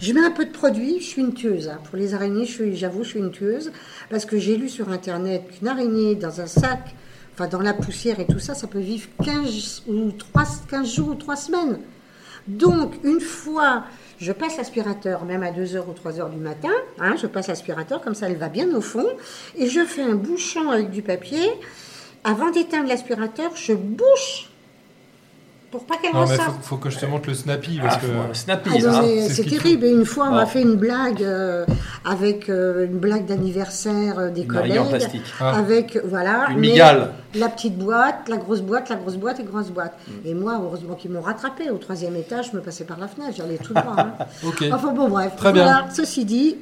Je 0.00 0.12
mets 0.14 0.24
un 0.24 0.30
peu 0.30 0.46
de 0.46 0.50
produit, 0.52 0.96
je 1.00 1.04
suis 1.04 1.20
une 1.22 1.34
tueuse. 1.34 1.68
hein. 1.68 1.78
Pour 1.84 1.96
les 1.98 2.14
araignées, 2.14 2.46
j'avoue, 2.72 3.04
je 3.04 3.08
suis 3.10 3.18
une 3.18 3.30
tueuse. 3.30 3.70
Parce 4.08 4.24
que 4.24 4.38
j'ai 4.38 4.56
lu 4.56 4.68
sur 4.68 4.88
Internet 4.90 5.42
qu'une 5.50 5.68
araignée 5.68 6.14
dans 6.14 6.40
un 6.40 6.46
sac, 6.46 6.94
enfin 7.34 7.48
dans 7.48 7.60
la 7.60 7.74
poussière 7.74 8.18
et 8.18 8.26
tout 8.26 8.38
ça, 8.38 8.54
ça 8.54 8.66
peut 8.66 8.78
vivre 8.78 9.08
15, 9.22 9.82
ou 9.88 10.10
3, 10.12 10.44
15 10.70 10.94
jours 10.94 11.08
ou 11.10 11.14
3 11.16 11.36
semaines. 11.36 11.78
Donc, 12.48 12.94
une 13.04 13.20
fois, 13.20 13.84
je 14.20 14.32
passe 14.32 14.58
l'aspirateur, 14.58 15.24
même 15.24 15.42
à 15.42 15.50
2h 15.50 15.78
ou 15.88 15.92
3h 15.92 16.30
du 16.30 16.38
matin, 16.38 16.68
hein, 16.98 17.14
je 17.20 17.26
passe 17.26 17.48
l'aspirateur, 17.48 18.02
comme 18.02 18.14
ça 18.14 18.28
elle 18.28 18.36
va 18.36 18.48
bien 18.48 18.72
au 18.74 18.80
fond, 18.82 19.06
et 19.56 19.66
je 19.66 19.84
fais 19.84 20.02
un 20.02 20.14
bouchon 20.14 20.70
avec 20.70 20.90
du 20.90 21.02
papier. 21.02 21.50
Avant 22.22 22.50
d'éteindre 22.50 22.88
l'aspirateur, 22.88 23.56
je 23.56 23.72
bouche 23.72 24.49
pour 25.70 25.84
pas 25.84 25.96
qu'elle 25.98 26.12
ressorte. 26.16 26.40
faut, 26.40 26.62
faut 26.62 26.76
que 26.76 26.90
je 26.90 26.98
te 26.98 27.06
montre 27.06 27.28
le 27.28 27.34
Snappy 27.34 27.78
parce 27.80 27.96
Ah, 27.96 28.00
que. 28.30 28.36
Snappy, 28.36 28.70
Ah 28.86 29.00
mais 29.02 29.28
c'est 29.28 29.44
terrible. 29.44 29.84
Et 29.84 29.90
une 29.92 30.04
fois, 30.04 30.26
on 30.28 30.32
m'a 30.32 30.42
Ah. 30.42 30.46
fait 30.46 30.62
une 30.62 30.74
blague 30.76 31.22
euh, 31.22 31.64
avec 32.04 32.48
euh, 32.48 32.86
une 32.86 32.98
blague 32.98 33.26
d'anniversaire 33.26 34.18
euh, 34.18 34.30
des 34.30 34.42
Une 34.42 34.48
collègues. 34.48 34.88
plastique. 34.88 35.22
Ah. 35.40 35.56
Avec, 35.56 35.98
voilà. 36.04 36.48
Une 36.50 36.58
mais 36.60 36.68
migale. 36.68 37.12
La 37.34 37.48
petite 37.48 37.78
boîte, 37.78 38.28
la 38.28 38.36
grosse 38.36 38.60
boîte, 38.62 38.88
la 38.88 38.96
grosse 38.96 39.16
boîte 39.16 39.38
et 39.40 39.44
grosse 39.44 39.70
boîte. 39.70 39.94
Mm. 40.08 40.26
Et 40.28 40.34
moi, 40.34 40.58
heureusement 40.62 40.94
qu'ils 40.94 41.10
m'ont 41.12 41.20
rattrapé. 41.20 41.70
Au 41.70 41.76
troisième 41.78 42.16
étage, 42.16 42.50
je 42.50 42.56
me 42.56 42.62
passais 42.62 42.84
par 42.84 42.98
la 42.98 43.06
fenêtre. 43.08 43.34
J'allais 43.36 43.58
tout 43.58 43.72
droit. 43.74 43.94
hein. 43.96 44.12
Enfin 44.72 44.92
bon, 44.92 45.08
bref. 45.08 45.32
Très 45.36 45.52
Voilà. 45.52 45.82
bien. 45.82 45.84
Ceci 45.92 46.24
dit, 46.24 46.56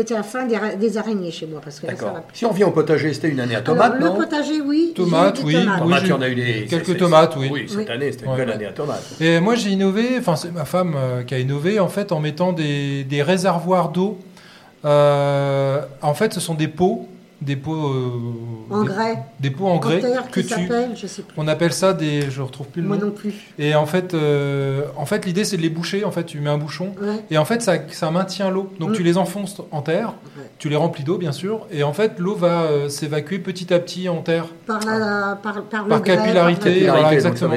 c'était 0.00 0.14
la 0.14 0.22
fin 0.22 0.44
des, 0.46 0.56
ra- 0.56 0.74
des 0.74 0.98
araignées 0.98 1.30
chez 1.30 1.46
moi. 1.46 1.60
Parce 1.62 1.80
que 1.80 1.86
là, 1.86 1.96
ça 1.96 2.04
va 2.06 2.20
plus. 2.20 2.36
Si 2.36 2.44
on 2.44 2.52
vient 2.52 2.66
au 2.66 2.70
potager, 2.70 3.12
c'était 3.14 3.28
une 3.28 3.40
année 3.40 3.54
à 3.54 3.60
tomates, 3.62 3.94
Alors, 3.94 4.08
non 4.14 4.18
le 4.18 4.24
potager, 4.24 4.60
oui. 4.60 4.92
Tomates, 4.94 5.38
des 5.38 5.44
oui. 5.44 5.52
tomates. 5.54 5.74
Oui, 5.74 5.80
Tomates, 5.82 6.00
j'ai 6.00 6.06
il 6.06 6.10
y 6.10 6.12
en 6.12 6.20
a 6.22 6.28
eu 6.28 6.34
des. 6.34 6.66
quelques 6.66 6.84
c'est- 6.86 6.92
c'est- 6.92 6.98
tomates, 6.98 7.36
oui. 7.36 7.48
Oui, 7.52 7.64
cette 7.68 7.78
Oui. 7.78 7.88
année, 7.88 8.12
c'était 8.12 8.24
une 8.26 8.30
Ouais, 8.32 8.36
belle 8.38 8.48
ouais. 8.48 8.54
année 8.54 8.66
à 8.66 8.72
tomates. 8.72 9.04
Et 9.20 9.40
moi 9.40 9.54
j'ai 9.54 9.70
innové, 9.70 10.16
enfin 10.18 10.36
c'est 10.36 10.52
ma 10.52 10.64
femme 10.64 10.94
euh, 10.96 11.22
qui 11.22 11.34
a 11.34 11.38
innové 11.38 11.80
en 11.80 11.88
fait 11.88 12.12
en 12.12 12.20
mettant 12.20 12.52
des, 12.52 13.04
des 13.04 13.22
réservoirs 13.22 13.88
d'eau. 13.90 14.18
Euh, 14.84 15.80
en 16.02 16.14
fait 16.14 16.32
ce 16.32 16.40
sont 16.40 16.54
des 16.54 16.68
pots, 16.68 17.08
des 17.42 17.56
pots 17.56 17.74
euh, 17.74 18.10
En 18.70 18.82
des, 18.82 18.88
grès. 18.88 19.18
des 19.40 19.50
pots 19.50 19.66
en 19.66 19.76
grès 19.76 20.00
que 20.32 20.40
qui 20.40 20.46
tu. 20.46 20.54
s'appelle, 20.54 20.90
je 20.96 21.06
sais 21.06 21.22
plus. 21.22 21.34
On 21.36 21.46
appelle 21.48 21.72
ça 21.72 21.92
des, 21.92 22.30
je 22.30 22.40
retrouve 22.40 22.66
plus 22.68 22.80
le 22.82 22.88
Moi 22.88 22.96
nom. 22.96 23.06
non 23.06 23.12
plus. 23.12 23.34
Et 23.58 23.74
en 23.74 23.84
fait, 23.86 24.14
euh, 24.14 24.84
en 24.96 25.04
fait 25.06 25.26
l'idée 25.26 25.44
c'est 25.44 25.56
de 25.58 25.62
les 25.62 25.68
boucher. 25.68 26.04
En 26.04 26.10
fait 26.10 26.24
tu 26.24 26.40
mets 26.40 26.48
un 26.50 26.56
bouchon 26.58 26.94
Ouais. 27.00 27.24
et 27.30 27.36
en 27.38 27.44
fait 27.44 27.60
ça, 27.62 27.74
ça 27.92 28.10
maintient 28.10 28.50
l'eau. 28.50 28.70
Donc 28.80 28.90
Mm. 28.90 28.94
tu 28.94 29.02
les 29.02 29.18
enfonces 29.18 29.60
en 29.70 29.82
terre, 29.82 30.14
Ouais. 30.38 30.44
tu 30.58 30.68
les 30.70 30.76
remplis 30.76 31.04
d'eau 31.04 31.18
bien 31.18 31.32
sûr, 31.32 31.66
et 31.70 31.82
en 31.82 31.92
fait 31.92 32.18
l'eau 32.18 32.34
va 32.36 32.62
euh, 32.62 32.88
s'évacuer 32.88 33.38
petit 33.38 33.72
à 33.74 33.78
petit 33.80 34.08
en 34.08 34.22
terre. 34.22 34.46
Par, 34.66 34.80
la, 34.84 35.38
par, 35.42 35.62
par, 35.64 35.82
le 35.84 35.88
Par 35.90 36.00
grès, 36.02 36.16
capillarité, 36.16 36.86
par 36.86 36.94
voilà, 36.96 37.12
exactement. 37.14 37.52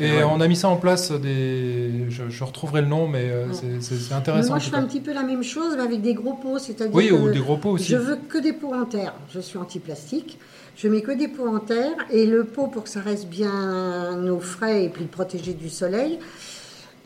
Et 0.00 0.22
on 0.24 0.40
a 0.40 0.46
mis 0.48 0.56
ça 0.56 0.68
en 0.68 0.76
place 0.76 1.10
des. 1.10 2.06
Je, 2.10 2.24
je 2.28 2.44
retrouverai 2.44 2.82
le 2.82 2.86
nom, 2.86 3.08
mais 3.08 3.24
euh, 3.30 3.52
c'est- 3.52 3.80
c'est 3.80 3.94
c'est 3.96 4.10
Mais 4.10 4.16
intéressant. 4.16 4.50
moi, 4.50 4.58
je 4.58 4.68
fais 4.70 4.76
un 4.76 4.82
petit 4.84 5.00
peu 5.00 5.12
la 5.12 5.22
même 5.22 5.42
chose, 5.42 5.74
mais 5.76 5.82
avec 5.82 6.02
des 6.02 6.14
gros 6.14 6.34
pots, 6.34 6.58
c'est-à-dire 6.58 6.94
Oui, 6.94 7.10
ou 7.10 7.30
des 7.30 7.40
gros 7.40 7.56
pots 7.56 7.70
aussi. 7.70 7.90
je 7.92 7.96
veux 7.96 8.16
que 8.16 8.38
des 8.38 8.52
pots 8.52 8.74
en 8.74 8.84
terre. 8.84 9.05
Je 9.32 9.40
suis 9.40 9.58
anti-plastique. 9.58 10.38
Je 10.76 10.88
mets 10.88 11.00
que 11.02 11.12
des 11.12 11.28
pots 11.28 11.48
en 11.48 11.58
terre 11.58 11.94
et 12.10 12.26
le 12.26 12.44
pot, 12.44 12.66
pour 12.66 12.84
que 12.84 12.88
ça 12.90 13.00
reste 13.00 13.26
bien 13.28 14.28
au 14.30 14.40
frais 14.40 14.84
et 14.84 14.88
puis 14.88 15.04
le 15.04 15.08
protéger 15.10 15.54
du 15.54 15.68
soleil, 15.70 16.18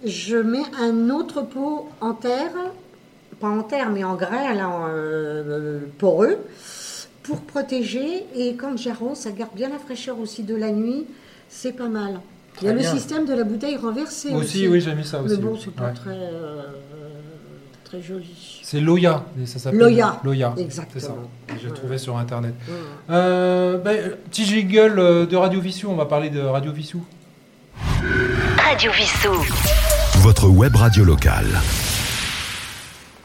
je 0.05 0.37
mets 0.37 0.65
un 0.81 1.11
autre 1.11 1.43
pot 1.43 1.89
en 2.01 2.15
terre, 2.15 2.53
pas 3.39 3.49
en 3.49 3.63
terre, 3.63 3.91
mais 3.91 4.03
en 4.03 4.17
grès, 4.17 4.55
là, 4.55 4.69
en, 4.69 4.87
euh, 4.89 5.81
poreux, 5.99 6.39
pour 7.23 7.41
protéger. 7.43 8.25
Et 8.35 8.55
quand 8.57 8.77
j'arrose, 8.77 9.19
ça 9.19 9.31
garde 9.31 9.55
bien 9.55 9.69
la 9.69 9.79
fraîcheur 9.79 10.19
aussi 10.19 10.43
de 10.43 10.55
la 10.57 10.73
nuit. 10.73 11.07
C'est 11.49 11.73
pas 11.73 11.89
mal. 11.89 12.21
Il 12.63 12.67
y 12.67 12.71
a 12.71 12.73
le 12.73 12.81
bien. 12.81 12.93
système 12.93 13.25
de 13.25 13.33
la 13.35 13.45
bouteille 13.45 13.77
renversée 13.77 14.29
aussi. 14.35 14.37
Aussi, 14.37 14.69
oui, 14.69 14.81
j'ai 14.81 14.95
mis 14.95 15.05
ça 15.05 15.23
aussi. 15.23 15.37
Mais 15.37 15.41
bon, 15.43 15.57
c'est 15.57 15.71
pas 15.73 15.87
Ouais. 15.87 15.95
très, 15.95 16.11
euh, 16.19 16.63
très 17.85 18.03
joli. 18.03 18.60
C'est 18.71 18.79
Loya, 18.79 19.25
ça 19.47 19.59
s'appelle 19.59 19.81
Loya. 19.81 20.21
Loya. 20.23 20.55
Exactement. 20.57 21.01
C'est 21.01 21.07
ça. 21.09 21.15
J'ai 21.61 21.67
Ouais. 21.71 21.75
trouvé 21.75 21.99
sur 21.99 22.17
internet. 22.17 22.55
Ouais. 22.69 22.75
Euh, 23.11 23.79
ben, 23.79 24.13
petit 24.31 24.45
jingle 24.47 24.97
euh, 25.01 25.27
de 25.27 25.35
Radio 25.35 25.61
Vissou, 25.61 25.89
on 25.91 25.97
va 25.97 26.07
parler 26.07 26.31
de 26.31 26.39
Radio 26.41 26.71
Vissou. 26.71 27.05
Radio 28.65 28.93
Vissou. 28.93 29.35
Votre 30.21 30.47
web 30.49 30.77
radio 30.77 31.03
locale. 31.03 31.49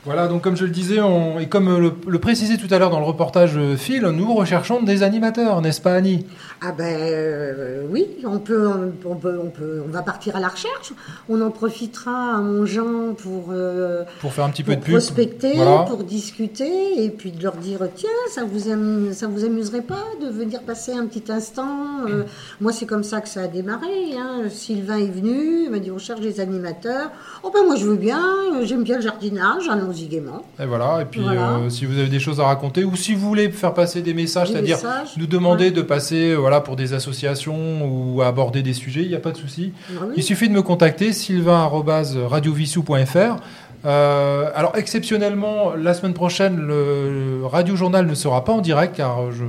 Voilà, 0.05 0.27
donc 0.27 0.43
comme 0.43 0.55
je 0.55 0.65
le 0.65 0.69
disais, 0.71 0.99
on, 1.01 1.39
et 1.39 1.47
comme 1.47 1.79
le, 1.79 1.91
le 2.07 2.19
précisait 2.19 2.57
tout 2.57 2.71
à 2.71 2.77
l'heure 2.77 2.91
dans 2.91 2.99
le 2.99 3.05
reportage 3.05 3.53
euh, 3.57 3.75
Phil, 3.75 4.03
nous 4.03 4.33
recherchons 4.35 4.83
des 4.83 5.01
animateurs, 5.01 5.61
n'est-ce 5.61 5.81
pas 5.81 5.93
Annie? 5.95 6.27
Ah 6.61 6.71
ben 6.71 6.85
euh, 6.85 7.81
oui, 7.89 8.05
on 8.23 8.37
peut, 8.37 8.69
on 9.03 9.15
peut, 9.15 9.39
on 9.43 9.49
peut, 9.49 9.81
on 9.83 9.91
va 9.91 10.03
partir 10.03 10.35
à 10.35 10.39
la 10.39 10.47
recherche. 10.47 10.93
On 11.27 11.41
en 11.41 11.49
profitera 11.49 12.35
à 12.35 12.37
Montjean 12.37 13.13
pour 13.17 13.47
euh, 13.51 14.03
Pour 14.21 14.31
faire 14.31 14.45
un 14.45 14.49
petit 14.51 14.63
peu 14.63 14.75
de 14.75 14.81
pub. 14.81 14.93
prospecter, 14.93 15.53
Voilà. 15.55 15.83
pour 15.89 16.03
discuter 16.03 17.03
et 17.03 17.09
puis 17.09 17.31
de 17.31 17.41
leur 17.41 17.55
dire 17.55 17.79
tiens, 17.95 18.09
ça 18.29 18.43
vous 18.45 18.69
am- 18.71 19.11
ça 19.11 19.25
vous 19.27 19.43
amuserait 19.43 19.81
pas 19.81 20.03
de 20.21 20.27
venir 20.29 20.61
passer 20.61 20.93
un 20.93 21.07
petit 21.07 21.31
instant. 21.31 22.05
Euh, 22.07 22.23
moi 22.61 22.71
c'est 22.71 22.85
comme 22.85 23.03
ça 23.03 23.21
que 23.21 23.27
ça 23.29 23.41
a 23.41 23.47
démarré. 23.47 24.15
hein. 24.17 24.43
Sylvain 24.49 24.97
est 24.99 25.09
venu, 25.11 25.63
il 25.65 25.71
m'a 25.71 25.79
dit 25.79 25.89
on 25.91 25.97
cherche 25.97 26.21
des 26.21 26.39
animateurs. 26.39 27.09
Oh 27.43 27.49
ben 27.53 27.65
moi 27.65 27.75
je 27.75 27.85
veux 27.85 27.97
bien, 27.97 28.21
j'aime 28.63 28.83
bien 28.83 28.97
le 28.97 29.01
jardinage, 29.01 29.67
gaiement. 30.03 30.43
Et 30.59 30.65
voilà, 30.65 31.01
et 31.01 31.05
puis 31.05 31.21
Voilà. 31.21 31.57
euh, 31.57 31.69
si 31.69 31.85
vous 31.85 31.97
avez 31.97 32.09
des 32.09 32.19
choses 32.19 32.39
à 32.39 32.45
raconter, 32.45 32.83
ou 32.83 32.95
si 32.95 33.13
vous 33.15 33.27
voulez 33.27 33.49
faire 33.49 33.73
passer 33.73 34.01
des 34.01 34.13
messages, 34.13 34.51
c'est-à-dire 34.51 34.77
nous 35.17 35.27
demander 35.27 35.65
ouais. 35.65 35.71
de 35.71 35.81
passer 35.81 36.31
euh, 36.31 36.35
voilà, 36.35 36.61
pour 36.61 36.75
des 36.75 36.93
associations 36.93 37.85
ou 37.85 38.21
à 38.21 38.27
aborder 38.27 38.61
des 38.61 38.73
sujets, 38.73 39.01
il 39.03 39.09
n'y 39.09 39.15
a 39.15 39.19
pas 39.19 39.31
de 39.31 39.37
souci. 39.37 39.71
Oui. 39.91 39.97
Il 40.17 40.23
suffit 40.23 40.49
de 40.49 40.53
me 40.53 40.61
contacter, 40.61 41.13
sylvain.radiovissou.fr. 41.13 43.37
Euh, 43.85 44.49
alors 44.55 44.75
exceptionnellement, 44.75 45.73
la 45.75 45.93
semaine 45.93 46.13
prochaine, 46.13 46.57
le 46.57 47.41
Radio 47.45 47.75
Journal 47.75 48.05
ne 48.07 48.15
sera 48.15 48.43
pas 48.43 48.53
en 48.53 48.61
direct 48.61 48.95
car 48.95 49.31
je, 49.31 49.43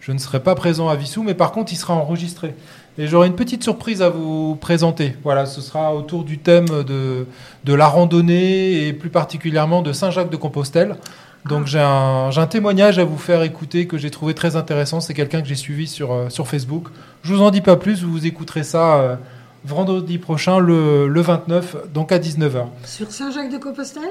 je 0.00 0.12
ne 0.12 0.18
serai 0.18 0.40
pas 0.40 0.54
présent 0.56 0.88
à 0.88 0.96
Vissou, 0.96 1.22
mais 1.22 1.34
par 1.34 1.52
contre, 1.52 1.72
il 1.72 1.76
sera 1.76 1.94
enregistré. 1.94 2.54
Et 2.98 3.06
j'aurai 3.06 3.26
une 3.28 3.34
petite 3.36 3.62
surprise 3.62 4.00
à 4.02 4.08
vous 4.08 4.56
présenter. 4.56 5.14
Voilà, 5.22 5.44
ce 5.46 5.60
sera 5.60 5.94
autour 5.94 6.24
du 6.24 6.38
thème 6.38 6.66
de, 6.66 7.26
de 7.64 7.74
la 7.74 7.88
randonnée 7.88 8.86
et 8.88 8.92
plus 8.92 9.10
particulièrement 9.10 9.82
de 9.82 9.92
Saint-Jacques-de-Compostelle. 9.92 10.96
Donc 11.44 11.66
j'ai 11.66 11.78
un, 11.80 12.30
j'ai 12.30 12.40
un 12.40 12.46
témoignage 12.46 12.98
à 12.98 13.04
vous 13.04 13.18
faire 13.18 13.42
écouter 13.42 13.86
que 13.86 13.98
j'ai 13.98 14.10
trouvé 14.10 14.34
très 14.34 14.56
intéressant. 14.56 15.00
C'est 15.00 15.14
quelqu'un 15.14 15.42
que 15.42 15.46
j'ai 15.48 15.54
suivi 15.54 15.86
sur, 15.86 16.12
euh, 16.12 16.28
sur 16.30 16.48
Facebook. 16.48 16.88
Je 17.22 17.34
vous 17.34 17.42
en 17.42 17.50
dis 17.50 17.60
pas 17.60 17.76
plus, 17.76 18.02
vous 18.02 18.26
écouterez 18.26 18.64
ça 18.64 18.96
euh, 18.96 19.16
vendredi 19.64 20.18
prochain, 20.18 20.58
le, 20.58 21.06
le 21.06 21.20
29, 21.20 21.92
donc 21.92 22.12
à 22.12 22.18
19h. 22.18 22.64
Sur 22.84 23.10
Saint-Jacques-de-Compostelle 23.10 24.08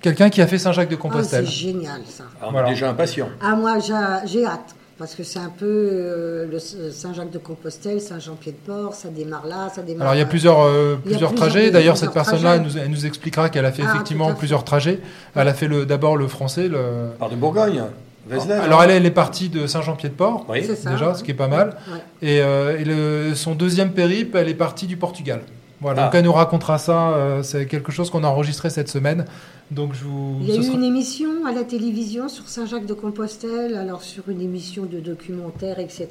quelqu'un 0.00 0.28
qui 0.28 0.42
a 0.42 0.46
fait 0.46 0.56
Ah, 0.56 0.58
Saint-Jacques-de-Compostelle. 0.58 1.46
c'est 1.46 1.52
génial 1.52 2.00
ça. 2.06 2.24
Alors, 2.38 2.48
on 2.48 2.52
Voilà. 2.52 2.68
déjà 2.70 2.90
impatient. 2.90 3.28
Ah 3.42 3.54
moi 3.56 3.78
j'a- 3.78 4.24
j'ai 4.26 4.44
hâte 4.44 4.74
parce 4.98 5.14
que 5.14 5.22
c'est 5.24 5.38
un 5.40 5.48
peu 5.50 5.66
euh, 5.66 6.46
le 6.50 6.58
Saint-Jacques-de-Compostelle, 6.58 8.00
Saint-Jean-Pied-de-Port, 8.00 8.94
ça 8.94 9.08
démarre 9.08 9.46
là, 9.46 9.68
ça 9.74 9.82
démarre. 9.82 10.02
Alors 10.02 10.14
il 10.14 10.18
y 10.18 10.22
a 10.22 10.26
plusieurs, 10.26 10.60
euh, 10.60 10.96
Il 11.04 11.10
y 11.12 11.14
a 11.14 11.18
plusieurs 11.18 11.30
plusieurs- 11.30 11.34
trajets. 11.50 11.70
D'ailleurs, 11.70 11.96
cette 11.96 12.12
personne-là, 12.12 12.56
elle 12.56 12.62
nous, 12.62 12.78
elle 12.78 12.90
nous 12.90 13.06
expliquera 13.06 13.48
qu'elle 13.48 13.64
a 13.66 13.72
fait 13.72 13.82
Ah, 13.86 13.90
effectivement 13.94 14.32
plusieurs 14.34 14.64
trajets. 14.64 15.00
Elle 15.34 15.48
a 15.48 15.54
fait 15.54 15.66
le- 15.68 15.84
d'abord 15.86 16.16
le 16.16 16.28
français. 16.28 16.68
Le... 16.68 16.78
Par 17.18 17.28
de 17.30 17.36
Bourgogne. 17.36 17.82
Alors 18.30 18.82
elle, 18.82 18.90
est- 18.90 18.96
elle 18.96 19.06
est 19.06 19.10
partie 19.10 19.48
de 19.50 19.66
Saint-Jean-Pied-de-Port, 19.66 20.46
Oui. 20.48 20.64
C'est 20.66 20.76
ça, 20.76 20.90
déjà, 20.90 21.08
ouais. 21.08 21.14
ce 21.14 21.22
qui 21.22 21.32
est 21.32 21.34
pas 21.34 21.48
mal. 21.48 21.76
Ouais. 21.92 21.98
Et, 22.22 22.40
euh, 22.40 22.78
et 22.78 22.84
le- 22.84 23.34
son 23.34 23.54
deuxième 23.54 23.90
périple, 23.92 24.38
elle 24.38 24.48
est 24.48 24.54
partie 24.54 24.86
du 24.86 24.96
Portugal. 24.96 25.40
Voilà, 25.80 26.02
Ah. 26.02 26.04
donc 26.06 26.14
elle 26.14 26.24
nous 26.24 26.32
racontera 26.32 26.78
ça. 26.78 27.08
euh, 27.10 27.42
c'est 27.42 27.66
quelque 27.66 27.92
chose 27.92 28.08
qu'on 28.10 28.24
a 28.24 28.28
enregistré 28.28 28.70
cette 28.70 28.88
semaine. 28.88 29.26
Donc 29.70 29.94
je 29.94 30.04
vous. 30.04 30.38
Il 30.42 30.48
y 30.48 30.52
a 30.52 30.56
eu 30.56 30.62
sera- 30.62 30.76
une 30.76 30.84
émission 30.84 31.46
à 31.46 31.52
la 31.52 31.64
télévision 31.64 32.28
sur 32.28 32.48
Saint-Jacques-de-Compostelle, 32.48 33.74
alors 33.74 34.02
sur 34.02 34.28
une 34.28 34.40
émission 34.40 34.84
de 34.84 35.00
documentaire, 35.00 35.78
etc. 35.78 36.08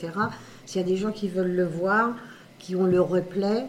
S'il 0.66 0.82
y 0.82 0.84
a 0.84 0.88
des 0.88 0.98
gens 0.98 1.12
qui 1.12 1.28
veulent 1.30 1.56
le 1.56 1.66
voir, 1.66 2.16
qui 2.60 2.76
ont 2.76 2.86
le 2.86 3.00
replay, 3.00 3.66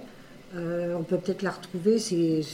euh, 0.56 0.94
on 0.96 1.02
peut 1.02 1.16
peut-être 1.16 1.42
la 1.42 1.50
retrouver. 1.50 1.96
Il 2.12 2.44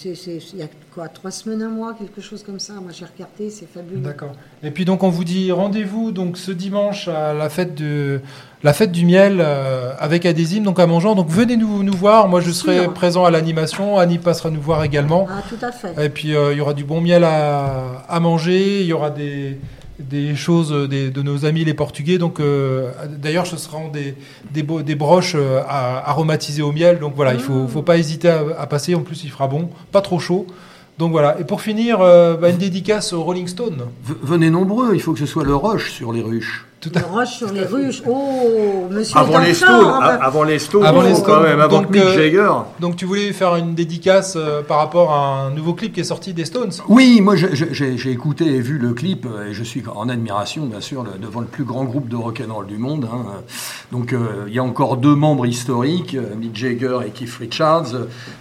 y 0.58 0.62
a 0.62 0.68
quoi, 0.94 1.08
trois 1.08 1.30
semaines, 1.30 1.62
un 1.62 1.68
mois, 1.68 1.94
quelque 1.94 2.22
chose 2.22 2.42
comme 2.42 2.58
ça. 2.58 2.74
Moi 2.74 2.92
j'ai 2.92 3.04
regardé, 3.04 3.50
c'est 3.50 3.68
fabuleux. 3.68 4.00
D'accord. 4.00 4.32
Et 4.62 4.70
puis 4.70 4.84
donc 4.86 5.02
on 5.02 5.10
vous 5.10 5.24
dit 5.24 5.52
rendez-vous 5.52 6.10
donc 6.10 6.38
ce 6.38 6.50
dimanche 6.50 7.08
à 7.08 7.34
la 7.34 7.50
fête 7.50 7.74
de 7.74 8.20
la 8.62 8.72
fête 8.72 8.90
du 8.92 9.04
miel 9.04 9.38
euh, 9.40 9.92
avec 9.98 10.24
Adésime 10.24 10.64
donc 10.64 10.78
à 10.78 10.86
Mangeant. 10.86 11.14
Donc 11.14 11.28
venez 11.28 11.58
nous, 11.58 11.82
nous 11.82 11.92
voir. 11.92 12.28
Moi 12.28 12.40
je 12.40 12.50
serai 12.52 12.82
Sûr. 12.84 12.94
présent 12.94 13.24
à 13.26 13.30
l'animation. 13.30 13.98
Annie 13.98 14.18
passera 14.18 14.50
nous 14.50 14.62
voir 14.62 14.82
également. 14.82 15.26
Ah, 15.30 15.42
tout 15.48 15.62
à 15.62 15.70
fait. 15.70 16.02
Et 16.02 16.08
puis 16.08 16.34
euh, 16.34 16.52
il 16.52 16.58
y 16.58 16.60
aura 16.62 16.72
du 16.72 16.84
bon 16.84 17.02
miel 17.02 17.24
à, 17.24 18.02
à 18.08 18.20
manger. 18.20 18.80
Il 18.80 18.86
y 18.86 18.94
aura 18.94 19.10
des 19.10 19.58
des 20.08 20.34
choses 20.36 20.72
euh, 20.72 20.86
des- 20.88 21.10
de 21.10 21.22
nos 21.22 21.44
amis 21.44 21.64
les 21.64 21.74
Portugais. 21.74 22.18
Donc 22.18 22.40
euh, 22.40 22.90
d'ailleurs 23.18 23.46
ce 23.46 23.56
seront 23.56 23.88
des 23.88 24.14
des, 24.52 24.62
beaux- 24.62 24.82
des 24.82 24.94
broches 24.94 25.34
euh, 25.36 25.60
à- 25.68 26.08
aromatisées 26.10 26.62
au 26.62 26.72
miel. 26.72 26.98
Donc 26.98 27.14
voilà, 27.16 27.34
il 27.34 27.40
faut 27.40 27.66
faut 27.68 27.82
pas 27.82 27.98
hésiter 27.98 28.28
à, 28.28 28.42
à 28.58 28.66
passer. 28.66 28.94
En 28.94 29.00
plus 29.02 29.24
il 29.24 29.30
fera 29.30 29.46
bon, 29.48 29.68
pas 29.92 30.00
trop 30.00 30.18
chaud. 30.18 30.46
Donc 30.98 31.12
voilà. 31.12 31.38
Et 31.40 31.44
pour 31.44 31.62
finir, 31.62 32.00
euh, 32.00 32.36
bah, 32.36 32.50
une 32.50 32.58
dédicace 32.58 33.12
aux 33.14 33.22
Rolling 33.22 33.46
Stones. 33.48 33.84
V- 34.04 34.14
Venez 34.22 34.50
nombreux, 34.50 34.94
il 34.94 35.00
faut 35.00 35.12
que 35.14 35.18
ce 35.18 35.24
soit 35.26 35.44
le 35.44 35.54
rush 35.56 35.92
sur 35.92 36.12
les 36.12 36.20
ruches. 36.20 36.66
Tout 36.80 36.90
Le 36.94 37.02
roche 37.04 37.28
sur 37.36 37.52
les 37.52 37.64
ruches. 37.64 38.02
Oh, 38.08 38.86
monsieur 38.90 39.18
Avant 39.18 39.38
les 39.38 39.52
Stones, 39.52 39.68
forme. 39.82 40.02
a- 40.02 40.06
avant 40.24 40.44
les 40.44 40.58
Stones, 40.58 40.82
Avant 40.86 41.02
les 41.02 41.10
quand 41.10 41.16
Stones. 41.16 41.42
même, 41.42 41.60
avant 41.60 41.82
Donc, 41.82 41.90
Mick 41.90 42.02
euh, 42.02 42.14
Jagger. 42.14 42.50
Donc 42.80 42.96
tu 42.96 43.04
voulais 43.04 43.34
faire 43.34 43.56
une 43.56 43.74
dédicace 43.74 44.32
euh, 44.36 44.62
par 44.62 44.78
rapport 44.78 45.12
à 45.12 45.42
un 45.42 45.50
nouveau 45.50 45.74
clip 45.74 45.92
qui 45.92 46.00
est 46.00 46.04
sorti 46.04 46.32
des 46.32 46.46
Stones. 46.46 46.70
Oui, 46.88 47.20
moi 47.20 47.34
j'ai 47.36 48.10
écouté 48.10 48.46
et 48.46 48.60
vu 48.62 48.78
le 48.78 48.94
clip 48.94 49.26
euh, 49.26 49.48
et 49.50 49.52
je 49.52 49.62
suis 49.62 49.82
en 49.94 50.08
admiration 50.08 50.64
bien 50.64 50.80
sûr 50.80 51.02
le- 51.04 51.18
devant 51.18 51.40
le 51.40 51.46
plus 51.46 51.64
grand 51.64 51.84
groupe 51.84 52.08
de 52.08 52.16
rock'n'roll 52.16 52.66
du 52.66 52.78
monde. 52.78 53.06
hein. 53.12 53.26
Donc 53.92 54.14
euh, 54.14 54.44
il 54.48 54.54
y 54.54 54.58
a 54.58 54.64
encore 54.64 54.96
deux 54.96 55.14
membres 55.14 55.44
historiques, 55.44 56.16
Mick 56.38 56.56
Jagger 56.56 57.00
et 57.06 57.10
Keith 57.10 57.34
Richards. 57.38 57.92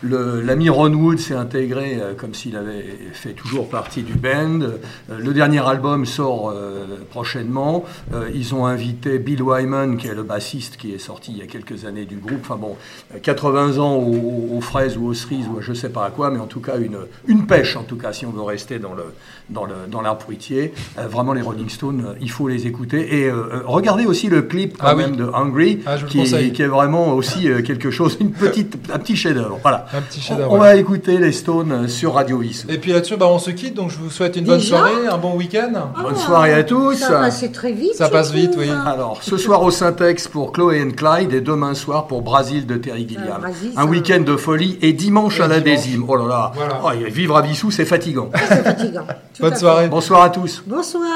L'ami 0.02 0.70
Ron 0.70 0.94
Wood 0.94 1.20
s'est 1.20 1.36
intégré 1.36 1.98
euh, 2.02 2.14
comme 2.16 2.34
s'il 2.34 2.56
avait 2.56 2.86
fait 3.12 3.34
toujours 3.34 3.68
partie 3.68 4.02
du 4.04 4.14
band. 4.14 4.62
Euh, 4.62 4.78
le 5.18 5.34
dernier 5.34 5.60
album 5.68 6.06
sort 6.06 6.52
euh, 6.56 6.86
prochainement. 7.10 7.84
Euh, 8.30 8.32
ils 8.36 8.54
ont 8.56 8.66
invité 8.66 9.20
Bill 9.20 9.42
Wyman 9.42 9.98
qui 9.98 10.08
est 10.08 10.14
le 10.14 10.24
bassiste 10.24 10.78
qui 10.78 10.94
est 10.94 10.98
sorti 11.00 11.32
il 11.32 11.38
y 11.40 11.42
a 11.42 11.48
quelques 11.48 11.86
années 11.86 12.06
du 12.06 12.16
groupe. 12.18 12.40
Enfin 12.42 12.56
bon, 12.56 12.76
euh, 13.16 13.20
80 13.22 13.78
ans 13.80 13.96
aux, 13.96 14.60
fraises 14.62 14.98
ou 14.98 15.08
aux 15.08 15.14
cerises 15.14 15.48
ou 15.48 15.58
à 15.58 15.62
je 15.62 15.74
sais 15.74 15.90
pas 15.90 16.06
à 16.06 16.10
quoi, 16.12 16.30
mais 16.30 16.40
en 16.40 16.46
tout 16.48 16.60
cas 16.62 16.78
une, 16.78 16.98
une 17.28 17.46
pêche 17.48 17.76
en 17.76 17.84
tout 17.84 17.96
cas 17.98 18.14
si 18.14 18.26
on 18.26 18.32
veut 18.32 18.42
rester 18.42 18.80
dans 18.80 18.94
le 18.94 19.04
dans 19.50 19.66
le 19.66 19.74
dans 19.90 20.02
l'arbre 20.02 20.22
fruitier. 20.22 20.74
Euh, 20.98 21.08
vraiment 21.08 21.34
les 21.34 21.42
Rolling 21.42 21.70
Stones, 21.70 22.06
euh, 22.08 22.14
il 22.22 22.30
faut 22.30 22.48
les 22.48 22.68
écouter 22.68 23.20
et 23.22 23.26
euh, 23.30 23.34
euh, 23.54 23.62
regardez 23.66 24.06
aussi 24.06 24.28
le 24.28 24.42
clip 24.44 24.78
quand 24.78 24.88
Ah 24.88 24.96
oui. 24.96 25.04
même 25.04 25.16
de 25.16 25.26
Hungry 25.34 25.80
Ah, 25.86 25.96
qui, 25.98 26.20
est, 26.22 26.52
qui 26.52 26.62
est 26.62 26.68
vraiment 26.68 27.14
aussi 27.14 27.50
euh, 27.50 27.62
quelque 27.62 27.90
chose, 27.92 28.18
une 28.20 28.32
petite 28.32 28.78
un 28.94 29.00
petit 29.00 29.16
chef-d'œuvre. 29.16 29.60
Voilà. 29.62 29.86
Un 29.94 30.02
petit 30.02 30.20
On, 30.20 30.28
chef-d'œuvre. 30.28 30.54
on 30.54 30.58
voilà. 30.58 30.74
va 30.76 30.80
écouter 30.80 31.18
les 31.18 31.32
Stones 31.32 31.72
euh, 31.72 31.88
sur 31.88 32.14
Radio 32.14 32.38
Vissou. 32.40 32.68
Et 32.70 32.78
puis 32.78 32.92
là-dessus, 32.92 33.18
bah, 33.18 33.28
on 33.30 33.40
se 33.40 33.52
quitte. 33.52 33.74
Donc 33.76 33.90
je 33.92 33.98
vous 33.98 34.10
souhaite 34.10 34.36
une 34.36 34.46
bonne 34.46 34.60
soirée, 34.60 35.08
un 35.10 35.18
bon 35.18 35.36
week-end. 35.36 35.72
Bonne 36.02 36.16
soirée 36.16 36.54
à 36.54 36.64
tous. 36.64 36.96
Ça 36.96 37.12
va 37.12 37.20
passer 37.22 37.52
très 37.52 37.72
vite. 37.72 37.96
Ça 37.96 38.10
passe 38.20 38.32
vite, 38.34 38.52
oui. 38.58 38.70
Alors, 38.86 39.20
ce 39.22 39.38
soir 39.38 39.64
au 39.64 39.72
Syntex 39.72 40.28
pour 40.28 40.52
Chloé 40.52 40.84
and 40.84 40.92
Clyde 40.92 41.34
et 41.34 41.40
demain 41.40 41.74
soir 41.74 42.06
pour 42.06 42.22
Brasil 42.22 42.68
de 42.68 42.76
Terry 42.76 43.08
Gilliam. 43.08 43.30
Ah, 43.34 43.40
Brasil, 43.40 43.72
un 43.78 43.86
week-end 43.86 44.20
de 44.20 44.36
folie 44.36 44.78
et 44.82 44.92
dimanche 44.92 45.40
Et 45.40 45.44
à 45.44 45.48
la 45.48 45.62
dimanche. 45.62 45.84
désime. 45.84 46.04
Oh 46.06 46.16
là 46.18 46.28
là, 46.28 46.52
Voilà. 46.54 46.82
Oh, 46.84 46.90
vivre 47.10 47.38
à 47.38 47.42
Vissou, 47.42 47.72
c'est 47.72 47.86
fatigant. 47.86 48.30
C'est 48.36 48.64
fatigant. 48.64 49.08
Bonne 49.40 49.56
soirée. 49.56 49.88
Bonsoir 49.88 50.24
à 50.24 50.30
tous. 50.32 50.62
Bonsoir. 50.68 51.08